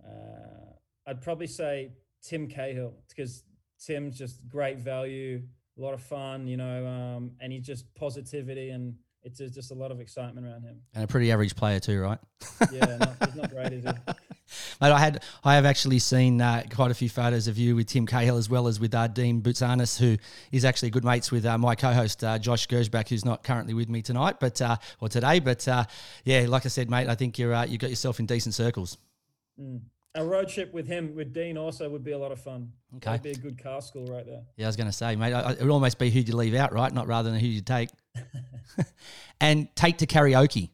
Uh, 0.04 0.74
I'd 1.06 1.22
probably 1.22 1.48
say 1.48 1.92
Tim 2.24 2.48
Cahill 2.48 2.96
because 3.08 3.44
Tim's 3.80 4.18
just 4.18 4.48
great 4.50 4.80
value, 4.80 5.44
a 5.78 5.82
lot 5.82 5.94
of 5.94 6.02
fun, 6.02 6.48
you 6.48 6.58
know, 6.58 6.88
um, 6.88 7.32
and 7.40 7.54
he's 7.54 7.66
just 7.66 7.94
positivity 7.94 8.72
and 8.72 8.96
it's 9.24 9.40
just 9.40 9.72
a 9.72 9.76
lot 9.76 9.92
of 9.92 10.00
excitement 10.00 10.46
around 10.46 10.64
him. 10.64 10.82
And 10.94 11.04
a 11.04 11.08
pretty 11.08 11.32
average 11.32 11.56
player 11.56 11.80
too, 11.80 12.02
right? 12.02 12.20
yeah, 12.72 12.98
not, 12.98 13.16
he's 13.26 13.36
not 13.36 13.52
great, 13.52 13.74
is 13.74 13.84
he? 13.84 13.92
Mate, 14.82 14.92
I 14.92 15.00
had 15.00 15.24
I 15.44 15.56
have 15.56 15.66
actually 15.66 16.00
seen 16.00 16.42
uh, 16.42 16.64
quite 16.70 16.92
a 16.92 16.94
few 16.94 17.10
photos 17.10 17.48
of 17.48 17.58
you 17.58 17.76
with 17.76 17.88
Tim 17.88 18.06
Cahill 18.06 18.38
as 18.38 18.50
well 18.50 18.68
as 18.68 18.80
with 18.80 18.94
uh, 18.94 19.08
Dean 19.08 19.42
Bouzanis, 19.42 20.00
who 20.00 20.18
is 20.52 20.66
actually 20.66 20.90
good 20.92 21.04
mates 21.04 21.32
with 21.32 21.46
uh, 21.46 21.58
my 21.58 21.76
co-host 21.76 22.24
uh, 22.24 22.38
Josh 22.38 22.68
Gersbach, 22.68 23.10
who's 23.10 23.26
not 23.26 23.44
currently 23.44 23.74
with 23.74 23.90
me 23.90 24.02
tonight, 24.02 24.38
but 24.40 24.62
uh, 24.62 24.78
or 25.00 25.10
today. 25.10 25.40
But 25.40 25.68
uh, 25.68 25.86
yeah, 26.24 26.46
like 26.48 26.66
I 26.66 26.70
said, 26.70 26.90
mate, 26.90 27.08
I 27.08 27.16
think 27.16 27.38
you're 27.40 27.66
you 27.66 27.78
got 27.78 27.90
yourself 27.90 28.20
in 28.20 28.26
decent 28.26 28.56
circles. 28.56 28.98
Mm. 29.60 29.82
A 30.18 30.24
road 30.24 30.48
trip 30.48 30.74
with 30.74 30.88
him, 30.88 31.14
with 31.14 31.34
Dean, 31.34 31.58
also 31.58 31.90
would 31.90 32.04
be 32.04 32.14
a 32.14 32.18
lot 32.18 32.32
of 32.32 32.40
fun. 32.40 32.72
Okay, 32.96 33.18
That'd 33.18 33.24
be 33.24 33.32
a 33.32 33.36
good 33.36 33.62
car 33.62 33.82
school 33.82 34.06
right 34.06 34.26
there. 34.26 34.44
Yeah, 34.56 34.68
I 34.68 34.70
was 34.70 34.78
going 34.78 34.88
to 34.88 34.94
say, 34.94 35.14
mate, 35.18 35.34
it 35.34 35.62
would 35.62 35.70
almost 35.70 36.00
be 36.00 36.10
who 36.10 36.22
you 36.22 36.38
leave 36.38 36.56
out, 36.56 36.72
right? 36.72 36.94
Not 36.94 37.08
rather 37.08 37.30
than 37.30 37.38
who 37.38 37.48
you 37.48 37.60
take. 37.60 37.90
and 39.42 39.68
take 39.76 39.98
to 40.00 40.08
karaoke. 40.08 40.70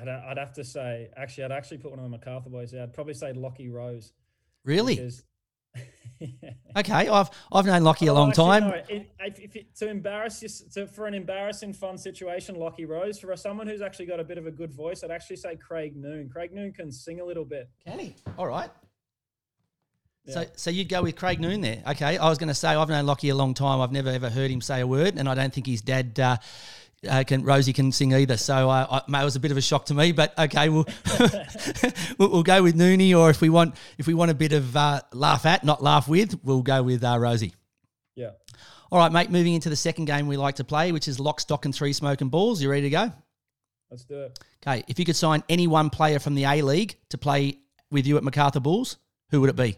Oh, 0.00 0.02
I'd, 0.02 0.08
I'd 0.08 0.38
have 0.38 0.52
to 0.54 0.64
say, 0.64 1.10
actually, 1.16 1.44
I'd 1.44 1.52
actually 1.52 1.78
put 1.78 1.90
one 1.90 1.98
of 1.98 2.04
the 2.04 2.10
MacArthur 2.10 2.50
boys 2.50 2.74
out. 2.74 2.82
I'd 2.82 2.94
probably 2.94 3.14
say 3.14 3.32
Lockie 3.32 3.68
Rose. 3.68 4.12
Really? 4.64 4.96
Because, 4.96 5.22
okay, 6.76 7.08
I've 7.08 7.30
I've 7.50 7.66
known 7.66 7.82
Lockie 7.82 8.08
oh, 8.08 8.12
a 8.12 8.14
long 8.14 8.30
actually, 8.30 8.44
time. 8.44 8.68
No, 8.68 8.74
it, 8.88 9.10
if, 9.20 9.56
if 9.56 9.74
to 9.74 9.88
embarrass 9.88 10.42
you, 10.42 10.48
to, 10.74 10.86
for 10.86 11.06
an 11.06 11.14
embarrassing 11.14 11.72
fun 11.72 11.98
situation, 11.98 12.54
Lockie 12.56 12.84
Rose. 12.84 13.18
For 13.18 13.34
someone 13.36 13.66
who's 13.66 13.82
actually 13.82 14.06
got 14.06 14.20
a 14.20 14.24
bit 14.24 14.38
of 14.38 14.46
a 14.46 14.50
good 14.50 14.72
voice, 14.72 15.02
I'd 15.02 15.10
actually 15.10 15.36
say 15.36 15.56
Craig 15.56 15.96
Noone. 15.96 16.28
Craig 16.28 16.52
Noone 16.52 16.72
can 16.72 16.92
sing 16.92 17.20
a 17.20 17.24
little 17.24 17.44
bit. 17.44 17.68
Can 17.84 17.98
he? 17.98 18.14
All 18.38 18.46
right. 18.46 18.70
Yeah. 20.24 20.34
So, 20.34 20.46
so 20.54 20.70
you'd 20.70 20.88
go 20.88 21.02
with 21.02 21.16
Craig 21.16 21.40
Noone 21.40 21.60
there. 21.60 21.82
Okay, 21.88 22.16
I 22.16 22.28
was 22.28 22.38
going 22.38 22.48
to 22.48 22.54
say 22.54 22.68
I've 22.68 22.88
known 22.88 23.06
Lockie 23.06 23.30
a 23.30 23.34
long 23.34 23.54
time. 23.54 23.80
I've 23.80 23.90
never 23.90 24.10
ever 24.10 24.30
heard 24.30 24.50
him 24.50 24.60
say 24.60 24.80
a 24.80 24.86
word, 24.86 25.14
and 25.16 25.28
I 25.28 25.34
don't 25.34 25.52
think 25.52 25.66
his 25.66 25.80
dad 25.80 26.20
uh, 26.20 26.36
uh, 27.08 27.24
can 27.26 27.44
Rosie 27.44 27.72
can 27.72 27.92
sing 27.92 28.12
either. 28.14 28.36
So 28.36 28.70
uh, 28.70 29.02
I, 29.08 29.20
it 29.20 29.24
was 29.24 29.36
a 29.36 29.40
bit 29.40 29.50
of 29.50 29.56
a 29.56 29.60
shock 29.60 29.86
to 29.86 29.94
me, 29.94 30.12
but 30.12 30.38
okay, 30.38 30.68
we'll 30.68 30.86
we'll, 32.18 32.30
we'll, 32.30 32.42
go 32.42 32.62
with 32.62 32.76
Nooney, 32.76 33.16
or 33.16 33.30
if 33.30 33.40
we 33.40 33.48
want 33.48 33.76
if 33.98 34.06
we 34.06 34.14
want 34.14 34.30
a 34.30 34.34
bit 34.34 34.52
of 34.52 34.76
uh, 34.76 35.00
laugh 35.12 35.46
at, 35.46 35.64
not 35.64 35.82
laugh 35.82 36.08
with, 36.08 36.38
we'll 36.44 36.62
go 36.62 36.82
with 36.82 37.02
uh, 37.04 37.18
Rosie. 37.18 37.54
Yeah. 38.14 38.30
All 38.90 38.98
right, 38.98 39.10
mate. 39.10 39.30
Moving 39.30 39.54
into 39.54 39.70
the 39.70 39.76
second 39.76 40.04
game 40.04 40.26
we 40.26 40.36
like 40.36 40.56
to 40.56 40.64
play, 40.64 40.92
which 40.92 41.08
is 41.08 41.18
lock, 41.18 41.40
stock, 41.40 41.64
and 41.64 41.74
three 41.74 41.92
smoking 41.92 42.28
balls. 42.28 42.62
You 42.62 42.70
ready 42.70 42.82
to 42.82 42.90
go? 42.90 43.12
Let's 43.90 44.04
do 44.04 44.20
it. 44.22 44.38
Okay. 44.66 44.84
If 44.88 44.98
you 44.98 45.04
could 45.04 45.16
sign 45.16 45.42
any 45.48 45.66
one 45.66 45.90
player 45.90 46.18
from 46.18 46.34
the 46.34 46.44
A 46.44 46.62
League 46.62 46.96
to 47.10 47.18
play 47.18 47.58
with 47.90 48.06
you 48.06 48.16
at 48.16 48.24
Macarthur 48.24 48.60
Bulls, 48.60 48.96
who 49.30 49.40
would 49.40 49.50
it 49.50 49.56
be? 49.56 49.76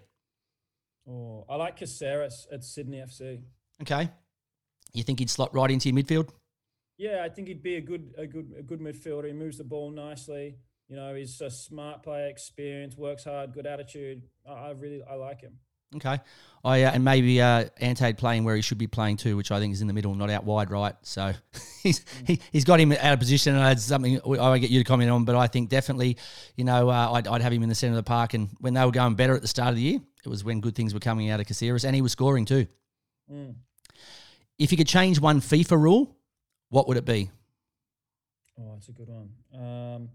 Oh, 1.08 1.44
I 1.48 1.56
like 1.56 1.76
Caceres 1.76 2.46
at 2.52 2.64
Sydney 2.64 2.98
FC. 2.98 3.42
Okay. 3.82 4.08
You 4.92 5.02
think 5.02 5.18
he'd 5.18 5.30
slot 5.30 5.54
right 5.54 5.70
into 5.70 5.88
your 5.88 5.98
midfield? 5.98 6.30
Yeah, 6.96 7.22
I 7.24 7.28
think 7.28 7.48
he'd 7.48 7.62
be 7.62 7.76
a 7.76 7.80
good, 7.80 8.14
a 8.16 8.26
good, 8.26 8.54
a 8.58 8.62
good 8.62 8.80
midfielder. 8.80 9.26
He 9.26 9.32
moves 9.32 9.58
the 9.58 9.64
ball 9.64 9.90
nicely. 9.90 10.56
You 10.88 10.96
know, 10.96 11.14
he's 11.14 11.40
a 11.40 11.50
smart 11.50 12.02
player, 12.02 12.28
experience, 12.28 12.96
works 12.96 13.24
hard, 13.24 13.52
good 13.52 13.66
attitude. 13.66 14.22
I, 14.48 14.52
I 14.52 14.70
really, 14.72 15.02
I 15.02 15.14
like 15.14 15.40
him. 15.40 15.58
Okay, 15.96 16.18
I 16.64 16.82
uh, 16.82 16.90
and 16.90 17.04
maybe 17.04 17.40
uh, 17.40 17.66
Ante 17.78 18.14
playing 18.14 18.42
where 18.42 18.56
he 18.56 18.62
should 18.62 18.78
be 18.78 18.88
playing 18.88 19.16
too, 19.16 19.36
which 19.36 19.52
I 19.52 19.60
think 19.60 19.72
is 19.72 19.80
in 19.80 19.86
the 19.86 19.92
middle, 19.92 20.14
not 20.14 20.28
out 20.28 20.44
wide, 20.44 20.70
right? 20.70 20.94
So 21.02 21.32
he's 21.82 22.04
he, 22.26 22.40
he's 22.50 22.64
got 22.64 22.80
him 22.80 22.90
out 22.92 23.12
of 23.12 23.18
position, 23.20 23.54
and 23.54 23.64
that's 23.64 23.84
something 23.84 24.20
I 24.24 24.28
won't 24.28 24.60
get 24.60 24.70
you 24.70 24.80
to 24.80 24.84
comment 24.84 25.10
on, 25.10 25.24
but 25.24 25.36
I 25.36 25.46
think 25.46 25.68
definitely, 25.68 26.16
you 26.56 26.64
know, 26.64 26.88
uh, 26.88 27.12
I'd, 27.12 27.28
I'd 27.28 27.42
have 27.42 27.52
him 27.52 27.62
in 27.62 27.68
the 27.68 27.74
centre 27.76 27.92
of 27.92 28.04
the 28.04 28.08
park, 28.08 28.34
and 28.34 28.50
when 28.58 28.74
they 28.74 28.84
were 28.84 28.90
going 28.90 29.14
better 29.14 29.36
at 29.36 29.42
the 29.42 29.48
start 29.48 29.70
of 29.70 29.76
the 29.76 29.82
year, 29.82 30.00
it 30.24 30.28
was 30.28 30.42
when 30.42 30.60
good 30.60 30.74
things 30.74 30.94
were 30.94 31.00
coming 31.00 31.30
out 31.30 31.38
of 31.38 31.46
Caceres, 31.46 31.84
and 31.84 31.94
he 31.94 32.02
was 32.02 32.12
scoring 32.12 32.44
too. 32.44 32.66
Mm. 33.32 33.54
If 34.58 34.72
you 34.72 34.78
could 34.78 34.88
change 34.88 35.20
one 35.20 35.40
FIFA 35.40 35.80
rule, 35.80 36.16
what 36.74 36.88
would 36.88 36.96
it 36.96 37.04
be? 37.04 37.30
Oh, 38.58 38.72
that's 38.72 38.88
a 38.88 38.92
good 38.92 39.08
one. 39.08 39.30
Um, 39.54 40.08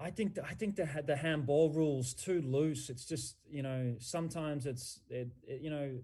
I 0.00 0.10
think 0.10 0.34
the, 0.34 0.42
I 0.42 0.54
think 0.54 0.76
the 0.76 0.88
the 1.06 1.14
handball 1.14 1.70
rules 1.70 2.14
too 2.14 2.40
loose. 2.40 2.88
It's 2.88 3.04
just 3.04 3.36
you 3.46 3.62
know 3.62 3.96
sometimes 3.98 4.64
it's 4.64 5.00
it, 5.10 5.28
it, 5.46 5.60
you 5.60 5.68
know 5.68 5.98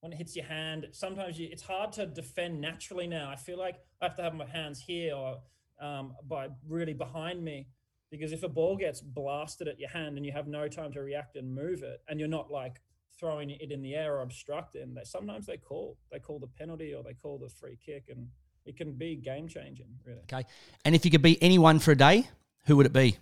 when 0.00 0.12
it 0.12 0.16
hits 0.16 0.34
your 0.34 0.46
hand. 0.46 0.86
Sometimes 0.92 1.38
you, 1.38 1.48
it's 1.52 1.62
hard 1.62 1.92
to 1.92 2.06
defend 2.06 2.58
naturally. 2.58 3.06
Now 3.06 3.28
I 3.30 3.36
feel 3.36 3.58
like 3.58 3.76
I 4.00 4.06
have 4.06 4.16
to 4.16 4.22
have 4.22 4.34
my 4.34 4.46
hands 4.46 4.80
here 4.80 5.14
or 5.14 5.36
um, 5.78 6.14
by 6.26 6.48
really 6.66 6.94
behind 6.94 7.44
me 7.44 7.66
because 8.10 8.32
if 8.32 8.44
a 8.44 8.48
ball 8.48 8.78
gets 8.78 9.02
blasted 9.02 9.68
at 9.68 9.78
your 9.78 9.90
hand 9.90 10.16
and 10.16 10.24
you 10.24 10.32
have 10.32 10.46
no 10.46 10.68
time 10.68 10.92
to 10.92 11.02
react 11.02 11.36
and 11.36 11.54
move 11.54 11.82
it, 11.82 12.00
and 12.08 12.18
you're 12.18 12.30
not 12.30 12.50
like 12.50 12.80
throwing 13.18 13.50
it 13.50 13.70
in 13.70 13.82
the 13.82 13.94
air 13.94 14.16
or 14.16 14.22
obstructing, 14.22 14.94
they 14.94 15.04
sometimes 15.04 15.46
they 15.46 15.56
call 15.56 15.96
they 16.10 16.18
call 16.18 16.38
the 16.38 16.46
penalty 16.46 16.94
or 16.94 17.02
they 17.02 17.14
call 17.14 17.38
the 17.38 17.48
free 17.48 17.78
kick, 17.84 18.04
and 18.08 18.28
it 18.64 18.76
can 18.76 18.92
be 18.92 19.16
game 19.16 19.48
changing. 19.48 19.86
Really. 20.04 20.20
Okay. 20.32 20.44
And 20.84 20.94
if 20.94 21.04
you 21.04 21.10
could 21.10 21.22
be 21.22 21.42
anyone 21.42 21.78
for 21.78 21.92
a 21.92 21.96
day, 21.96 22.28
who 22.66 22.76
would 22.76 22.86
it 22.86 22.92
be? 22.92 23.16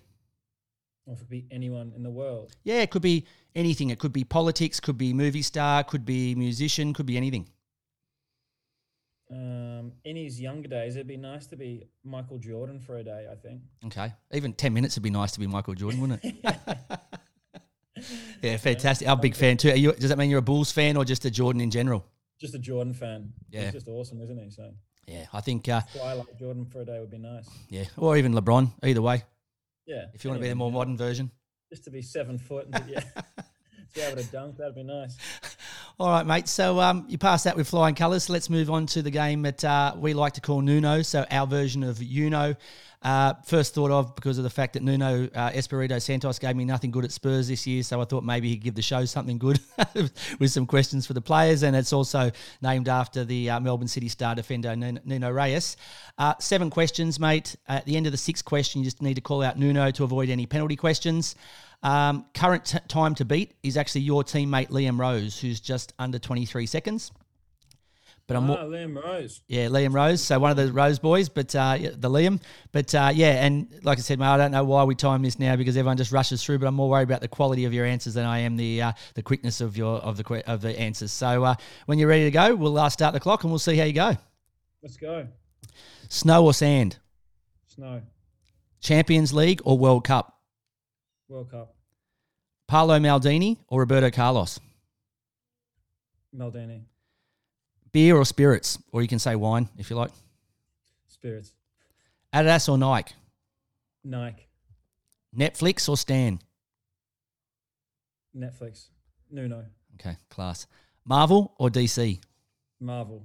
Or 1.06 1.14
if 1.14 1.22
it 1.22 1.30
be 1.30 1.46
anyone 1.50 1.92
in 1.96 2.02
the 2.02 2.10
world. 2.10 2.54
Yeah, 2.62 2.82
it 2.82 2.90
could 2.90 3.02
be 3.02 3.26
anything. 3.54 3.90
It 3.90 3.98
could 3.98 4.12
be 4.12 4.24
politics, 4.24 4.80
could 4.80 4.98
be 4.98 5.12
movie 5.12 5.42
star, 5.42 5.82
could 5.82 6.04
be 6.04 6.34
musician, 6.34 6.92
could 6.92 7.06
be 7.06 7.16
anything. 7.16 7.48
Um, 9.30 9.92
in 10.04 10.16
his 10.16 10.40
younger 10.40 10.68
days, 10.68 10.96
it'd 10.96 11.06
be 11.06 11.16
nice 11.16 11.46
to 11.48 11.56
be 11.56 11.84
Michael 12.04 12.38
Jordan 12.38 12.80
for 12.80 12.96
a 12.96 13.04
day. 13.04 13.26
I 13.30 13.36
think. 13.36 13.62
Okay, 13.86 14.12
even 14.32 14.52
ten 14.52 14.74
minutes 14.74 14.96
would 14.96 15.04
be 15.04 15.10
nice 15.10 15.32
to 15.32 15.40
be 15.40 15.46
Michael 15.46 15.74
Jordan, 15.74 16.00
wouldn't 16.00 16.24
it? 16.24 16.34
yeah, 18.42 18.56
fantastic. 18.56 19.06
I'm 19.08 19.18
a 19.18 19.20
big 19.20 19.34
fan 19.34 19.56
too. 19.56 19.70
You, 19.78 19.92
does 19.92 20.08
that 20.10 20.18
mean 20.18 20.30
you're 20.30 20.38
a 20.38 20.42
Bulls 20.42 20.72
fan 20.72 20.96
or 20.96 21.04
just 21.04 21.24
a 21.24 21.30
Jordan 21.30 21.60
in 21.60 21.70
general? 21.70 22.04
Just 22.40 22.54
a 22.54 22.58
Jordan 22.58 22.94
fan. 22.94 23.32
Yeah, 23.50 23.64
he's 23.64 23.72
just 23.72 23.88
awesome, 23.88 24.20
isn't 24.22 24.38
he? 24.42 24.50
So 24.50 24.70
Yeah, 25.06 25.26
I 25.32 25.40
think. 25.40 25.68
Uh, 25.68 25.82
like 26.02 26.38
Jordan 26.38 26.64
for 26.66 26.80
a 26.80 26.84
day 26.84 26.98
would 27.00 27.10
be 27.10 27.18
nice. 27.18 27.48
yeah, 27.68 27.84
or 27.96 28.16
even 28.16 28.32
LeBron. 28.32 28.72
Either 28.82 29.02
way, 29.02 29.22
Yeah. 29.86 30.06
if 30.14 30.24
you 30.24 30.30
want 30.30 30.40
to 30.40 30.42
be 30.44 30.48
the 30.48 30.54
more 30.54 30.72
modern 30.72 30.96
version. 30.96 31.30
Just 31.70 31.84
to 31.84 31.90
be 31.90 32.02
seven 32.02 32.38
foot 32.38 32.66
and 32.72 32.84
yeah, 32.88 33.00
to 33.26 33.44
be 33.94 34.00
able 34.00 34.22
to 34.22 34.28
dunk, 34.30 34.56
that'd 34.56 34.74
be 34.74 34.82
nice. 34.82 35.16
All 36.00 36.08
right, 36.08 36.24
mate. 36.26 36.48
So 36.48 36.80
um, 36.80 37.04
you 37.08 37.18
passed 37.18 37.44
that 37.44 37.56
with 37.56 37.68
flying 37.68 37.94
colours. 37.94 38.24
So 38.24 38.32
let's 38.32 38.48
move 38.48 38.70
on 38.70 38.86
to 38.86 39.02
the 39.02 39.10
game 39.10 39.42
that 39.42 39.62
uh, 39.62 39.94
we 39.98 40.14
like 40.14 40.32
to 40.32 40.40
call 40.40 40.62
Nuno. 40.62 41.02
So 41.02 41.26
our 41.30 41.46
version 41.46 41.82
of 41.82 42.00
Uno. 42.00 42.56
Uh, 43.02 43.32
first 43.44 43.74
thought 43.74 43.90
of 43.90 44.14
because 44.14 44.36
of 44.36 44.44
the 44.44 44.50
fact 44.50 44.74
that 44.74 44.82
Nuno 44.82 45.26
uh, 45.34 45.50
Espirito 45.54 45.98
Santos 45.98 46.38
gave 46.38 46.54
me 46.54 46.66
nothing 46.66 46.90
good 46.90 47.04
at 47.04 47.12
Spurs 47.12 47.48
this 47.48 47.66
year, 47.66 47.82
so 47.82 48.00
I 48.00 48.04
thought 48.04 48.24
maybe 48.24 48.50
he'd 48.50 48.62
give 48.62 48.74
the 48.74 48.82
show 48.82 49.06
something 49.06 49.38
good 49.38 49.58
with 50.38 50.50
some 50.50 50.66
questions 50.66 51.06
for 51.06 51.14
the 51.14 51.20
players. 51.22 51.62
And 51.62 51.74
it's 51.74 51.94
also 51.94 52.30
named 52.60 52.88
after 52.88 53.24
the 53.24 53.50
uh, 53.50 53.60
Melbourne 53.60 53.88
City 53.88 54.08
star 54.08 54.34
defender 54.34 54.76
Nuno 54.76 55.30
Reis. 55.30 55.78
Uh, 56.18 56.34
seven 56.40 56.68
questions, 56.68 57.18
mate. 57.18 57.56
At 57.68 57.86
the 57.86 57.96
end 57.96 58.04
of 58.04 58.12
the 58.12 58.18
sixth 58.18 58.44
question, 58.44 58.82
you 58.82 58.84
just 58.84 59.00
need 59.00 59.14
to 59.14 59.22
call 59.22 59.42
out 59.42 59.58
Nuno 59.58 59.90
to 59.92 60.04
avoid 60.04 60.28
any 60.28 60.44
penalty 60.44 60.76
questions. 60.76 61.36
Um, 61.82 62.26
current 62.34 62.66
t- 62.66 62.78
time 62.88 63.14
to 63.14 63.24
beat 63.24 63.54
is 63.62 63.78
actually 63.78 64.02
your 64.02 64.22
teammate 64.22 64.68
Liam 64.68 64.98
Rose, 64.98 65.40
who's 65.40 65.60
just 65.60 65.94
under 65.98 66.18
23 66.18 66.66
seconds. 66.66 67.12
But 68.30 68.36
I'm 68.36 68.44
Ah, 68.44 68.46
more, 68.46 68.58
Liam 68.58 68.94
Rose. 68.94 69.42
yeah, 69.48 69.66
Liam 69.66 69.92
Rose, 69.92 70.20
so 70.22 70.38
one 70.38 70.52
of 70.52 70.56
the 70.56 70.72
Rose 70.72 71.00
boys, 71.00 71.28
but 71.28 71.52
uh, 71.56 71.76
the 71.96 72.08
Liam. 72.08 72.40
But 72.70 72.94
uh, 72.94 73.10
yeah, 73.12 73.44
and 73.44 73.66
like 73.82 73.98
I 73.98 74.02
said, 74.02 74.20
mate, 74.20 74.26
I 74.26 74.36
don't 74.36 74.52
know 74.52 74.62
why 74.62 74.84
we 74.84 74.94
time 74.94 75.22
this 75.22 75.36
now 75.40 75.56
because 75.56 75.76
everyone 75.76 75.96
just 75.96 76.12
rushes 76.12 76.40
through. 76.44 76.60
But 76.60 76.68
I'm 76.68 76.74
more 76.76 76.88
worried 76.88 77.08
about 77.08 77.22
the 77.22 77.26
quality 77.26 77.64
of 77.64 77.74
your 77.74 77.84
answers 77.84 78.14
than 78.14 78.24
I 78.24 78.38
am 78.38 78.56
the 78.56 78.82
uh, 78.82 78.92
the 79.14 79.22
quickness 79.24 79.60
of 79.60 79.76
your 79.76 79.96
of 79.96 80.16
the 80.16 80.44
of 80.48 80.60
the 80.60 80.78
answers. 80.78 81.10
So 81.10 81.42
uh, 81.42 81.56
when 81.86 81.98
you're 81.98 82.08
ready 82.08 82.22
to 82.22 82.30
go, 82.30 82.54
we'll 82.54 82.78
uh, 82.78 82.88
start 82.88 83.14
the 83.14 83.20
clock 83.20 83.42
and 83.42 83.50
we'll 83.50 83.58
see 83.58 83.76
how 83.76 83.82
you 83.82 83.94
go. 83.94 84.16
Let's 84.80 84.96
go. 84.96 85.26
Snow 86.08 86.44
or 86.44 86.54
sand? 86.54 86.98
Snow. 87.66 88.00
Champions 88.80 89.32
League 89.32 89.60
or 89.64 89.76
World 89.76 90.04
Cup? 90.04 90.38
World 91.28 91.50
Cup. 91.50 91.74
Paolo 92.68 93.00
Maldini 93.00 93.58
or 93.66 93.80
Roberto 93.80 94.08
Carlos? 94.12 94.60
Maldini. 96.32 96.82
Beer 97.92 98.16
or 98.16 98.24
spirits, 98.24 98.78
or 98.92 99.02
you 99.02 99.08
can 99.08 99.18
say 99.18 99.34
wine 99.36 99.68
if 99.78 99.90
you 99.90 99.96
like. 99.96 100.10
Spirits. 101.08 101.52
Adidas 102.32 102.68
or 102.68 102.78
Nike? 102.78 103.14
Nike. 104.04 104.46
Netflix 105.36 105.88
or 105.88 105.96
Stan? 105.96 106.40
Netflix. 108.36 108.86
Nuno. 109.30 109.64
Okay, 109.94 110.16
class. 110.28 110.66
Marvel 111.04 111.52
or 111.58 111.68
DC? 111.68 112.20
Marvel. 112.80 113.24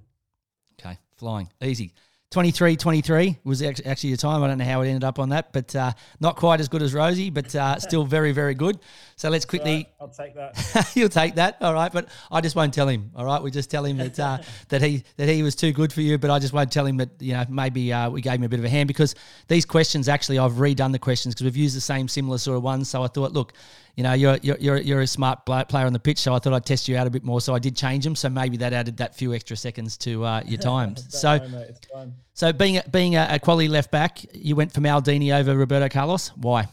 Okay, 0.80 0.98
flying. 1.18 1.50
Easy. 1.64 1.94
23 2.36 2.76
23 2.76 3.40
was 3.46 3.62
actually 3.62 4.10
your 4.10 4.18
time. 4.18 4.44
I 4.44 4.48
don't 4.48 4.58
know 4.58 4.66
how 4.66 4.82
it 4.82 4.90
ended 4.90 5.06
up 5.06 5.20
on 5.20 5.30
that, 5.30 5.54
but 5.54 5.74
uh, 5.74 5.94
not 6.20 6.36
quite 6.36 6.60
as 6.60 6.68
good 6.68 6.82
as 6.82 6.94
Rosie, 6.94 7.30
but 7.30 7.56
uh, 7.56 7.80
still 7.80 8.04
very, 8.04 8.34
very 8.34 8.54
good. 8.54 8.78
So 9.16 9.30
let's 9.30 9.46
quickly. 9.46 9.76
Right, 9.76 9.88
I'll 10.02 10.10
take 10.10 10.36
that. 10.36 10.92
You'll 10.96 11.08
take 11.08 11.36
that, 11.36 11.56
all 11.62 11.74
right. 11.74 11.94
But 11.94 12.10
I 12.30 12.42
just 12.42 12.58
won't 12.58 12.74
tell 12.74 12.90
him, 12.90 13.10
all 13.16 13.24
right. 13.24 13.42
We 13.42 13.52
just 13.52 13.72
tell 13.72 13.86
him 13.86 13.96
that 14.00 14.20
uh, 14.20 14.40
that 14.68 14.82
he 14.82 15.06
that 15.16 15.30
he 15.30 15.44
was 15.44 15.56
too 15.56 15.72
good 15.72 15.94
for 15.94 16.02
you, 16.02 16.18
but 16.18 16.30
I 16.30 16.40
just 16.40 16.52
won't 16.52 16.74
tell 16.74 16.86
him 16.86 16.98
that 16.98 17.12
you 17.20 17.32
know 17.32 17.46
maybe 17.48 17.94
uh, 17.94 18.10
we 18.10 18.20
gave 18.20 18.34
him 18.34 18.44
a 18.44 18.50
bit 18.50 18.60
of 18.60 18.66
a 18.66 18.70
hand 18.70 18.90
because 18.90 19.16
these 19.48 19.64
questions 19.64 20.10
actually 20.10 20.38
I've 20.38 20.56
redone 20.56 20.92
the 20.92 21.00
questions 21.00 21.36
because 21.36 21.46
we've 21.46 21.56
used 21.56 21.78
the 21.78 21.80
same 21.80 22.10
similar 22.10 22.38
sort 22.38 22.58
of 22.58 22.64
ones. 22.64 22.90
So 22.90 23.02
I 23.02 23.08
thought, 23.08 23.32
look, 23.32 23.54
you 23.96 24.04
know, 24.04 24.14
you're 24.14 24.38
you're 24.42 24.78
you're, 24.78 25.02
a 25.02 25.08
smart 25.08 25.46
player 25.46 25.86
on 25.86 25.94
the 25.94 26.00
pitch, 26.00 26.18
so 26.18 26.34
I 26.34 26.40
thought 26.40 26.54
I'd 26.54 26.66
test 26.66 26.88
you 26.88 26.98
out 26.98 27.08
a 27.08 27.10
bit 27.10 27.24
more. 27.24 27.40
So 27.40 27.56
I 27.56 27.60
did 27.60 27.78
change 27.78 28.04
them, 28.04 28.16
so 28.16 28.30
maybe 28.30 28.58
that 28.58 28.74
added 28.74 28.98
that 28.98 29.16
few 29.16 29.34
extra 29.34 29.56
seconds 29.56 29.98
to 30.00 30.26
uh, 30.26 30.42
your 30.46 30.60
times. 30.60 31.06
So 31.18 31.38
worry, 31.38 31.50
mate, 31.50 31.68
it's 31.70 31.88
fine. 31.94 32.14
so 32.34 32.52
being 32.52 32.78
a, 32.78 32.84
being 32.90 33.16
a, 33.16 33.28
a 33.32 33.40
quality 33.40 33.70
left 33.70 33.92
back, 33.92 34.20
you 34.34 34.56
went 34.56 34.74
for 34.74 34.82
Maldini 34.82 35.34
over 35.34 35.56
Roberto 35.56 35.88
Carlos. 35.88 36.30
Why? 36.36 36.68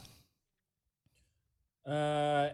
Uh, 1.87 2.51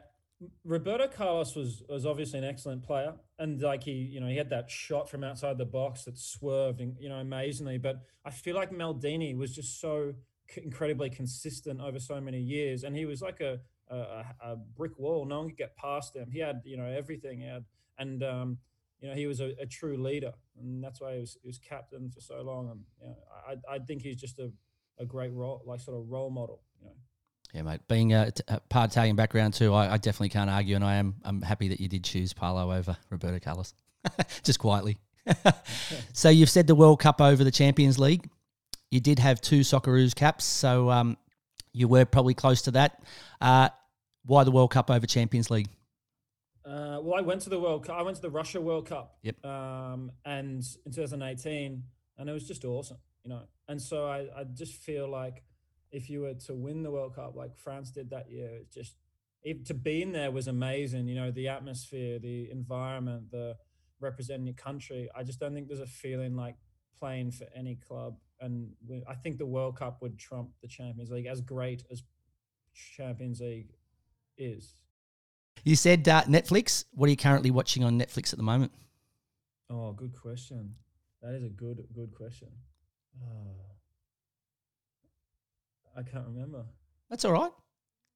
Roberto 0.64 1.08
Carlos 1.08 1.56
was 1.56 1.82
was 1.88 2.04
obviously 2.04 2.38
an 2.38 2.44
excellent 2.44 2.82
player, 2.82 3.14
and 3.38 3.60
like 3.62 3.82
he, 3.82 3.92
you 3.92 4.20
know, 4.20 4.28
he 4.28 4.36
had 4.36 4.50
that 4.50 4.70
shot 4.70 5.08
from 5.08 5.24
outside 5.24 5.56
the 5.56 5.64
box 5.64 6.04
that 6.04 6.18
swerved, 6.18 6.82
and 6.82 6.94
you 7.00 7.08
know, 7.08 7.16
amazingly. 7.16 7.78
But 7.78 8.02
I 8.24 8.30
feel 8.30 8.54
like 8.54 8.70
Maldini 8.70 9.34
was 9.34 9.54
just 9.54 9.80
so 9.80 10.12
c- 10.50 10.60
incredibly 10.62 11.08
consistent 11.08 11.80
over 11.80 11.98
so 11.98 12.20
many 12.20 12.38
years, 12.38 12.84
and 12.84 12.94
he 12.94 13.06
was 13.06 13.22
like 13.22 13.40
a 13.40 13.60
a, 13.94 14.24
a 14.40 14.56
brick 14.56 14.98
wall. 14.98 15.24
No 15.24 15.38
one 15.38 15.48
could 15.48 15.58
get 15.58 15.76
past 15.76 16.14
him. 16.14 16.30
He 16.30 16.38
had, 16.40 16.62
you 16.64 16.76
know, 16.76 16.86
everything. 16.86 17.40
He 17.40 17.46
had, 17.46 17.64
and 17.98 18.22
um, 18.22 18.58
you 19.00 19.08
know, 19.08 19.14
he 19.14 19.26
was 19.26 19.40
a, 19.40 19.52
a 19.60 19.66
true 19.66 19.96
leader, 19.96 20.32
and 20.60 20.82
that's 20.82 21.00
why 21.00 21.14
he 21.14 21.20
was 21.20 21.36
he 21.42 21.48
was 21.48 21.58
captain 21.58 22.10
for 22.10 22.20
so 22.20 22.42
long. 22.42 22.70
And 22.70 22.80
you 23.00 23.08
know, 23.08 23.16
I 23.48 23.76
I 23.76 23.78
think 23.78 24.02
he's 24.02 24.16
just 24.16 24.38
a 24.38 24.50
a 24.98 25.06
great 25.06 25.32
role, 25.32 25.62
like 25.64 25.80
sort 25.80 25.96
of 25.96 26.10
role 26.10 26.30
model. 26.30 26.60
You 26.80 26.86
know. 26.86 26.94
Yeah, 27.54 27.62
mate. 27.62 27.80
Being 27.88 28.12
a, 28.12 28.30
a 28.48 28.60
part 28.60 28.90
Italian 28.90 29.16
background 29.16 29.54
too, 29.54 29.72
I, 29.72 29.94
I 29.94 29.96
definitely 29.96 30.30
can't 30.30 30.50
argue, 30.50 30.76
and 30.76 30.84
I 30.84 30.96
am 30.96 31.16
I'm 31.24 31.42
happy 31.42 31.68
that 31.68 31.80
you 31.80 31.88
did 31.88 32.04
choose 32.04 32.32
Paolo 32.32 32.72
over 32.72 32.96
Roberto 33.10 33.38
Carlos, 33.38 33.74
just 34.42 34.58
quietly. 34.58 34.98
so 36.12 36.28
you've 36.28 36.50
said 36.50 36.66
the 36.66 36.74
World 36.74 37.00
Cup 37.00 37.20
over 37.20 37.44
the 37.44 37.50
Champions 37.50 37.98
League. 37.98 38.28
You 38.90 39.00
did 39.00 39.18
have 39.18 39.40
two 39.40 39.60
Socceroos 39.60 40.14
caps, 40.14 40.44
so 40.44 40.90
um, 40.90 41.16
you 41.78 41.88
were 41.88 42.04
probably 42.04 42.34
close 42.34 42.62
to 42.62 42.72
that. 42.72 43.02
Uh, 43.40 43.68
why 44.24 44.44
the 44.44 44.50
World 44.50 44.70
Cup 44.70 44.90
over 44.90 45.06
Champions 45.06 45.50
League? 45.50 45.68
Uh, 46.64 46.98
well, 47.00 47.14
I 47.14 47.22
went 47.22 47.40
to 47.42 47.50
the 47.50 47.58
World 47.58 47.86
Cup. 47.86 47.96
I 47.96 48.02
went 48.02 48.16
to 48.16 48.22
the 48.22 48.30
Russia 48.30 48.60
World 48.60 48.86
Cup. 48.86 49.16
Yep. 49.22 49.44
Um, 49.44 50.12
and 50.24 50.64
in 50.84 50.92
2018, 50.92 51.82
and 52.18 52.28
it 52.28 52.32
was 52.32 52.46
just 52.46 52.64
awesome, 52.64 52.98
you 53.24 53.30
know. 53.30 53.42
And 53.68 53.80
so 53.80 54.06
I, 54.06 54.26
I 54.36 54.44
just 54.52 54.74
feel 54.74 55.08
like 55.08 55.44
if 55.90 56.10
you 56.10 56.22
were 56.22 56.34
to 56.34 56.54
win 56.54 56.82
the 56.82 56.90
World 56.90 57.14
Cup 57.14 57.34
like 57.36 57.56
France 57.56 57.90
did 57.90 58.10
that 58.10 58.30
year, 58.30 58.48
it 58.56 58.72
just 58.72 58.96
if, 59.42 59.64
to 59.64 59.74
be 59.74 60.02
in 60.02 60.12
there 60.12 60.30
was 60.30 60.48
amazing. 60.48 61.06
You 61.06 61.14
know, 61.14 61.30
the 61.30 61.48
atmosphere, 61.48 62.18
the 62.18 62.50
environment, 62.50 63.30
the 63.30 63.56
representing 64.00 64.46
your 64.46 64.54
country. 64.54 65.08
I 65.14 65.22
just 65.22 65.40
don't 65.40 65.54
think 65.54 65.68
there's 65.68 65.80
a 65.80 65.86
feeling 65.86 66.36
like 66.36 66.56
playing 66.98 67.30
for 67.30 67.46
any 67.54 67.76
club. 67.76 68.16
And 68.40 68.70
we, 68.86 69.02
I 69.08 69.14
think 69.14 69.38
the 69.38 69.46
World 69.46 69.76
Cup 69.76 70.00
would 70.02 70.18
trump 70.18 70.50
the 70.62 70.68
Champions 70.68 71.10
League 71.10 71.26
as 71.26 71.40
great 71.40 71.84
as 71.90 72.02
Champions 72.74 73.40
League 73.40 73.72
is. 74.36 74.74
You 75.64 75.76
said 75.76 76.08
uh, 76.08 76.22
Netflix. 76.24 76.84
What 76.92 77.06
are 77.06 77.10
you 77.10 77.16
currently 77.16 77.50
watching 77.50 77.82
on 77.84 77.98
Netflix 77.98 78.32
at 78.32 78.38
the 78.38 78.44
moment? 78.44 78.72
Oh, 79.70 79.92
good 79.92 80.14
question. 80.14 80.74
That 81.22 81.34
is 81.34 81.42
a 81.42 81.48
good 81.48 81.84
good 81.94 82.14
question. 82.14 82.48
Oh. 83.22 83.68
I 85.96 86.02
can't 86.02 86.26
remember. 86.26 86.64
That's 87.10 87.24
all 87.24 87.32
right. 87.32 87.50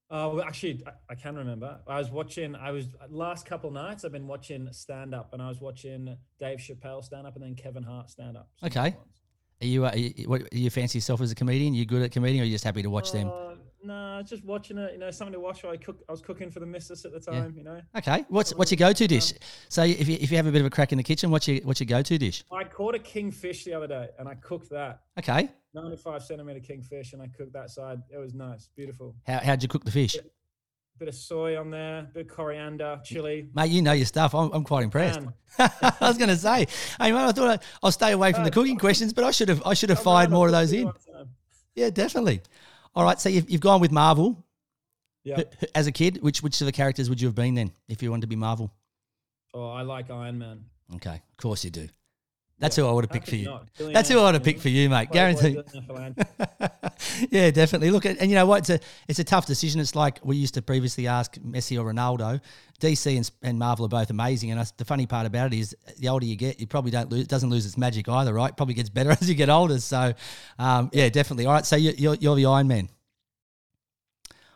Oh, 0.09 0.35
well, 0.35 0.45
actually, 0.45 0.83
I, 0.85 0.91
I 1.09 1.15
can 1.15 1.35
remember. 1.35 1.79
I 1.87 1.97
was 1.97 2.11
watching. 2.11 2.55
I 2.55 2.71
was 2.71 2.87
last 3.09 3.45
couple 3.45 3.71
nights. 3.71 4.05
I've 4.05 4.11
been 4.11 4.27
watching 4.27 4.69
stand 4.71 5.13
up, 5.13 5.33
and 5.33 5.41
I 5.41 5.49
was 5.49 5.59
watching 5.59 6.15
Dave 6.39 6.59
Chappelle 6.59 7.03
stand 7.03 7.27
up, 7.27 7.35
and 7.35 7.43
then 7.43 7.55
Kevin 7.55 7.83
Hart 7.83 8.09
stand 8.09 8.37
up. 8.37 8.49
Okay. 8.63 8.91
ones. 8.91 9.22
Are 9.63 9.65
you, 9.65 9.85
uh, 9.85 9.89
are 9.91 9.97
you, 9.97 10.25
what, 10.27 10.53
you 10.53 10.69
fancy 10.69 10.97
yourself 10.97 11.21
as 11.21 11.31
a 11.31 11.35
comedian? 11.35 11.73
You 11.73 11.85
good 11.85 12.01
at 12.01 12.11
comedian, 12.11 12.41
or 12.41 12.43
are 12.43 12.45
you 12.45 12.51
just 12.51 12.65
happy 12.65 12.81
to 12.81 12.89
watch 12.89 13.11
them? 13.11 13.29
Uh, 13.29 13.55
Nah, 13.85 14.21
just 14.23 14.45
watching 14.45 14.77
it. 14.77 14.93
You 14.93 14.99
know, 14.99 15.11
something 15.11 15.33
to 15.33 15.41
watch. 15.41 15.61
While 15.61 15.73
I 15.73 15.77
cook. 15.77 16.01
I 16.07 16.11
was 16.13 16.21
cooking 16.21 16.49
for 16.49 16.61
the 16.61 16.65
missus 16.65 17.03
at 17.03 17.11
the 17.11 17.19
time. 17.19 17.53
You 17.57 17.65
know, 17.65 17.81
Okay. 17.97 18.23
What's 18.29 18.55
what's 18.55 18.71
your 18.71 18.77
go-to 18.77 19.07
dish? 19.07 19.33
So 19.67 19.83
if 19.83 20.07
you, 20.07 20.17
if 20.21 20.31
you 20.31 20.37
have 20.37 20.47
a 20.47 20.53
bit 20.53 20.61
of 20.61 20.67
a 20.67 20.69
crack 20.69 20.93
in 20.93 20.97
the 20.97 21.03
kitchen, 21.03 21.31
what's 21.31 21.49
your 21.49 21.59
what's 21.63 21.81
your 21.81 21.87
go-to 21.87 22.17
dish? 22.17 22.45
I 22.49 22.63
caught 22.63 22.95
a 22.95 22.99
kingfish 22.99 23.65
the 23.65 23.73
other 23.73 23.87
day, 23.87 24.07
and 24.19 24.29
I 24.29 24.35
cooked 24.35 24.69
that. 24.69 25.01
Okay. 25.19 25.49
95 25.73 26.23
centimeter 26.23 26.61
kingfish, 26.61 27.11
and 27.11 27.21
I 27.21 27.27
cooked 27.27 27.51
that 27.51 27.71
side. 27.71 28.01
It 28.09 28.17
was 28.19 28.33
nice, 28.33 28.69
beautiful. 28.73 29.15
How 29.27 29.39
how'd 29.39 29.61
you 29.61 29.67
cook 29.67 29.83
the 29.83 29.91
fish, 29.91 30.15
bit 31.03 31.13
of 31.13 31.19
soy 31.19 31.59
on 31.59 31.69
there, 31.69 32.07
bit 32.13 32.27
of 32.29 32.33
coriander, 32.33 33.01
chili. 33.03 33.49
mate? 33.53 33.69
You 33.71 33.81
know 33.81 33.91
your 33.91 34.05
stuff. 34.05 34.33
I'm, 34.33 34.49
I'm 34.53 34.63
quite 34.63 34.85
impressed. 34.85 35.19
I 35.59 35.93
was 35.99 36.17
going 36.17 36.29
to 36.29 36.37
say, 36.37 36.67
mate, 36.99 37.13
I 37.13 37.31
thought 37.33 37.59
I, 37.59 37.65
I'll 37.83 37.91
stay 37.91 38.13
away 38.13 38.31
from 38.31 38.43
the 38.45 38.49
Uh, 38.49 38.53
cooking 38.53 38.77
questions, 38.77 39.11
but 39.11 39.25
I 39.25 39.31
should 39.31 39.49
have 39.49 39.61
I 39.65 39.73
should 39.73 39.89
have 39.89 39.97
I'll 39.99 40.03
fired 40.05 40.31
more 40.31 40.45
of 40.45 40.53
those 40.53 40.71
in. 40.71 40.89
Yeah, 41.75 41.89
definitely. 41.89 42.41
All 42.95 43.03
right. 43.03 43.19
So 43.19 43.27
you've, 43.27 43.49
you've 43.49 43.61
gone 43.61 43.81
with 43.81 43.91
Marvel 43.91 44.45
Yeah. 45.25 45.43
As 45.75 45.87
a 45.87 45.91
kid. 45.91 46.19
Which 46.21 46.41
which 46.41 46.61
of 46.61 46.65
the 46.65 46.71
characters 46.71 47.09
would 47.09 47.19
you 47.19 47.27
have 47.27 47.35
been 47.35 47.53
then 47.55 47.71
if 47.89 48.01
you 48.01 48.09
wanted 48.09 48.21
to 48.21 48.27
be 48.27 48.37
Marvel? 48.37 48.71
Oh, 49.53 49.69
I 49.69 49.81
like 49.81 50.09
Iron 50.09 50.37
Man. 50.39 50.63
Okay, 50.95 51.15
of 51.15 51.37
course 51.37 51.65
you 51.65 51.69
do. 51.71 51.89
That's 52.63 52.77
Yeah. 52.77 52.85
who 52.85 52.89
I 52.89 52.93
would 52.93 53.03
have 53.03 53.11
picked 53.11 53.27
for 53.27 53.35
you. 53.35 53.59
That's 53.77 54.07
who 54.07 54.19
I 54.19 54.23
would 54.23 54.35
have 54.35 54.43
picked 54.43 54.61
for 54.61 54.69
you, 54.69 54.89
mate. 54.89 55.11
Guaranteed. 55.11 55.57
yeah, 57.29 57.51
definitely. 57.51 57.91
Look, 57.91 58.05
and 58.05 58.21
you 58.21 58.35
know 58.35 58.45
what? 58.45 58.59
It's 58.59 58.69
a 58.69 58.79
it's 59.09 59.19
a 59.19 59.23
tough 59.25 59.45
decision. 59.45 59.81
It's 59.81 59.95
like 59.95 60.19
we 60.23 60.37
used 60.37 60.53
to 60.53 60.61
previously 60.61 61.05
ask 61.05 61.35
Messi 61.39 61.77
or 61.77 61.91
Ronaldo. 61.91 62.39
DC 62.79 63.17
and, 63.17 63.29
and 63.41 63.59
Marvel 63.59 63.85
are 63.85 63.89
both 63.89 64.09
amazing, 64.09 64.51
and 64.51 64.65
the 64.77 64.85
funny 64.85 65.05
part 65.05 65.25
about 65.27 65.53
it 65.53 65.57
is 65.59 65.75
the 65.99 66.07
older 66.07 66.25
you 66.25 66.37
get, 66.37 66.59
you 66.61 66.67
probably 66.67 66.91
don't 66.91 67.09
lose. 67.11 67.23
It 67.23 67.27
doesn't 67.27 67.49
lose 67.49 67.65
its 67.65 67.77
magic 67.77 68.07
either, 68.07 68.33
right? 68.33 68.55
Probably 68.55 68.75
gets 68.75 68.89
better 68.89 69.11
as 69.21 69.27
you 69.27 69.35
get 69.35 69.49
older. 69.49 69.79
So, 69.79 70.13
um, 70.57 70.89
yeah, 70.93 71.09
definitely. 71.09 71.45
All 71.45 71.53
right, 71.53 71.65
so 71.65 71.75
you, 71.75 71.93
you're 71.97 72.15
you're 72.15 72.35
the 72.37 72.45
Iron 72.45 72.69
Man. 72.69 72.87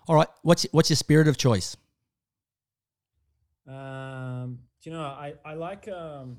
All 0.07 0.15
right, 0.15 0.27
what's 0.43 0.65
what's 0.71 0.89
your 0.89 0.95
spirit 0.95 1.27
of 1.27 1.37
choice? 1.37 1.75
Um, 3.67 4.59
do 4.81 4.89
you 4.89 4.95
know? 4.95 5.01
I 5.03 5.33
I 5.43 5.55
like 5.55 5.89
um, 5.89 6.37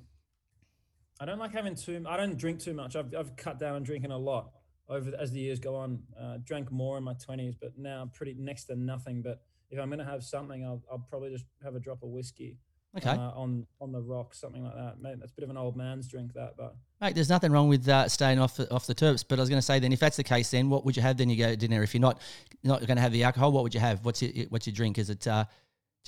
I 1.20 1.24
don't 1.24 1.38
like 1.38 1.52
having 1.52 1.74
too. 1.74 2.04
I 2.08 2.16
don't 2.16 2.36
drink 2.36 2.60
too 2.60 2.74
much. 2.74 2.96
I've 2.96 3.14
I've 3.14 3.36
cut 3.36 3.58
down 3.58 3.74
on 3.74 3.82
drinking 3.82 4.10
a 4.10 4.18
lot 4.18 4.50
over 4.88 5.10
as 5.18 5.32
the 5.32 5.40
years 5.40 5.58
go 5.58 5.74
on. 5.76 6.00
Uh, 6.18 6.38
drank 6.44 6.70
more 6.70 6.96
in 6.98 7.04
my 7.04 7.14
twenties, 7.14 7.54
but 7.60 7.76
now 7.76 8.00
I'm 8.02 8.10
pretty 8.10 8.34
next 8.38 8.64
to 8.64 8.76
nothing. 8.76 9.22
But 9.22 9.42
if 9.70 9.78
I'm 9.78 9.90
gonna 9.90 10.04
have 10.04 10.22
something, 10.22 10.64
I'll 10.64 10.82
I'll 10.90 11.04
probably 11.10 11.30
just 11.30 11.44
have 11.62 11.74
a 11.74 11.80
drop 11.80 12.02
of 12.02 12.10
whiskey. 12.10 12.58
Okay. 12.96 13.10
Uh, 13.10 13.30
on 13.34 13.66
on 13.80 13.92
the 13.92 14.00
rocks, 14.00 14.40
something 14.40 14.64
like 14.64 14.74
that. 14.74 15.00
Mate, 15.00 15.16
that's 15.20 15.32
a 15.32 15.34
bit 15.34 15.44
of 15.44 15.50
an 15.50 15.56
old 15.58 15.76
man's 15.76 16.08
drink, 16.08 16.32
that. 16.34 16.54
But 16.56 16.74
Mate, 17.00 17.14
there's 17.14 17.28
nothing 17.28 17.52
wrong 17.52 17.68
with 17.68 17.86
uh, 17.86 18.08
staying 18.08 18.38
off 18.38 18.56
the, 18.56 18.70
off 18.72 18.86
the 18.86 18.94
terps. 18.94 19.24
But 19.28 19.38
I 19.38 19.42
was 19.42 19.48
going 19.50 19.58
to 19.58 19.64
say, 19.64 19.78
then, 19.78 19.92
if 19.92 20.00
that's 20.00 20.16
the 20.16 20.24
case, 20.24 20.50
then 20.50 20.70
what 20.70 20.84
would 20.84 20.96
you 20.96 21.02
have? 21.02 21.16
Then 21.16 21.28
you 21.28 21.36
go 21.36 21.50
to 21.50 21.56
dinner. 21.56 21.82
If 21.82 21.94
you're 21.94 22.00
not 22.00 22.20
not 22.64 22.80
going 22.80 22.96
to 22.96 23.02
have 23.02 23.12
the 23.12 23.24
alcohol, 23.24 23.52
what 23.52 23.62
would 23.62 23.74
you 23.74 23.80
have? 23.80 24.04
What's 24.04 24.22
your 24.22 24.46
what's 24.48 24.66
your 24.66 24.74
drink? 24.74 24.96
Is 24.98 25.10
it 25.10 25.26
uh, 25.26 25.44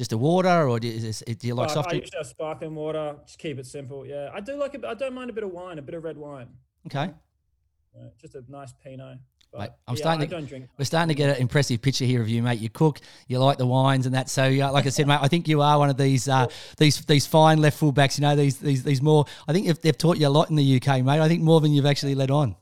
just 0.01 0.15
a 0.15 0.17
water, 0.17 0.67
or 0.67 0.81
do, 0.81 0.89
is 0.89 1.23
it, 1.27 1.39
do 1.41 1.47
you 1.47 1.55
like 1.55 1.69
Uh, 1.69 1.75
soft 1.75 1.91
I 1.91 1.97
usually 1.97 2.17
have 2.17 2.27
sparkling 2.27 2.75
water. 2.75 3.17
Just 3.27 3.39
keep 3.39 3.59
it 3.59 3.67
simple. 3.67 4.07
Yeah, 4.07 4.31
I 4.33 4.41
do 4.41 4.57
like 4.57 4.73
it. 4.75 4.83
I 4.83 4.95
don't 4.95 5.13
mind 5.13 5.29
a 5.29 5.35
bit 5.35 5.45
of 5.45 5.51
wine, 5.51 5.79
a 5.79 5.83
bit 5.83 5.95
of 5.95 6.03
red 6.05 6.17
wine. 6.17 6.49
Okay. 6.87 7.13
Yeah, 7.95 8.09
just 8.19 8.35
a 8.35 8.43
nice 8.49 8.73
Pinot. 8.83 9.19
But 9.53 9.59
Mate, 9.61 9.71
I'm 9.87 9.95
yeah, 9.97 10.01
starting 10.01 10.23
I 10.23 10.25
to- 10.25 10.31
don't 10.31 10.47
drink. 10.47 10.69
We're 10.79 10.87
starting 10.87 11.09
to 11.09 11.15
get 11.15 11.29
an 11.37 11.43
impressive 11.43 11.83
picture 11.83 12.07
here 12.07 12.23
of 12.23 12.31
you, 12.31 12.43
mate. 12.43 12.61
You 12.61 12.71
cook, 12.71 13.01
you 13.29 13.39
like 13.41 13.59
the 13.59 13.67
wines 13.67 14.07
and 14.07 14.15
that. 14.15 14.31
So, 14.31 14.45
uh, 14.45 14.73
like 14.73 14.87
I 14.87 14.89
said, 14.89 15.07
mate, 15.07 15.19
I 15.21 15.29
think 15.29 15.47
you 15.49 15.61
are 15.61 15.79
one 15.79 15.91
of 15.91 15.99
these 15.99 16.29
uh, 16.29 16.47
these 16.79 17.05
these 17.05 17.27
fine 17.27 17.59
left 17.61 17.79
fullbacks. 17.79 18.17
You 18.17 18.23
know, 18.23 18.37
these 18.37 18.57
these 18.57 18.83
these 18.85 19.03
more. 19.03 19.27
I 19.47 19.53
think 19.53 19.67
they've, 19.67 19.81
they've 19.83 19.99
taught 19.99 20.17
you 20.17 20.29
a 20.29 20.31
lot 20.31 20.49
in 20.49 20.57
the 20.57 20.77
UK, 20.77 21.05
mate. 21.05 21.21
I 21.21 21.29
think 21.29 21.43
more 21.43 21.61
than 21.61 21.73
you've 21.75 21.85
actually 21.85 22.15
let 22.15 22.31
on. 22.31 22.57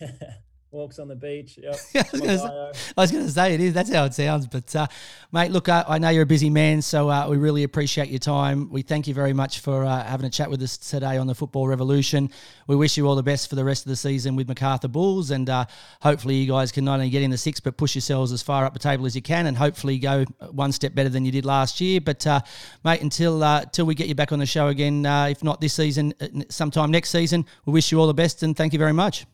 Walks 0.72 1.00
on 1.00 1.08
the 1.08 1.16
beach. 1.16 1.58
Yep. 1.60 1.74
I 1.94 2.04
was 2.12 2.20
gonna 2.20 2.38
say- 2.38 2.92
I 2.96 3.00
was 3.00 3.10
going 3.10 3.24
to 3.26 3.30
say 3.32 3.54
it 3.54 3.60
is. 3.60 3.72
That's 3.72 3.92
how 3.92 4.04
it 4.04 4.14
sounds. 4.14 4.46
But, 4.46 4.74
uh, 4.76 4.86
mate, 5.32 5.50
look, 5.50 5.68
I, 5.68 5.84
I 5.88 5.98
know 5.98 6.10
you're 6.10 6.22
a 6.22 6.26
busy 6.26 6.48
man, 6.48 6.80
so 6.80 7.10
uh, 7.10 7.26
we 7.28 7.38
really 7.38 7.64
appreciate 7.64 8.08
your 8.08 8.20
time. 8.20 8.70
We 8.70 8.82
thank 8.82 9.08
you 9.08 9.14
very 9.14 9.32
much 9.32 9.60
for 9.60 9.84
uh, 9.84 10.04
having 10.04 10.26
a 10.26 10.30
chat 10.30 10.48
with 10.48 10.62
us 10.62 10.76
today 10.78 11.16
on 11.16 11.26
the 11.26 11.34
Football 11.34 11.66
Revolution. 11.66 12.30
We 12.68 12.76
wish 12.76 12.96
you 12.96 13.08
all 13.08 13.16
the 13.16 13.22
best 13.22 13.48
for 13.48 13.56
the 13.56 13.64
rest 13.64 13.84
of 13.84 13.90
the 13.90 13.96
season 13.96 14.36
with 14.36 14.46
Macarthur 14.46 14.86
Bulls, 14.86 15.32
and 15.32 15.50
uh, 15.50 15.64
hopefully 16.02 16.36
you 16.36 16.46
guys 16.52 16.70
can 16.70 16.84
not 16.84 16.94
only 16.94 17.10
get 17.10 17.22
in 17.22 17.32
the 17.32 17.38
six, 17.38 17.58
but 17.58 17.76
push 17.76 17.96
yourselves 17.96 18.30
as 18.30 18.40
far 18.42 18.64
up 18.64 18.72
the 18.72 18.78
table 18.78 19.06
as 19.06 19.16
you 19.16 19.22
can, 19.22 19.46
and 19.46 19.56
hopefully 19.56 19.98
go 19.98 20.24
one 20.52 20.70
step 20.70 20.94
better 20.94 21.08
than 21.08 21.24
you 21.24 21.32
did 21.32 21.44
last 21.44 21.80
year. 21.80 22.00
But, 22.00 22.24
uh, 22.28 22.40
mate, 22.84 23.02
until 23.02 23.42
uh, 23.42 23.62
until 23.62 23.86
we 23.86 23.96
get 23.96 24.06
you 24.06 24.14
back 24.14 24.30
on 24.30 24.38
the 24.38 24.46
show 24.46 24.68
again, 24.68 25.04
uh, 25.04 25.24
if 25.24 25.42
not 25.42 25.60
this 25.60 25.74
season, 25.74 26.14
uh, 26.20 26.28
sometime 26.48 26.92
next 26.92 27.10
season, 27.10 27.44
we 27.66 27.72
wish 27.72 27.90
you 27.90 27.98
all 28.00 28.06
the 28.06 28.14
best, 28.14 28.44
and 28.44 28.56
thank 28.56 28.72
you 28.72 28.78
very 28.78 28.92
much. 28.92 29.26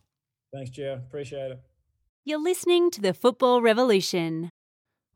Thanks, 0.57 0.71
Gio. 0.71 0.97
Appreciate 0.97 1.51
it. 1.51 1.61
You're 2.25 2.43
listening 2.43 2.91
to 2.93 3.03
the 3.03 3.13
Football 3.13 3.61
Revolution. 3.61 4.49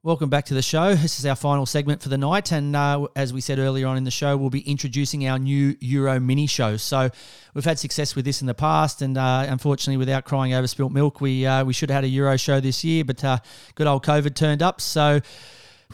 Welcome 0.03 0.29
back 0.29 0.45
to 0.47 0.55
the 0.55 0.61
show. 0.61 0.95
This 0.95 1.19
is 1.19 1.25
our 1.25 1.35
final 1.35 1.65
segment 1.65 2.03
for 2.03 2.11
the 2.11 2.19
night, 2.19 2.53
and 2.53 2.77
uh, 2.77 3.07
as 3.17 3.33
we 3.33 3.41
said 3.41 3.59
earlier 3.59 3.87
on 3.87 3.97
in 3.97 4.05
the 4.05 4.11
show, 4.11 4.37
we'll 4.37 4.51
be 4.51 4.61
introducing 4.71 5.27
our 5.27 5.39
new 5.39 5.77
Euro 5.81 6.21
mini 6.21 6.47
show. 6.47 6.77
So 6.77 7.09
we've 7.55 7.65
had 7.65 7.79
success 7.79 8.15
with 8.15 8.27
this 8.27 8.43
in 8.43 8.49
the 8.49 8.55
past, 8.55 9.01
and 9.01 9.17
uh, 9.17 9.47
unfortunately, 9.49 9.97
without 9.97 10.27
crying 10.27 10.53
over 10.53 10.67
spilt 10.67 10.93
milk, 10.93 11.23
we 11.23 11.47
uh, 11.47 11.65
we 11.65 11.73
should 11.73 11.89
have 11.89 11.97
had 11.97 12.05
a 12.05 12.09
Euro 12.09 12.37
show 12.37 12.61
this 12.61 12.85
year, 12.85 13.03
but 13.03 13.25
uh, 13.25 13.39
good 13.77 13.87
old 13.87 14.05
COVID 14.05 14.35
turned 14.35 14.63
up. 14.63 14.83
So 14.83 15.21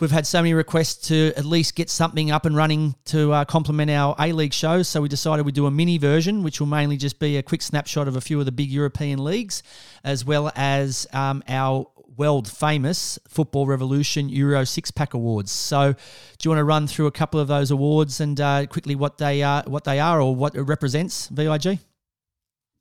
we've 0.00 0.10
had 0.10 0.26
so 0.26 0.40
many 0.40 0.54
requests 0.54 1.08
to 1.08 1.32
at 1.36 1.44
least 1.44 1.74
get 1.74 1.90
something 1.90 2.30
up 2.30 2.46
and 2.46 2.56
running 2.56 2.94
to 3.06 3.32
uh, 3.32 3.44
complement 3.44 3.90
our 3.90 4.14
A 4.18 4.32
League 4.32 4.52
shows. 4.52 4.88
So 4.88 5.00
we 5.00 5.08
decided 5.08 5.46
we'd 5.46 5.54
do 5.54 5.66
a 5.66 5.70
mini 5.70 5.98
version, 5.98 6.42
which 6.42 6.60
will 6.60 6.66
mainly 6.66 6.96
just 6.96 7.18
be 7.18 7.36
a 7.36 7.42
quick 7.42 7.62
snapshot 7.62 8.08
of 8.08 8.16
a 8.16 8.20
few 8.20 8.38
of 8.38 8.46
the 8.46 8.52
big 8.52 8.70
European 8.70 9.22
leagues, 9.24 9.62
as 10.04 10.24
well 10.24 10.52
as 10.54 11.06
um, 11.12 11.42
our 11.48 11.86
world 12.16 12.50
famous 12.50 13.18
Football 13.28 13.66
Revolution 13.66 14.28
Euro 14.30 14.64
Six 14.64 14.90
Pack 14.90 15.14
Awards. 15.14 15.52
So, 15.52 15.92
do 15.92 15.98
you 16.44 16.50
want 16.50 16.60
to 16.60 16.64
run 16.64 16.86
through 16.86 17.06
a 17.06 17.12
couple 17.12 17.40
of 17.40 17.48
those 17.48 17.70
awards 17.70 18.20
and 18.20 18.40
uh, 18.40 18.66
quickly 18.66 18.94
what 18.94 19.18
they 19.18 19.42
are, 19.42 19.62
what 19.66 19.84
they 19.84 20.00
are, 20.00 20.20
or 20.20 20.34
what 20.34 20.54
it 20.54 20.62
represents? 20.62 21.28
Vig. 21.28 21.78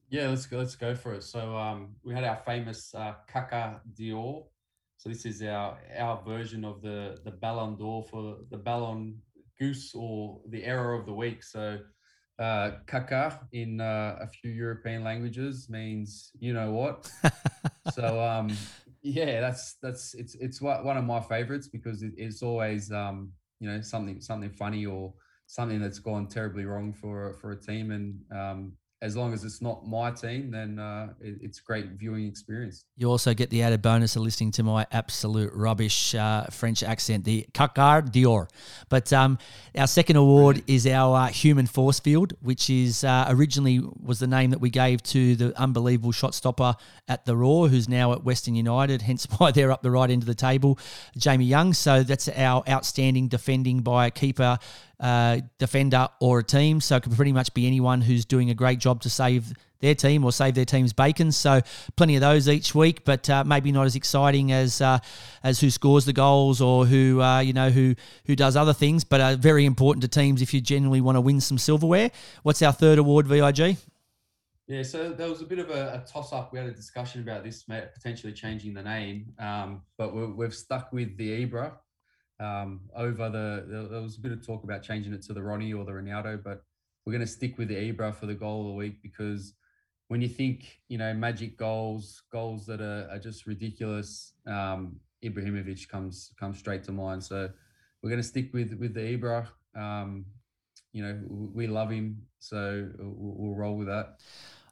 Yeah, 0.09 0.30
let's 0.30 0.45
go. 0.45 0.57
Let's 0.57 0.76
go 0.76 0.95
for 0.95 1.13
it. 1.13 1.24
So 1.24 1.57
um, 1.57 1.95
we 2.03 2.13
had 2.13 2.24
our 2.24 2.38
famous 2.45 2.93
uh, 2.95 3.16
Caca 3.32 3.80
Dior. 3.97 4.45
So 5.06 5.10
this 5.10 5.26
is 5.28 5.43
our 5.43 5.78
our 5.99 6.20
version 6.26 6.66
of 6.66 6.82
the 6.82 7.20
the 7.24 7.30
Ballon 7.30 7.76
d'Or 7.76 8.01
for 8.01 8.38
the 8.49 8.58
Ballon 8.58 9.22
Goose 9.60 9.93
or 9.93 10.41
the 10.49 10.64
error 10.64 10.95
of 10.95 11.06
the 11.06 11.14
week. 11.14 11.43
So 11.43 11.78
uh, 12.39 12.72
Caca 12.88 13.38
in 13.51 13.82
uh, 13.82 14.18
a 14.20 14.28
few 14.28 14.49
European 14.49 15.03
languages 15.03 15.70
means 15.70 16.32
you 16.39 16.53
know 16.53 16.72
what. 16.72 17.08
so 17.93 18.20
um, 18.20 18.49
yeah, 19.03 19.41
that's 19.41 19.76
that's 19.80 20.16
it's 20.16 20.34
it's 20.41 20.60
one 20.60 20.84
one 20.84 20.97
of 20.97 21.03
my 21.03 21.20
favorites 21.20 21.68
because 21.68 22.01
it, 22.01 22.14
it's 22.18 22.41
always 22.41 22.91
um, 22.91 23.32
you 23.60 23.70
know 23.70 23.82
something 23.82 24.20
something 24.20 24.49
funny 24.49 24.88
or 24.88 25.14
something 25.45 25.80
that's 25.80 25.99
gone 25.99 26.26
terribly 26.26 26.66
wrong 26.66 26.91
for 26.91 27.34
for 27.34 27.51
a 27.51 27.62
team 27.62 27.91
and 27.91 28.20
um, 28.36 28.74
as 29.02 29.16
long 29.16 29.34
as 29.34 29.43
it's 29.43 29.62
not 29.62 29.86
my 29.86 30.10
team, 30.10 30.52
then 30.52 30.80
uh, 30.80 31.10
it, 31.20 31.36
it's 31.41 31.60
great 31.60 31.86
viewing 31.91 32.28
experience. 32.28 32.86
You 32.98 33.10
also 33.10 33.34
get 33.34 33.50
the 33.50 33.62
added 33.62 33.82
bonus 33.82 34.16
of 34.16 34.22
listening 34.22 34.52
to 34.52 34.64
my 34.64 34.88
absolute 34.91 35.52
rubbish 35.54 36.16
uh, 36.16 36.46
French 36.46 36.82
accent, 36.82 37.26
the 37.26 37.46
Cacard 37.54 38.14
Dior. 38.14 38.48
But 38.89 39.12
um, 39.12 39.38
our 39.78 39.88
second 39.88 40.16
award 40.16 40.64
is 40.68 40.88
our 40.88 41.18
uh, 41.18 41.28
Human 41.28 41.68
Force 41.68 42.00
Field, 42.00 42.34
which 42.41 42.70
is 42.70 43.04
uh, 43.04 43.26
originally 43.30 43.82
was 44.02 44.20
the 44.20 44.28
name 44.28 44.52
that 44.52 44.60
we 44.60 44.70
gave 44.70 45.04
to 45.04 45.36
the 45.36 45.60
unbelievable 45.60 46.14
shot 46.14 46.34
stopper 46.34 46.76
at 47.08 47.26
the 47.26 47.36
Roar, 47.36 47.68
who's 47.68 47.89
now 47.89 48.14
at 48.14 48.24
Western 48.24 48.56
United. 48.56 49.02
Hence 49.06 49.28
why 49.38 49.52
they're 49.52 49.72
up 49.72 49.82
the 49.82 49.91
right 49.91 50.10
end 50.10 50.24
of 50.24 50.28
the 50.28 50.36
table, 50.36 50.80
Jamie 51.18 51.46
Young. 51.46 51.74
So 51.74 52.02
that's 52.02 52.30
our 52.30 52.64
outstanding 52.68 53.28
defending 53.28 53.82
by 53.82 54.08
a 54.08 54.12
keeper 54.12 54.58
uh, 55.00 55.39
defender 55.58 56.08
or 56.20 56.39
a 56.39 56.43
team. 56.43 56.82
So 56.82 56.98
it 56.98 57.04
could 57.04 57.16
pretty 57.16 57.34
much 57.34 57.54
be 57.54 57.68
anyone 57.68 58.02
who's 58.02 58.26
doing 58.26 58.50
a 58.50 58.54
great 58.54 58.80
job 58.80 59.02
to 59.02 59.10
save 59.10 59.54
their 59.80 59.96
team 59.96 60.24
or 60.24 60.32
save 60.32 60.56
their 60.56 60.66
team's 60.66 60.93
bacon. 60.93 61.32
So 61.32 61.62
plenty 61.96 62.16
of 62.16 62.22
those 62.22 62.48
each 62.50 62.74
week, 62.74 63.06
but 63.06 63.30
uh, 63.30 63.43
maybe 63.43 63.72
not 63.72 63.86
as 63.86 63.96
exciting 63.96 64.52
as 64.52 64.82
uh, 64.82 65.00
as 65.43 65.60
who 65.60 65.70
scores 65.70 66.06
the 66.06 66.14
goals 66.14 66.62
or 66.62 66.86
who 66.86 67.22
uh, 67.22 67.39
you 67.39 67.54
know 67.54 67.70
who 67.70 67.96
who 68.26 68.36
does 68.36 68.56
other 68.56 68.74
things, 68.74 69.04
but 69.04 69.22
are 69.22 69.36
very 69.36 69.66
important 69.66 70.02
to 70.02 70.08
teams 70.08 70.41
if 70.41 70.54
you 70.54 70.62
genuinely 70.62 71.02
want 71.02 71.16
to 71.16 71.22
win 71.22 71.41
some 71.41 71.58
silverware. 71.58 72.12
What's 72.43 72.62
our 72.62 72.74
third 72.74 72.98
award, 72.98 73.28
Vig? 73.28 73.78
Yeah, 74.68 74.82
so 74.82 75.12
there 75.12 75.30
was 75.30 75.41
a 75.41 75.46
bit 75.46 75.60
of 75.60 75.70
a, 75.70 76.04
a 76.04 76.12
toss 76.12 76.34
up. 76.34 76.52
We 76.52 76.58
had 76.58 76.68
a 76.68 76.74
discussion 76.74 77.22
about 77.22 77.43
this 77.43 77.64
potentially 77.64 78.34
changing 78.34 78.74
the 78.74 78.82
name, 78.82 79.32
um, 79.38 79.84
but 79.96 80.16
we're, 80.16 80.34
we've 80.34 80.56
stuck 80.56 80.91
with 80.91 81.16
the 81.18 81.46
Ibra 81.46 81.74
um, 82.40 82.82
over 82.96 83.30
the, 83.30 83.66
the. 83.68 83.88
There 83.92 84.02
was 84.02 84.18
a 84.18 84.22
bit 84.22 84.32
of 84.32 84.46
talk 84.46 84.64
about 84.64 84.84
changing 84.84 85.14
it 85.14 85.22
to 85.24 85.34
the 85.34 85.42
Ronnie 85.42 85.74
or 85.74 85.86
the 85.86 85.92
Ronaldo, 85.92 86.44
but 86.44 86.64
we're 87.06 87.14
going 87.14 87.26
to 87.26 87.32
stick 87.32 87.58
with 87.58 87.68
the 87.68 87.76
Ibra 87.76 88.16
for 88.16 88.26
the 88.26 88.34
goal 88.34 88.62
of 88.62 88.68
the 88.68 88.74
week 88.74 89.02
because 89.02 89.54
when 90.08 90.22
you 90.22 90.28
think, 90.28 90.80
you 90.88 90.98
know, 90.98 91.14
magic 91.14 91.58
goals, 91.58 92.24
goals 92.32 92.66
that 92.68 92.82
are, 92.82 93.08
are 93.12 93.20
just 93.20 93.48
ridiculous, 93.48 94.34
um, 94.48 94.98
Ibrahimovic 95.24 95.88
comes 95.90 96.32
comes 96.40 96.58
straight 96.60 96.84
to 96.86 96.92
mind. 96.92 97.24
So 97.24 97.50
we're 98.02 98.10
going 98.10 98.22
to 98.22 98.28
stick 98.28 98.54
with 98.54 98.74
with 98.74 98.94
the 98.94 99.18
Ibra. 99.18 99.48
Um, 99.76 100.26
you 100.94 101.04
know, 101.04 101.20
we 101.28 101.68
love 101.68 101.90
him, 101.90 102.22
so 102.40 102.90
we'll, 102.98 103.36
we'll 103.38 103.56
roll 103.56 103.76
with 103.76 103.88
that. 103.88 104.20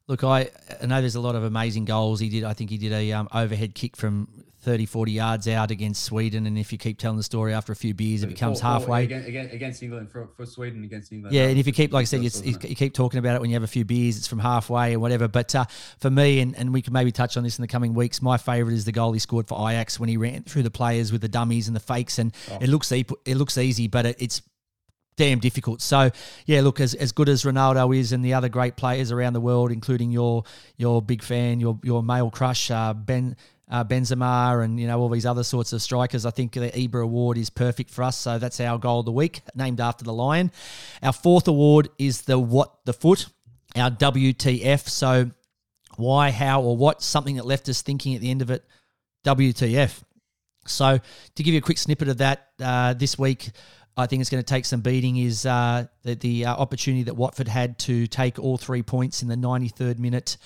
Look, 0.07 0.24
I, 0.24 0.49
I 0.82 0.86
know 0.86 0.99
there's 1.01 1.16
a 1.16 1.22
lot 1.22 1.36
of 1.36 1.43
amazing 1.43 1.86
goals. 1.86 2.20
He 2.20 2.30
did. 2.30 2.43
I 2.43 2.53
think 2.53 2.70
he 2.70 2.78
did 2.78 2.91
a 2.91 3.11
um, 3.14 3.28
overhead 3.34 3.74
kick 3.74 3.95
from 3.97 4.28
30, 4.64 4.86
40 4.86 5.11
yards 5.11 5.47
out 5.47 5.72
against 5.72 6.03
Sweden. 6.03 6.47
And 6.47 6.57
if 6.57 6.72
you 6.72 6.78
keep 6.78 6.97
telling 6.97 7.18
the 7.18 7.24
story 7.24 7.53
after 7.53 7.72
a 7.72 7.76
few 7.76 7.93
beers, 7.93 8.24
it 8.24 8.28
becomes 8.28 8.59
halfway. 8.59 9.03
against, 9.03 9.28
against, 9.28 9.53
against 9.53 9.84
England 9.84 10.11
for, 10.11 10.30
for 10.36 10.45
Sweden 10.45 10.84
against 10.84 11.11
England. 11.11 11.36
Yeah, 11.36 11.47
and 11.47 11.59
if 11.59 11.68
you 11.68 11.74
keep, 11.74 11.91
like 11.93 12.03
I 12.03 12.05
said, 12.05 12.24
you, 12.24 12.32
you 12.45 12.76
keep 12.76 12.93
talking 12.93 13.20
about 13.20 13.36
it 13.36 13.41
when 13.41 13.49
you 13.49 13.55
have 13.55 13.64
a 13.64 13.68
few 13.68 13.86
beers, 13.86 14.18
it's 14.18 14.28
from 14.28 14.39
halfway 14.39 14.95
or 14.95 14.99
whatever. 14.99 15.28
But 15.28 15.53
uh, 15.53 15.66
for 15.99 16.09
me, 16.09 16.39
and, 16.39 16.55
and 16.57 16.74
we 16.74 16.82
can 16.82 16.93
maybe 16.93 17.11
touch 17.11 17.38
on 17.38 17.43
this 17.43 17.59
in 17.59 17.61
the 17.61 17.68
coming 17.68 17.93
weeks, 17.93 18.22
my 18.22 18.38
favourite 18.38 18.76
is 18.76 18.86
the 18.86 18.91
goal 18.91 19.11
he 19.14 19.20
scored 19.20 19.47
for 19.47 19.70
Ajax 19.70 19.99
when 19.99 20.09
he 20.09 20.18
ran 20.18 20.43
through 20.43 20.64
the 20.64 20.72
players 20.72 21.11
with 21.11 21.22
the 21.22 21.28
dummies 21.30 21.68
and 21.68 21.76
the 21.76 21.80
fakes, 21.82 22.18
and 22.20 22.34
Oh. 22.51 22.57
it 22.61 22.70
looks 22.70 22.91
e- 22.91 23.05
it 23.26 23.36
looks 23.38 23.57
easy, 23.57 23.88
but 23.88 24.05
it, 24.05 24.16
it's 24.20 24.41
damn 25.16 25.39
difficult. 25.39 25.82
So 25.82 26.09
yeah, 26.45 26.61
look, 26.61 26.80
as, 26.80 26.93
as 26.95 27.11
good 27.11 27.30
as 27.30 27.43
Ronaldo 27.43 27.95
is, 27.95 28.11
and 28.14 28.26
the 28.26 28.34
other 28.34 28.49
great 28.49 28.76
players 28.76 29.11
around 29.11 29.34
the 29.34 29.41
world, 29.41 29.72
including 29.72 30.11
your 30.11 30.43
your 30.78 31.01
big 31.01 31.22
fan, 31.22 31.59
your 31.59 31.80
your 31.84 32.01
male 32.01 32.32
crush, 32.32 32.72
uh, 32.72 32.93
Ben. 32.93 33.36
Uh, 33.72 33.84
Benzema 33.84 34.64
and 34.64 34.80
you 34.80 34.88
know 34.88 34.99
all 34.99 35.09
these 35.09 35.26
other 35.26 35.43
sorts 35.43 35.74
of 35.74 35.82
strikers. 35.82 36.26
I 36.26 36.32
think 36.32 36.53
the 36.53 36.70
Ibra 36.70 37.03
Award 37.03 37.38
is 37.38 37.49
perfect 37.49 37.89
for 37.89 38.03
us. 38.03 38.18
So 38.18 38.38
that's 38.38 38.59
our 38.59 38.78
goal 38.78 38.99
of 38.99 39.05
the 39.05 39.11
week, 39.11 39.41
named 39.55 39.80
after 39.80 40.03
the 40.03 40.14
lion. 40.14 40.51
Our 41.01 41.14
fourth 41.14 41.47
award 41.47 41.89
is 41.97 42.24
the 42.24 42.38
What 42.38 42.74
the 42.86 42.93
Foot, 42.93 43.28
our 43.76 43.89
WTF. 43.89 44.88
So 44.89 45.32
why, 45.95 46.32
how, 46.32 46.61
or 46.61 46.76
what? 46.76 47.01
Something 47.01 47.38
that 47.38 47.45
left 47.45 47.70
us 47.70 47.82
thinking 47.82 48.16
at 48.16 48.22
the 48.22 48.32
end 48.32 48.41
of 48.41 48.51
it. 48.51 48.66
WTF. 49.26 50.03
So 50.66 50.99
to 51.36 51.43
give 51.43 51.53
you 51.53 51.59
a 51.59 51.61
quick 51.61 51.78
snippet 51.78 52.09
of 52.09 52.18
that, 52.18 52.49
uh, 52.61 52.93
this 52.93 53.18
week 53.18 53.49
I 53.95 54.07
think 54.07 54.22
it's 54.22 54.30
going 54.30 54.43
to 54.43 54.47
take 54.47 54.66
some 54.66 54.82
beating. 54.82 55.18
Is 55.18 55.45
uh, 55.45 55.86
the, 56.01 56.16
the 56.16 56.45
uh, 56.45 56.55
opportunity 56.55 57.03
that 57.03 57.16
Watford 57.16 57.47
had 57.47 57.78
to 57.80 58.07
take 58.07 58.39
all 58.39 58.57
three 58.57 58.82
points 58.82 59.22
in 59.22 59.28
the 59.28 59.36
93rd 59.36 59.99
minute 59.99 60.38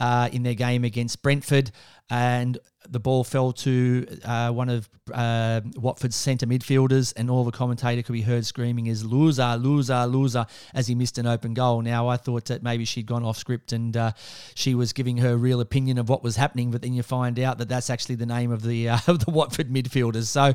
uh, 0.00 0.28
in 0.32 0.42
their 0.42 0.54
game 0.54 0.84
against 0.84 1.22
Brentford. 1.22 1.70
And 2.08 2.58
the 2.90 3.00
ball 3.00 3.24
fell 3.24 3.52
to 3.52 4.06
uh, 4.24 4.50
one 4.50 4.68
of 4.68 4.88
uh, 5.12 5.60
Watford's 5.76 6.16
centre 6.16 6.46
midfielders, 6.46 7.12
and 7.16 7.30
all 7.30 7.44
the 7.44 7.52
commentator 7.52 8.02
could 8.02 8.12
be 8.12 8.22
heard 8.22 8.44
screaming 8.44 8.86
is 8.86 9.04
loser, 9.04 9.56
loser, 9.56 10.06
loser 10.06 10.46
as 10.74 10.86
he 10.86 10.94
missed 10.94 11.18
an 11.18 11.26
open 11.26 11.54
goal. 11.54 11.82
Now, 11.82 12.08
I 12.08 12.16
thought 12.16 12.46
that 12.46 12.62
maybe 12.62 12.84
she'd 12.84 13.06
gone 13.06 13.24
off 13.24 13.36
script 13.36 13.72
and 13.72 13.96
uh, 13.96 14.12
she 14.54 14.74
was 14.74 14.92
giving 14.92 15.18
her 15.18 15.36
real 15.36 15.60
opinion 15.60 15.98
of 15.98 16.08
what 16.08 16.22
was 16.22 16.36
happening, 16.36 16.70
but 16.70 16.82
then 16.82 16.92
you 16.92 17.02
find 17.02 17.38
out 17.38 17.58
that 17.58 17.68
that's 17.68 17.90
actually 17.90 18.16
the 18.16 18.26
name 18.26 18.50
of 18.50 18.62
the 18.62 18.88
uh, 18.88 18.98
of 19.06 19.24
the 19.24 19.30
Watford 19.30 19.68
midfielders. 19.68 20.26
So 20.26 20.54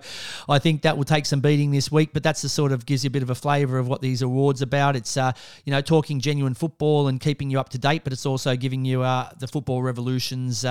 I 0.50 0.60
think 0.60 0.82
that 0.82 0.98
will 0.98 1.06
take 1.06 1.26
some 1.26 1.40
beating 1.40 1.72
this 1.72 1.92
week, 1.92 2.12
but 2.14 2.24
that's 2.24 2.42
the 2.42 2.50
sort 2.50 2.72
of 2.72 2.86
gives 2.86 3.04
you 3.04 3.10
a 3.10 3.12
bit 3.12 3.24
of 3.24 3.30
a 3.30 3.36
flavour 3.36 3.78
of 3.78 3.88
what 3.88 4.02
these 4.02 4.22
awards 4.22 4.62
are 4.62 4.66
about. 4.66 4.96
It's 4.96 5.16
uh, 5.18 5.32
you 5.66 5.72
know 5.72 5.82
talking 5.82 6.20
genuine 6.20 6.54
football 6.54 7.08
and 7.08 7.20
keeping 7.20 7.50
you 7.50 7.60
up 7.60 7.70
to 7.70 7.78
date, 7.78 8.04
but 8.04 8.14
it's 8.14 8.26
also 8.26 8.56
giving 8.56 8.86
you 8.86 9.02
uh, 9.02 9.30
the 9.40 9.48
football 9.48 9.82
revolutions, 9.82 10.64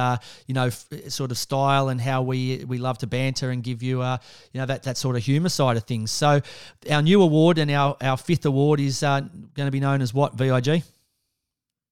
you 0.47 0.55
know, 0.55 0.70
f- 0.71 1.11
sort 1.11 1.31
of 1.31 1.39
style 1.39 1.89
and 1.89 2.01
how 2.01 2.23
we 2.23 2.65
we 2.67 2.79
love 2.79 2.99
to 2.99 3.07
banter 3.07 3.51
and 3.51 3.63
give 3.63 3.83
you 3.83 4.03
uh, 4.03 4.19
you 4.53 4.61
know 4.61 4.67
that 4.67 4.83
that 4.85 4.97
sort 4.97 5.17
of 5.17 5.23
humour 5.23 5.49
side 5.49 5.77
of 5.77 5.85
things. 5.85 6.11
So 6.11 6.41
our 6.91 7.03
new 7.03 7.23
award 7.23 7.59
and 7.59 7.71
our 7.71 7.97
our 8.01 8.17
fifth 8.17 8.47
award 8.47 8.81
is 8.81 9.03
uh, 9.03 9.21
going 9.21 9.67
to 9.67 9.71
be 9.71 9.81
known 9.81 10.03
as 10.03 10.15
what 10.15 10.35
VIG. 10.35 10.83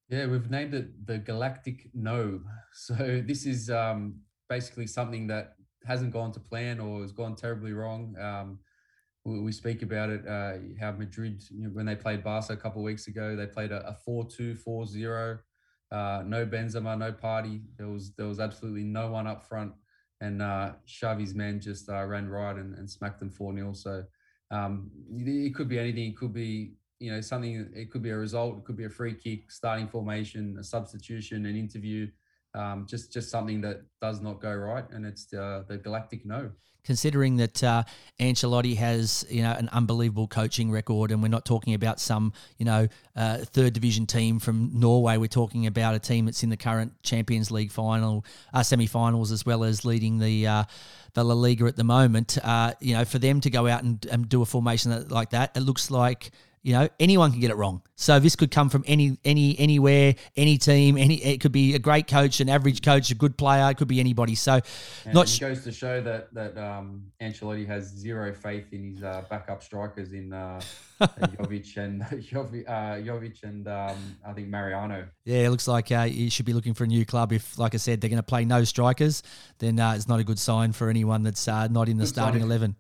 Yeah, 0.09 0.26
we've 0.26 0.51
named 0.51 0.74
it 0.74 1.07
the 1.07 1.18
Galactic 1.18 1.91
No. 1.95 2.41
So 2.81 2.95
this 3.26 3.45
is 3.45 3.70
um, 3.70 4.20
basically 4.49 4.87
something 4.87 5.26
that 5.26 5.55
hasn't 5.85 6.12
gone 6.12 6.31
to 6.33 6.39
plan 6.39 6.79
or 6.79 7.03
has 7.03 7.11
gone 7.11 7.35
terribly 7.35 7.72
wrong. 7.72 8.14
Um, 8.20 8.61
we, 9.24 9.41
we, 9.41 9.53
speak 9.53 9.83
about 9.83 10.11
it, 10.11 10.26
uh, 10.26 10.55
how 10.81 10.93
Madrid, 10.93 11.43
you 11.51 11.64
know, 11.64 11.70
when 11.70 11.87
they 11.87 11.97
played 11.97 12.22
Barca 12.22 12.53
a 12.53 12.57
couple 12.57 12.81
of 12.81 12.85
weeks 12.85 13.09
ago, 13.09 13.35
they 13.35 13.47
played 13.47 13.72
a, 13.72 13.89
a 13.89 13.97
4-2, 14.09 14.59
4-0. 14.64 15.41
Uh, 15.91 16.22
no 16.26 16.45
Benzema, 16.47 16.99
no 16.99 17.12
party. 17.12 17.62
There 17.76 17.89
was 17.89 18.12
there 18.16 18.26
was 18.26 18.41
absolutely 18.41 18.84
no 18.84 19.11
one 19.11 19.26
up 19.26 19.49
front 19.49 19.72
and 20.20 20.43
uh, 20.43 20.72
Xavi's 20.86 21.34
men 21.34 21.61
just 21.61 21.89
uh, 21.89 22.05
ran 22.05 22.28
right 22.28 22.57
and, 22.57 22.76
and 22.76 22.91
smacked 22.91 23.20
them 23.20 23.30
4 23.30 23.55
0. 23.55 23.72
So 23.72 24.05
um, 24.51 24.91
it 25.11 25.55
could 25.55 25.68
be 25.68 25.78
anything. 25.78 26.11
It 26.11 26.16
could 26.16 26.32
be, 26.32 26.72
you 26.99 27.12
know, 27.12 27.20
something, 27.20 27.70
it 27.74 27.91
could 27.91 28.03
be 28.03 28.11
a 28.11 28.16
result, 28.16 28.59
it 28.59 28.64
could 28.64 28.76
be 28.76 28.84
a 28.84 28.91
free 28.91 29.14
kick, 29.14 29.51
starting 29.51 29.86
formation, 29.86 30.57
a 30.59 30.64
substitution, 30.64 31.47
an 31.47 31.57
interview. 31.57 32.09
Um, 32.59 32.87
just 32.89 33.13
just 33.13 33.31
something 33.31 33.61
that 33.63 33.83
does 34.01 34.21
not 34.21 34.41
go 34.41 34.53
right, 34.55 34.85
and 34.91 35.07
it's 35.07 35.33
uh, 35.33 35.63
the 35.69 35.79
galactic 35.79 36.27
no 36.27 36.51
considering 36.89 37.37
that 37.37 37.63
uh, 37.63 37.83
Ancelotti 38.19 38.75
has 38.77 39.23
you 39.29 39.43
know 39.43 39.53
an 39.53 39.69
unbelievable 39.73 40.27
coaching 40.27 40.71
record, 40.71 41.11
and 41.11 41.23
we're 41.23 41.29
not 41.29 41.45
talking 41.45 41.75
about 41.75 42.01
some 42.01 42.33
you 42.57 42.65
know 42.65 42.89
uh, 43.15 43.39
third 43.39 43.75
division 43.75 44.07
team 44.07 44.41
from 44.41 44.71
Norway. 44.73 45.19
We're 45.19 45.27
talking 45.29 45.67
about 45.67 45.95
a 45.95 45.99
team 45.99 46.25
that's 46.25 46.43
in 46.43 46.49
the 46.49 46.57
current 46.57 46.95
Champions 47.03 47.51
League 47.51 47.71
final, 47.71 48.25
uh, 48.55 48.63
semi-finals, 48.63 49.33
as 49.33 49.45
well 49.45 49.65
as 49.65 49.85
leading 49.85 50.19
the 50.19 50.47
uh, 50.47 50.65
the 51.13 51.25
La 51.25 51.35
Liga 51.35 51.67
at 51.67 51.77
the 51.77 51.85
moment. 51.85 52.39
Uh, 52.43 52.73
you 52.81 52.95
know, 52.95 53.05
for 53.05 53.19
them 53.19 53.43
to 53.43 53.51
go 53.51 53.67
out 53.67 53.83
and, 53.83 54.07
and 54.07 54.27
do 54.27 54.41
a 54.41 54.47
formation 54.47 55.09
like 55.09 55.31
that, 55.31 55.55
it 55.57 55.61
looks 55.61 55.91
like 55.91 56.31
you 56.69 56.75
know, 56.75 56.87
anyone 57.01 57.33
can 57.33 57.41
get 57.41 57.51
it 57.51 57.57
wrong. 57.57 57.81
So 57.97 58.21
this 58.21 58.37
could 58.37 58.51
come 58.51 58.69
from 58.69 58.85
any 58.87 59.16
any 59.25 59.59
anywhere, 59.59 60.14
any 60.37 60.59
team. 60.59 60.99
Any 60.99 61.14
it 61.14 61.41
could 61.41 61.51
be 61.51 61.75
a 61.75 61.79
great 61.79 62.07
coach, 62.07 62.41
an 62.41 62.51
average 62.51 62.83
coach, 62.83 63.11
a 63.11 63.14
good 63.14 63.39
player. 63.39 63.71
It 63.71 63.79
could 63.79 63.89
be 63.89 64.01
anybody. 64.01 64.35
So, 64.35 64.61
and 65.07 65.14
not 65.14 65.33
it 65.33 65.41
goes 65.41 65.64
to 65.64 65.73
show 65.73 66.03
that 66.03 66.33
that 66.35 66.59
um, 66.59 67.05
Ancelotti 67.23 67.66
has 67.66 67.87
zero 67.89 68.35
faith 68.35 68.66
in 68.73 68.93
his 68.93 69.03
uh, 69.03 69.25
backup 69.31 69.62
strikers 69.62 70.12
in 70.12 70.35
uh, 70.35 70.61
Jovic 71.01 71.79
and 71.79 72.03
Jovic, 72.23 72.69
uh, 72.69 72.97
Jovic 73.03 73.43
and 73.45 73.66
um, 73.66 73.97
I 74.27 74.35
think 74.35 74.49
Mariano. 74.49 75.09
Yeah, 75.25 75.39
it 75.39 75.51
looks 75.51 75.66
like 75.66 75.91
uh, 75.91 76.03
you 76.03 76.29
should 76.29 76.45
be 76.45 76.53
looking 76.53 76.75
for 76.75 76.85
a 76.85 76.87
new 76.87 77.07
club. 77.07 77.33
If, 77.33 77.59
like 77.59 77.73
I 77.73 77.79
said, 77.79 78.03
they're 78.03 78.11
going 78.11 78.19
to 78.19 78.23
play 78.23 78.45
no 78.45 78.64
strikers, 78.64 79.23
then 79.59 79.81
uh, 79.81 79.95
it's 79.95 80.07
not 80.07 80.21
a 80.21 80.25
good 80.25 80.39
sign 80.39 80.73
for 80.73 80.91
anyone 80.91 81.23
that's 81.23 81.49
uh, 81.49 81.69
not 81.69 81.89
in 81.89 81.97
the 81.97 82.05
good 82.05 82.11
starting 82.11 82.43
eleven. 82.43 82.77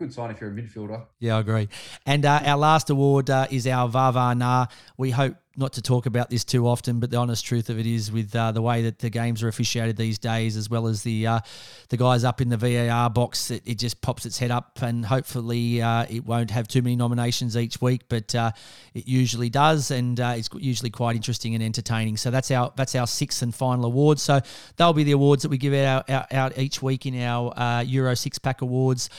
Good 0.00 0.14
sign 0.14 0.30
if 0.30 0.40
you're 0.40 0.48
a 0.48 0.54
midfielder. 0.54 1.04
Yeah, 1.18 1.36
I 1.36 1.40
agree. 1.40 1.68
And 2.06 2.24
uh, 2.24 2.40
our 2.46 2.56
last 2.56 2.88
award 2.88 3.28
uh, 3.28 3.46
is 3.50 3.66
our 3.66 3.86
Vava 3.86 4.34
Na. 4.34 4.64
We 4.96 5.10
hope 5.10 5.36
not 5.56 5.72
to 5.72 5.82
talk 5.82 6.06
about 6.06 6.30
this 6.30 6.44
too 6.44 6.66
often, 6.68 7.00
but 7.00 7.10
the 7.10 7.16
honest 7.16 7.44
truth 7.44 7.70
of 7.70 7.78
it 7.78 7.86
is, 7.86 8.12
with 8.12 8.34
uh, 8.36 8.52
the 8.52 8.62
way 8.62 8.82
that 8.82 9.00
the 9.00 9.10
games 9.10 9.42
are 9.42 9.48
officiated 9.48 9.96
these 9.96 10.18
days, 10.18 10.56
as 10.56 10.70
well 10.70 10.86
as 10.86 11.02
the 11.02 11.26
uh, 11.26 11.40
the 11.88 11.96
guys 11.96 12.22
up 12.22 12.40
in 12.40 12.48
the 12.48 12.56
VAR 12.56 13.10
box, 13.10 13.50
it, 13.50 13.62
it, 13.66 13.74
just 13.76 14.00
pops 14.00 14.26
its 14.26 14.38
head 14.38 14.52
up, 14.52 14.78
and 14.80 15.04
hopefully 15.04 15.82
uh, 15.82 16.06
it 16.08 16.24
won't 16.24 16.52
have 16.52 16.68
too 16.68 16.82
many 16.82 16.94
nominations 16.94 17.56
each 17.56 17.80
week, 17.80 18.02
but 18.08 18.32
uh, 18.34 18.52
it 18.94 19.08
usually 19.08 19.50
does, 19.50 19.90
and 19.90 20.20
uh, 20.20 20.34
it's 20.36 20.48
usually 20.54 20.90
quite 20.90 21.16
interesting 21.16 21.54
and 21.54 21.64
entertaining. 21.64 22.16
So 22.16 22.30
that's 22.30 22.52
our 22.52 22.72
that's 22.76 22.94
our 22.94 23.08
sixth 23.08 23.42
and 23.42 23.52
final 23.52 23.86
award. 23.86 24.20
So 24.20 24.40
they'll 24.76 24.92
be 24.92 25.04
the 25.04 25.12
awards 25.12 25.42
that 25.42 25.48
we 25.48 25.58
give 25.58 25.74
out 25.74 26.08
out, 26.08 26.32
out 26.32 26.58
each 26.58 26.80
week 26.80 27.06
in 27.06 27.20
our 27.20 27.52
uh, 27.58 27.80
Euro 27.82 28.14
Six 28.14 28.38
Pack 28.38 28.62
Awards. 28.62 29.10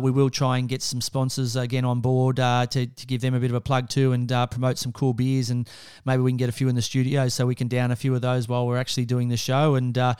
we 0.00 0.12
will 0.12 0.30
try 0.30 0.58
and 0.58 0.68
get 0.68 0.82
some 0.82 1.00
sponsors 1.00 1.56
again 1.56 1.84
on 1.84 2.00
board 2.00 2.36
to, 2.36 2.66
to 2.68 3.06
give 3.06 3.20
them 3.20 3.34
a 3.34 3.40
bit 3.40 3.50
of 3.50 3.56
a 3.56 3.60
plug 3.60 3.88
too, 3.88 4.12
and 4.12 4.28
promote 4.52 4.78
some 4.78 4.92
cool 4.92 5.12
beers 5.12 5.50
and 5.50 5.68
maybe 6.04 6.22
we 6.22 6.30
can 6.30 6.36
get 6.36 6.48
a 6.48 6.52
few 6.52 6.68
in 6.68 6.74
the 6.74 6.82
studio 6.82 7.28
so 7.28 7.46
we 7.46 7.54
can 7.54 7.68
down 7.68 7.90
a 7.90 7.96
few 7.96 8.14
of 8.14 8.20
those 8.20 8.48
while 8.48 8.66
we're 8.66 8.78
actually 8.78 9.04
doing 9.04 9.28
the 9.28 9.36
show 9.36 9.74
and 9.74 9.96
uh, 9.98 10.14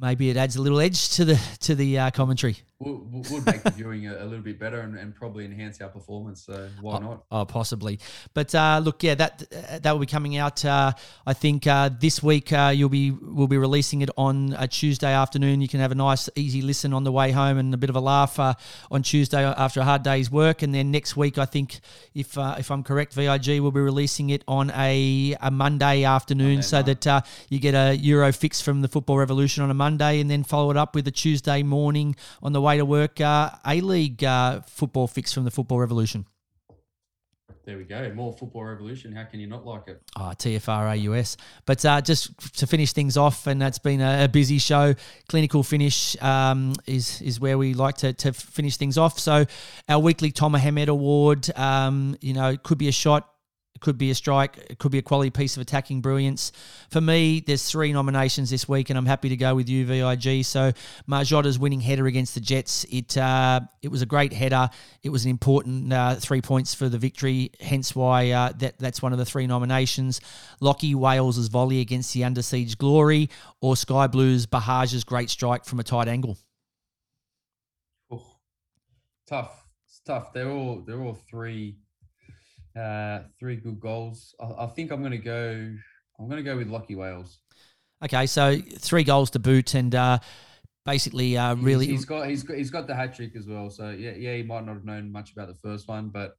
maybe 0.00 0.30
it 0.30 0.36
adds 0.36 0.56
a 0.56 0.62
little 0.62 0.80
edge 0.80 1.08
to 1.10 1.24
the 1.24 1.40
to 1.60 1.74
the 1.74 1.98
uh, 1.98 2.10
commentary 2.10 2.56
would, 2.80 3.30
would 3.30 3.46
make 3.46 3.62
the 3.62 3.70
viewing 3.70 4.06
a, 4.06 4.14
a, 4.14 4.24
little 4.24 4.42
bit 4.42 4.58
better 4.58 4.80
and, 4.80 4.96
and, 4.96 5.14
probably 5.14 5.44
enhance 5.44 5.80
our 5.82 5.88
performance. 5.88 6.42
So 6.42 6.68
why 6.80 6.96
oh, 6.96 6.98
not? 6.98 7.24
Oh, 7.30 7.44
possibly. 7.44 7.98
But 8.32 8.54
uh, 8.54 8.80
look, 8.82 9.02
yeah, 9.02 9.14
that 9.16 9.82
that 9.82 9.92
will 9.92 9.98
be 9.98 10.06
coming 10.06 10.38
out. 10.38 10.64
Uh, 10.64 10.92
I 11.26 11.34
think 11.34 11.66
uh, 11.66 11.90
this 12.00 12.22
week 12.22 12.52
uh, 12.52 12.72
you'll 12.74 12.88
be 12.88 13.10
we'll 13.10 13.48
be 13.48 13.58
releasing 13.58 14.00
it 14.00 14.08
on 14.16 14.56
a 14.58 14.66
Tuesday 14.66 15.12
afternoon. 15.12 15.60
You 15.60 15.68
can 15.68 15.80
have 15.80 15.92
a 15.92 15.94
nice, 15.94 16.30
easy 16.36 16.62
listen 16.62 16.94
on 16.94 17.04
the 17.04 17.12
way 17.12 17.32
home 17.32 17.58
and 17.58 17.74
a 17.74 17.76
bit 17.76 17.90
of 17.90 17.96
a 17.96 18.00
laugh 18.00 18.38
uh, 18.38 18.54
on 18.90 19.02
Tuesday 19.02 19.44
after 19.44 19.80
a 19.80 19.84
hard 19.84 20.02
day's 20.02 20.30
work. 20.30 20.62
And 20.62 20.74
then 20.74 20.90
next 20.90 21.16
week, 21.16 21.36
I 21.36 21.44
think 21.44 21.80
if 22.14 22.38
uh, 22.38 22.56
if 22.58 22.70
I'm 22.70 22.82
correct, 22.82 23.12
VIG 23.12 23.60
will 23.60 23.72
be 23.72 23.80
releasing 23.80 24.30
it 24.30 24.42
on 24.48 24.70
a 24.70 25.36
a 25.42 25.50
Monday 25.50 26.04
afternoon, 26.04 26.46
Monday 26.46 26.62
so 26.62 26.80
night. 26.80 27.00
that 27.02 27.26
you 27.50 27.58
get 27.58 27.74
a 27.74 27.94
Euro 27.96 28.32
fix 28.32 28.62
from 28.62 28.80
the 28.80 28.88
Football 28.88 29.18
Revolution 29.18 29.62
on 29.62 29.70
a 29.70 29.74
Monday, 29.74 30.18
and 30.20 30.30
then 30.30 30.44
follow 30.44 30.70
it 30.70 30.78
up 30.78 30.94
with 30.94 31.06
a 31.06 31.10
Tuesday 31.10 31.62
morning 31.62 32.16
on 32.42 32.54
the 32.54 32.60
way 32.60 32.69
way 32.70 32.76
to 32.78 32.84
work 32.84 33.20
uh, 33.20 33.50
A 33.66 33.80
League 33.80 34.22
uh, 34.22 34.60
football 34.62 35.08
fix 35.08 35.32
from 35.32 35.44
the 35.44 35.50
Football 35.50 35.80
Revolution. 35.80 36.24
There 37.64 37.76
we 37.76 37.84
go. 37.84 38.12
More 38.14 38.32
football 38.32 38.64
revolution. 38.64 39.12
How 39.12 39.24
can 39.24 39.38
you 39.38 39.46
not 39.46 39.66
like 39.66 39.86
it? 39.86 40.02
Oh, 40.16 40.32
TFRAUS. 40.34 41.36
But 41.66 41.84
uh, 41.84 42.00
just 42.00 42.56
to 42.58 42.66
finish 42.66 42.92
things 42.92 43.16
off, 43.16 43.46
and 43.46 43.60
that's 43.60 43.78
been 43.78 44.00
a, 44.00 44.24
a 44.24 44.28
busy 44.28 44.58
show. 44.58 44.94
Clinical 45.28 45.62
finish 45.62 46.20
um, 46.22 46.72
is 46.86 47.20
is 47.20 47.38
where 47.38 47.58
we 47.58 47.74
like 47.74 47.96
to, 47.98 48.12
to 48.12 48.32
finish 48.32 48.76
things 48.76 48.96
off. 48.96 49.18
So 49.18 49.44
our 49.88 49.98
weekly 49.98 50.30
Tom 50.30 50.52
Mohamed 50.52 50.88
Award, 50.88 51.50
um, 51.56 52.16
you 52.20 52.32
know, 52.32 52.56
could 52.56 52.78
be 52.78 52.88
a 52.88 52.92
shot 52.92 53.28
it 53.74 53.80
could 53.80 53.96
be 53.96 54.10
a 54.10 54.14
strike. 54.14 54.58
It 54.68 54.78
could 54.78 54.92
be 54.92 54.98
a 54.98 55.02
quality 55.02 55.30
piece 55.30 55.56
of 55.56 55.62
attacking 55.62 56.00
brilliance. 56.00 56.52
For 56.90 57.00
me, 57.00 57.40
there's 57.40 57.68
three 57.70 57.92
nominations 57.92 58.50
this 58.50 58.68
week, 58.68 58.90
and 58.90 58.98
I'm 58.98 59.06
happy 59.06 59.28
to 59.30 59.36
go 59.36 59.54
with 59.54 59.68
you, 59.68 59.86
VIG. 59.86 60.44
So 60.44 60.72
Marjota's 61.06 61.58
winning 61.58 61.80
header 61.80 62.06
against 62.06 62.34
the 62.34 62.40
Jets. 62.40 62.84
It 62.90 63.16
uh, 63.16 63.60
it 63.80 63.88
was 63.88 64.02
a 64.02 64.06
great 64.06 64.32
header. 64.32 64.68
It 65.02 65.10
was 65.10 65.24
an 65.24 65.30
important 65.30 65.92
uh, 65.92 66.16
three 66.16 66.42
points 66.42 66.74
for 66.74 66.88
the 66.88 66.98
victory. 66.98 67.52
Hence 67.60 67.94
why 67.94 68.30
uh, 68.30 68.52
that 68.58 68.78
that's 68.78 69.00
one 69.00 69.12
of 69.12 69.18
the 69.18 69.24
three 69.24 69.46
nominations. 69.46 70.20
Lachie 70.60 70.94
Wales's 70.94 71.48
volley 71.48 71.80
against 71.80 72.12
the 72.12 72.24
under 72.24 72.42
siege 72.42 72.76
glory, 72.76 73.30
or 73.60 73.76
Sky 73.76 74.08
Blues 74.08 74.46
Buhagiar's 74.46 75.04
great 75.04 75.30
strike 75.30 75.64
from 75.64 75.80
a 75.80 75.84
tight 75.84 76.08
angle. 76.08 76.36
Oh, 78.10 78.36
tough. 79.26 79.68
It's 79.86 80.00
tough. 80.00 80.32
They're 80.32 80.50
all 80.50 80.82
they're 80.86 81.00
all 81.00 81.14
three 81.14 81.76
uh, 82.76 83.20
three 83.38 83.56
good 83.56 83.80
goals. 83.80 84.34
I, 84.40 84.64
I 84.64 84.66
think 84.66 84.90
I'm 84.90 85.00
going 85.00 85.12
to 85.12 85.18
go. 85.18 85.74
I'm 86.18 86.28
going 86.28 86.36
to 86.36 86.42
go 86.42 86.56
with 86.56 86.68
Lachie 86.68 86.96
Wales. 86.96 87.38
Okay, 88.02 88.26
so 88.26 88.58
three 88.78 89.04
goals 89.04 89.30
to 89.30 89.38
boot, 89.38 89.74
and 89.74 89.94
uh, 89.94 90.18
basically, 90.86 91.36
uh, 91.36 91.54
really, 91.56 91.86
he's, 91.86 92.00
he's 92.00 92.04
got 92.04 92.28
he's 92.28 92.42
got 92.42 92.56
he's 92.56 92.70
got 92.70 92.86
the 92.86 92.94
hat 92.94 93.14
trick 93.14 93.36
as 93.36 93.46
well. 93.46 93.70
So 93.70 93.90
yeah, 93.90 94.12
yeah, 94.12 94.36
he 94.36 94.42
might 94.42 94.64
not 94.64 94.74
have 94.74 94.84
known 94.84 95.12
much 95.12 95.32
about 95.32 95.48
the 95.48 95.54
first 95.54 95.88
one, 95.88 96.08
but 96.08 96.36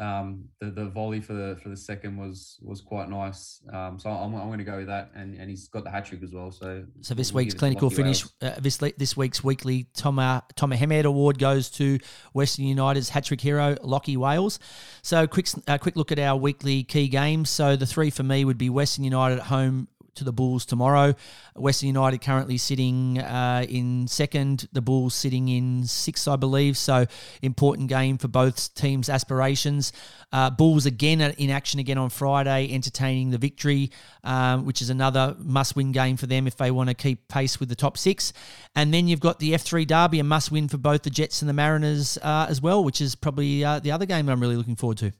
um, 0.00 0.44
the 0.60 0.70
the 0.70 0.86
volley 0.86 1.20
for 1.20 1.34
the 1.34 1.58
for 1.62 1.68
the 1.68 1.76
second 1.76 2.16
was 2.16 2.58
was 2.62 2.80
quite 2.80 3.10
nice. 3.10 3.60
Um, 3.70 3.98
so 3.98 4.08
I'm, 4.08 4.34
I'm 4.34 4.46
going 4.46 4.58
to 4.58 4.64
go 4.64 4.78
with 4.78 4.86
that, 4.86 5.10
and, 5.14 5.34
and 5.38 5.50
he's 5.50 5.68
got 5.68 5.84
the 5.84 5.90
hat 5.90 6.06
trick 6.06 6.22
as 6.22 6.32
well. 6.32 6.50
So 6.50 6.84
so 7.02 7.14
this 7.14 7.32
week's 7.32 7.54
clinical 7.54 7.90
finish, 7.90 8.24
uh, 8.40 8.52
this 8.58 8.78
this 8.78 9.16
week's 9.16 9.44
weekly 9.44 9.86
Tom 9.94 10.18
uh, 10.18 10.40
Tom 10.56 10.70
Mohamed 10.70 11.04
Award 11.04 11.38
goes 11.38 11.68
to 11.72 11.98
Western 12.32 12.64
United's 12.64 13.10
hat 13.10 13.24
trick 13.24 13.42
hero 13.42 13.74
Lachie 13.76 14.16
Wales. 14.16 14.58
So 15.02 15.26
quick 15.26 15.48
uh, 15.68 15.76
quick 15.76 15.96
look 15.96 16.10
at 16.10 16.18
our 16.18 16.36
weekly 16.36 16.82
key 16.82 17.08
games. 17.08 17.50
So 17.50 17.76
the 17.76 17.86
three 17.86 18.08
for 18.08 18.22
me 18.22 18.44
would 18.46 18.58
be 18.58 18.70
Western 18.70 19.04
United 19.04 19.38
at 19.40 19.46
home 19.46 19.88
to 20.16 20.24
the 20.24 20.32
Bulls 20.32 20.64
tomorrow. 20.64 21.14
Western 21.56 21.88
United 21.88 22.20
currently 22.20 22.58
sitting 22.58 23.18
uh, 23.18 23.64
in 23.68 24.06
second, 24.06 24.68
the 24.72 24.80
Bulls 24.80 25.14
sitting 25.14 25.48
in 25.48 25.84
sixth, 25.84 26.26
I 26.28 26.36
believe. 26.36 26.76
So 26.76 27.06
important 27.42 27.88
game 27.88 28.18
for 28.18 28.28
both 28.28 28.74
teams' 28.74 29.08
aspirations. 29.08 29.92
Uh, 30.32 30.50
Bulls 30.50 30.86
again 30.86 31.20
in 31.20 31.50
action 31.50 31.80
again 31.80 31.98
on 31.98 32.10
Friday, 32.10 32.72
entertaining 32.72 33.30
the 33.30 33.38
victory, 33.38 33.90
um, 34.24 34.64
which 34.64 34.80
is 34.80 34.90
another 34.90 35.36
must-win 35.38 35.92
game 35.92 36.16
for 36.16 36.26
them 36.26 36.46
if 36.46 36.56
they 36.56 36.70
want 36.70 36.88
to 36.88 36.94
keep 36.94 37.28
pace 37.28 37.58
with 37.58 37.68
the 37.68 37.74
top 37.74 37.98
six. 37.98 38.32
And 38.74 38.94
then 38.94 39.08
you've 39.08 39.20
got 39.20 39.38
the 39.38 39.52
F3 39.52 39.86
Derby, 39.86 40.20
a 40.20 40.24
must-win 40.24 40.68
for 40.68 40.78
both 40.78 41.02
the 41.02 41.10
Jets 41.10 41.42
and 41.42 41.48
the 41.48 41.54
Mariners 41.54 42.18
uh, 42.22 42.46
as 42.48 42.60
well, 42.60 42.84
which 42.84 43.00
is 43.00 43.14
probably 43.14 43.64
uh, 43.64 43.80
the 43.80 43.92
other 43.92 44.06
game 44.06 44.28
I'm 44.28 44.40
really 44.40 44.56
looking 44.56 44.76
forward 44.76 44.98
to. 44.98 45.12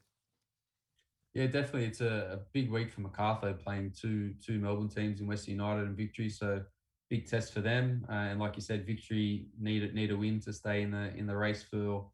Yeah, 1.34 1.46
definitely. 1.46 1.84
It's 1.84 2.00
a, 2.00 2.32
a, 2.32 2.38
big 2.52 2.70
week 2.70 2.90
for 2.90 3.02
Macarthur 3.02 3.52
playing 3.52 3.92
two 3.98 4.34
two 4.44 4.58
Melbourne 4.58 4.88
teams 4.88 5.20
in 5.20 5.28
Western 5.28 5.54
United 5.54 5.86
and 5.86 5.96
Victory. 5.96 6.28
So 6.28 6.62
big 7.08 7.28
test 7.28 7.52
for 7.52 7.60
them. 7.60 8.04
Uh, 8.08 8.30
and 8.30 8.40
like 8.40 8.56
you 8.56 8.62
said, 8.62 8.84
Victory 8.84 9.46
need 9.58 9.94
need 9.94 10.10
a 10.10 10.16
win 10.16 10.40
to 10.40 10.52
stay 10.52 10.82
in 10.82 10.90
the 10.90 11.14
in 11.16 11.26
the 11.26 11.36
race 11.36 11.62
for 11.62 12.06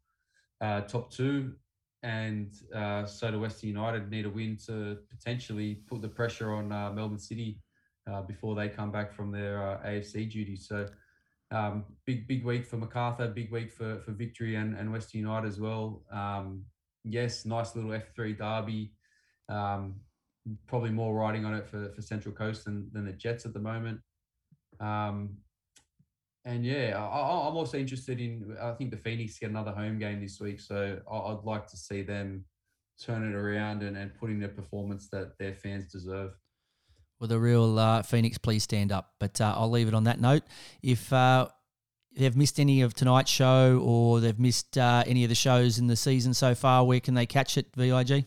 uh, 0.60 0.82
top 0.82 1.10
two. 1.10 1.54
And 2.02 2.54
uh, 2.74 3.06
so 3.06 3.30
do 3.30 3.40
Western 3.40 3.70
United 3.70 4.10
need 4.10 4.26
a 4.26 4.30
win 4.30 4.58
to 4.66 4.98
potentially 5.10 5.76
put 5.88 6.02
the 6.02 6.08
pressure 6.08 6.52
on 6.52 6.70
uh, 6.70 6.92
Melbourne 6.92 7.18
City 7.18 7.58
uh, 8.10 8.20
before 8.20 8.54
they 8.54 8.68
come 8.68 8.92
back 8.92 9.14
from 9.14 9.32
their 9.32 9.62
uh, 9.62 9.86
AFC 9.86 10.30
duties. 10.30 10.66
So 10.68 10.88
um, 11.50 11.84
big 12.04 12.28
big 12.28 12.44
week 12.44 12.66
for 12.66 12.76
Macarthur, 12.76 13.28
big 13.28 13.50
week 13.50 13.72
for 13.72 14.00
for 14.00 14.12
Victory 14.12 14.56
and 14.56 14.76
and 14.76 14.92
Western 14.92 15.20
United 15.20 15.48
as 15.48 15.58
well. 15.58 16.04
Um, 16.12 16.64
yes, 17.02 17.46
nice 17.46 17.74
little 17.74 17.92
F3 17.92 18.36
derby. 18.36 18.92
Um, 19.48 19.96
probably 20.66 20.90
more 20.90 21.14
riding 21.14 21.44
on 21.44 21.54
it 21.54 21.66
for, 21.66 21.90
for 21.94 22.02
Central 22.02 22.34
Coast 22.34 22.64
than, 22.64 22.88
than 22.92 23.04
the 23.04 23.12
Jets 23.12 23.46
at 23.46 23.52
the 23.52 23.60
moment. 23.60 24.00
Um, 24.80 25.38
and 26.44 26.64
yeah, 26.64 26.96
I, 26.96 27.48
am 27.48 27.56
also 27.56 27.76
interested 27.76 28.20
in. 28.20 28.56
I 28.62 28.72
think 28.72 28.92
the 28.92 28.96
Phoenix 28.96 29.38
get 29.38 29.50
another 29.50 29.72
home 29.72 29.98
game 29.98 30.20
this 30.20 30.38
week, 30.38 30.60
so 30.60 31.00
I'd 31.10 31.44
like 31.44 31.66
to 31.68 31.76
see 31.76 32.02
them 32.02 32.44
turn 33.00 33.28
it 33.28 33.34
around 33.34 33.82
and, 33.82 33.96
and 33.96 34.14
put 34.14 34.30
in 34.30 34.42
a 34.44 34.48
performance 34.48 35.08
that 35.10 35.36
their 35.38 35.54
fans 35.54 35.90
deserve. 35.90 36.32
Well, 37.18 37.28
the 37.28 37.40
real 37.40 37.78
uh, 37.78 38.02
Phoenix, 38.02 38.38
please 38.38 38.62
stand 38.62 38.92
up. 38.92 39.10
But 39.18 39.40
uh, 39.40 39.54
I'll 39.56 39.70
leave 39.70 39.88
it 39.88 39.94
on 39.94 40.04
that 40.04 40.20
note. 40.20 40.44
If 40.82 41.12
uh, 41.12 41.48
they've 42.16 42.36
missed 42.36 42.60
any 42.60 42.82
of 42.82 42.94
tonight's 42.94 43.30
show 43.30 43.80
or 43.82 44.20
they've 44.20 44.38
missed 44.38 44.78
uh, 44.78 45.02
any 45.06 45.24
of 45.24 45.28
the 45.28 45.34
shows 45.34 45.78
in 45.78 45.86
the 45.86 45.96
season 45.96 46.32
so 46.34 46.54
far, 46.54 46.84
where 46.84 47.00
can 47.00 47.14
they 47.14 47.26
catch 47.26 47.58
it, 47.58 47.66
VIG? 47.76 48.26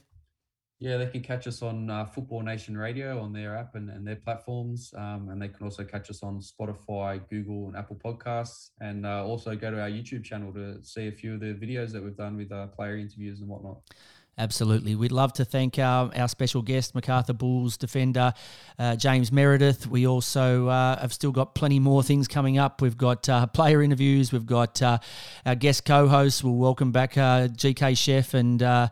Yeah, 0.81 0.95
they 0.95 1.07
can 1.07 1.21
catch 1.21 1.45
us 1.45 1.61
on 1.61 1.89
uh, 1.89 2.05
Football 2.05 2.41
Nation 2.41 2.77
Radio 2.77 3.19
on 3.19 3.33
their 3.33 3.57
app 3.57 3.75
and, 3.75 3.89
and 3.89 4.07
their 4.07 4.15
platforms. 4.15 4.93
Um, 4.95 5.27
and 5.29 5.41
they 5.41 5.49
can 5.49 5.65
also 5.65 5.83
catch 5.83 6.09
us 6.09 6.23
on 6.23 6.39
Spotify, 6.39 7.19
Google, 7.29 7.67
and 7.67 7.75
Apple 7.75 7.97
Podcasts. 7.97 8.69
And 8.79 9.05
uh, 9.05 9.25
also 9.25 9.55
go 9.57 9.71
to 9.71 9.81
our 9.81 9.89
YouTube 9.89 10.23
channel 10.23 10.53
to 10.53 10.81
see 10.81 11.09
a 11.09 11.11
few 11.11 11.33
of 11.33 11.41
the 11.41 11.47
videos 11.47 11.91
that 11.91 12.01
we've 12.01 12.15
done 12.15 12.37
with 12.37 12.53
uh, 12.53 12.67
player 12.67 12.97
interviews 12.97 13.41
and 13.41 13.49
whatnot. 13.49 13.79
Absolutely. 14.37 14.95
We'd 14.95 15.11
love 15.11 15.33
to 15.33 15.43
thank 15.43 15.77
our, 15.77 16.09
our 16.15 16.29
special 16.29 16.61
guest, 16.61 16.95
Macarthur 16.95 17.33
Bulls 17.33 17.75
defender, 17.75 18.33
uh, 18.79 18.95
James 18.95 19.33
Meredith. 19.33 19.85
We 19.85 20.07
also 20.07 20.69
uh, 20.69 20.97
have 20.97 21.11
still 21.11 21.33
got 21.33 21.55
plenty 21.55 21.79
more 21.79 22.03
things 22.03 22.29
coming 22.29 22.57
up. 22.57 22.81
We've 22.81 22.97
got 22.97 23.27
uh, 23.27 23.47
player 23.47 23.83
interviews, 23.83 24.31
we've 24.31 24.45
got 24.45 24.81
uh, 24.81 24.99
our 25.45 25.55
guest 25.55 25.83
co 25.83 26.07
hosts. 26.07 26.41
We'll 26.41 26.55
welcome 26.55 26.93
back 26.93 27.17
uh, 27.17 27.49
GK 27.49 27.97
Chef 27.97 28.33
and 28.33 28.63
uh, 28.63 28.87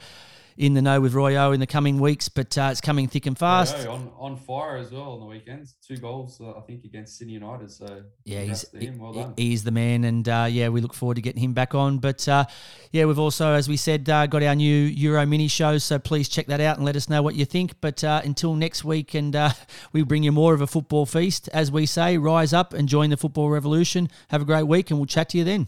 in 0.57 0.73
the 0.73 0.81
know 0.81 0.99
with 0.99 1.13
Royo 1.13 1.53
in 1.53 1.59
the 1.59 1.67
coming 1.67 1.99
weeks, 1.99 2.29
but 2.29 2.57
uh, 2.57 2.69
it's 2.71 2.81
coming 2.81 3.07
thick 3.07 3.25
and 3.27 3.37
fast. 3.37 3.75
Royo 3.77 3.93
on, 3.93 4.11
on 4.17 4.37
fire 4.37 4.77
as 4.77 4.91
well 4.91 5.11
on 5.11 5.19
the 5.19 5.25
weekends. 5.25 5.75
Two 5.87 5.97
goals, 5.97 6.41
uh, 6.41 6.57
I 6.57 6.61
think, 6.61 6.83
against 6.83 7.17
Sydney 7.17 7.33
United. 7.33 7.71
So 7.71 8.03
yeah, 8.25 8.41
he's 8.41 8.65
well 8.97 9.33
he's 9.37 9.63
the 9.63 9.71
man, 9.71 10.03
and 10.03 10.27
uh, 10.27 10.47
yeah, 10.49 10.69
we 10.69 10.81
look 10.81 10.93
forward 10.93 11.15
to 11.15 11.21
getting 11.21 11.41
him 11.41 11.53
back 11.53 11.75
on. 11.75 11.99
But 11.99 12.27
uh, 12.27 12.45
yeah, 12.91 13.05
we've 13.05 13.19
also, 13.19 13.53
as 13.53 13.69
we 13.69 13.77
said, 13.77 14.09
uh, 14.09 14.25
got 14.27 14.43
our 14.43 14.55
new 14.55 14.75
Euro 14.83 15.25
mini 15.25 15.47
show. 15.47 15.77
So 15.77 15.99
please 15.99 16.27
check 16.27 16.47
that 16.47 16.59
out 16.59 16.77
and 16.77 16.85
let 16.85 16.95
us 16.95 17.07
know 17.09 17.21
what 17.21 17.35
you 17.35 17.45
think. 17.45 17.79
But 17.79 18.03
uh, 18.03 18.21
until 18.23 18.55
next 18.55 18.83
week, 18.83 19.13
and 19.13 19.35
we 19.93 20.03
bring 20.03 20.23
you 20.23 20.31
more 20.31 20.53
of 20.53 20.61
a 20.61 20.67
football 20.67 21.05
feast, 21.05 21.49
as 21.53 21.71
we 21.71 21.85
say, 21.85 22.17
rise 22.17 22.53
up 22.53 22.73
and 22.73 22.89
join 22.89 23.11
the 23.11 23.17
football 23.17 23.49
revolution. 23.49 24.09
Have 24.29 24.41
a 24.41 24.45
great 24.45 24.63
week, 24.63 24.89
and 24.89 24.99
we'll 24.99 25.05
chat 25.05 25.29
to 25.29 25.37
you 25.37 25.43
then. 25.43 25.67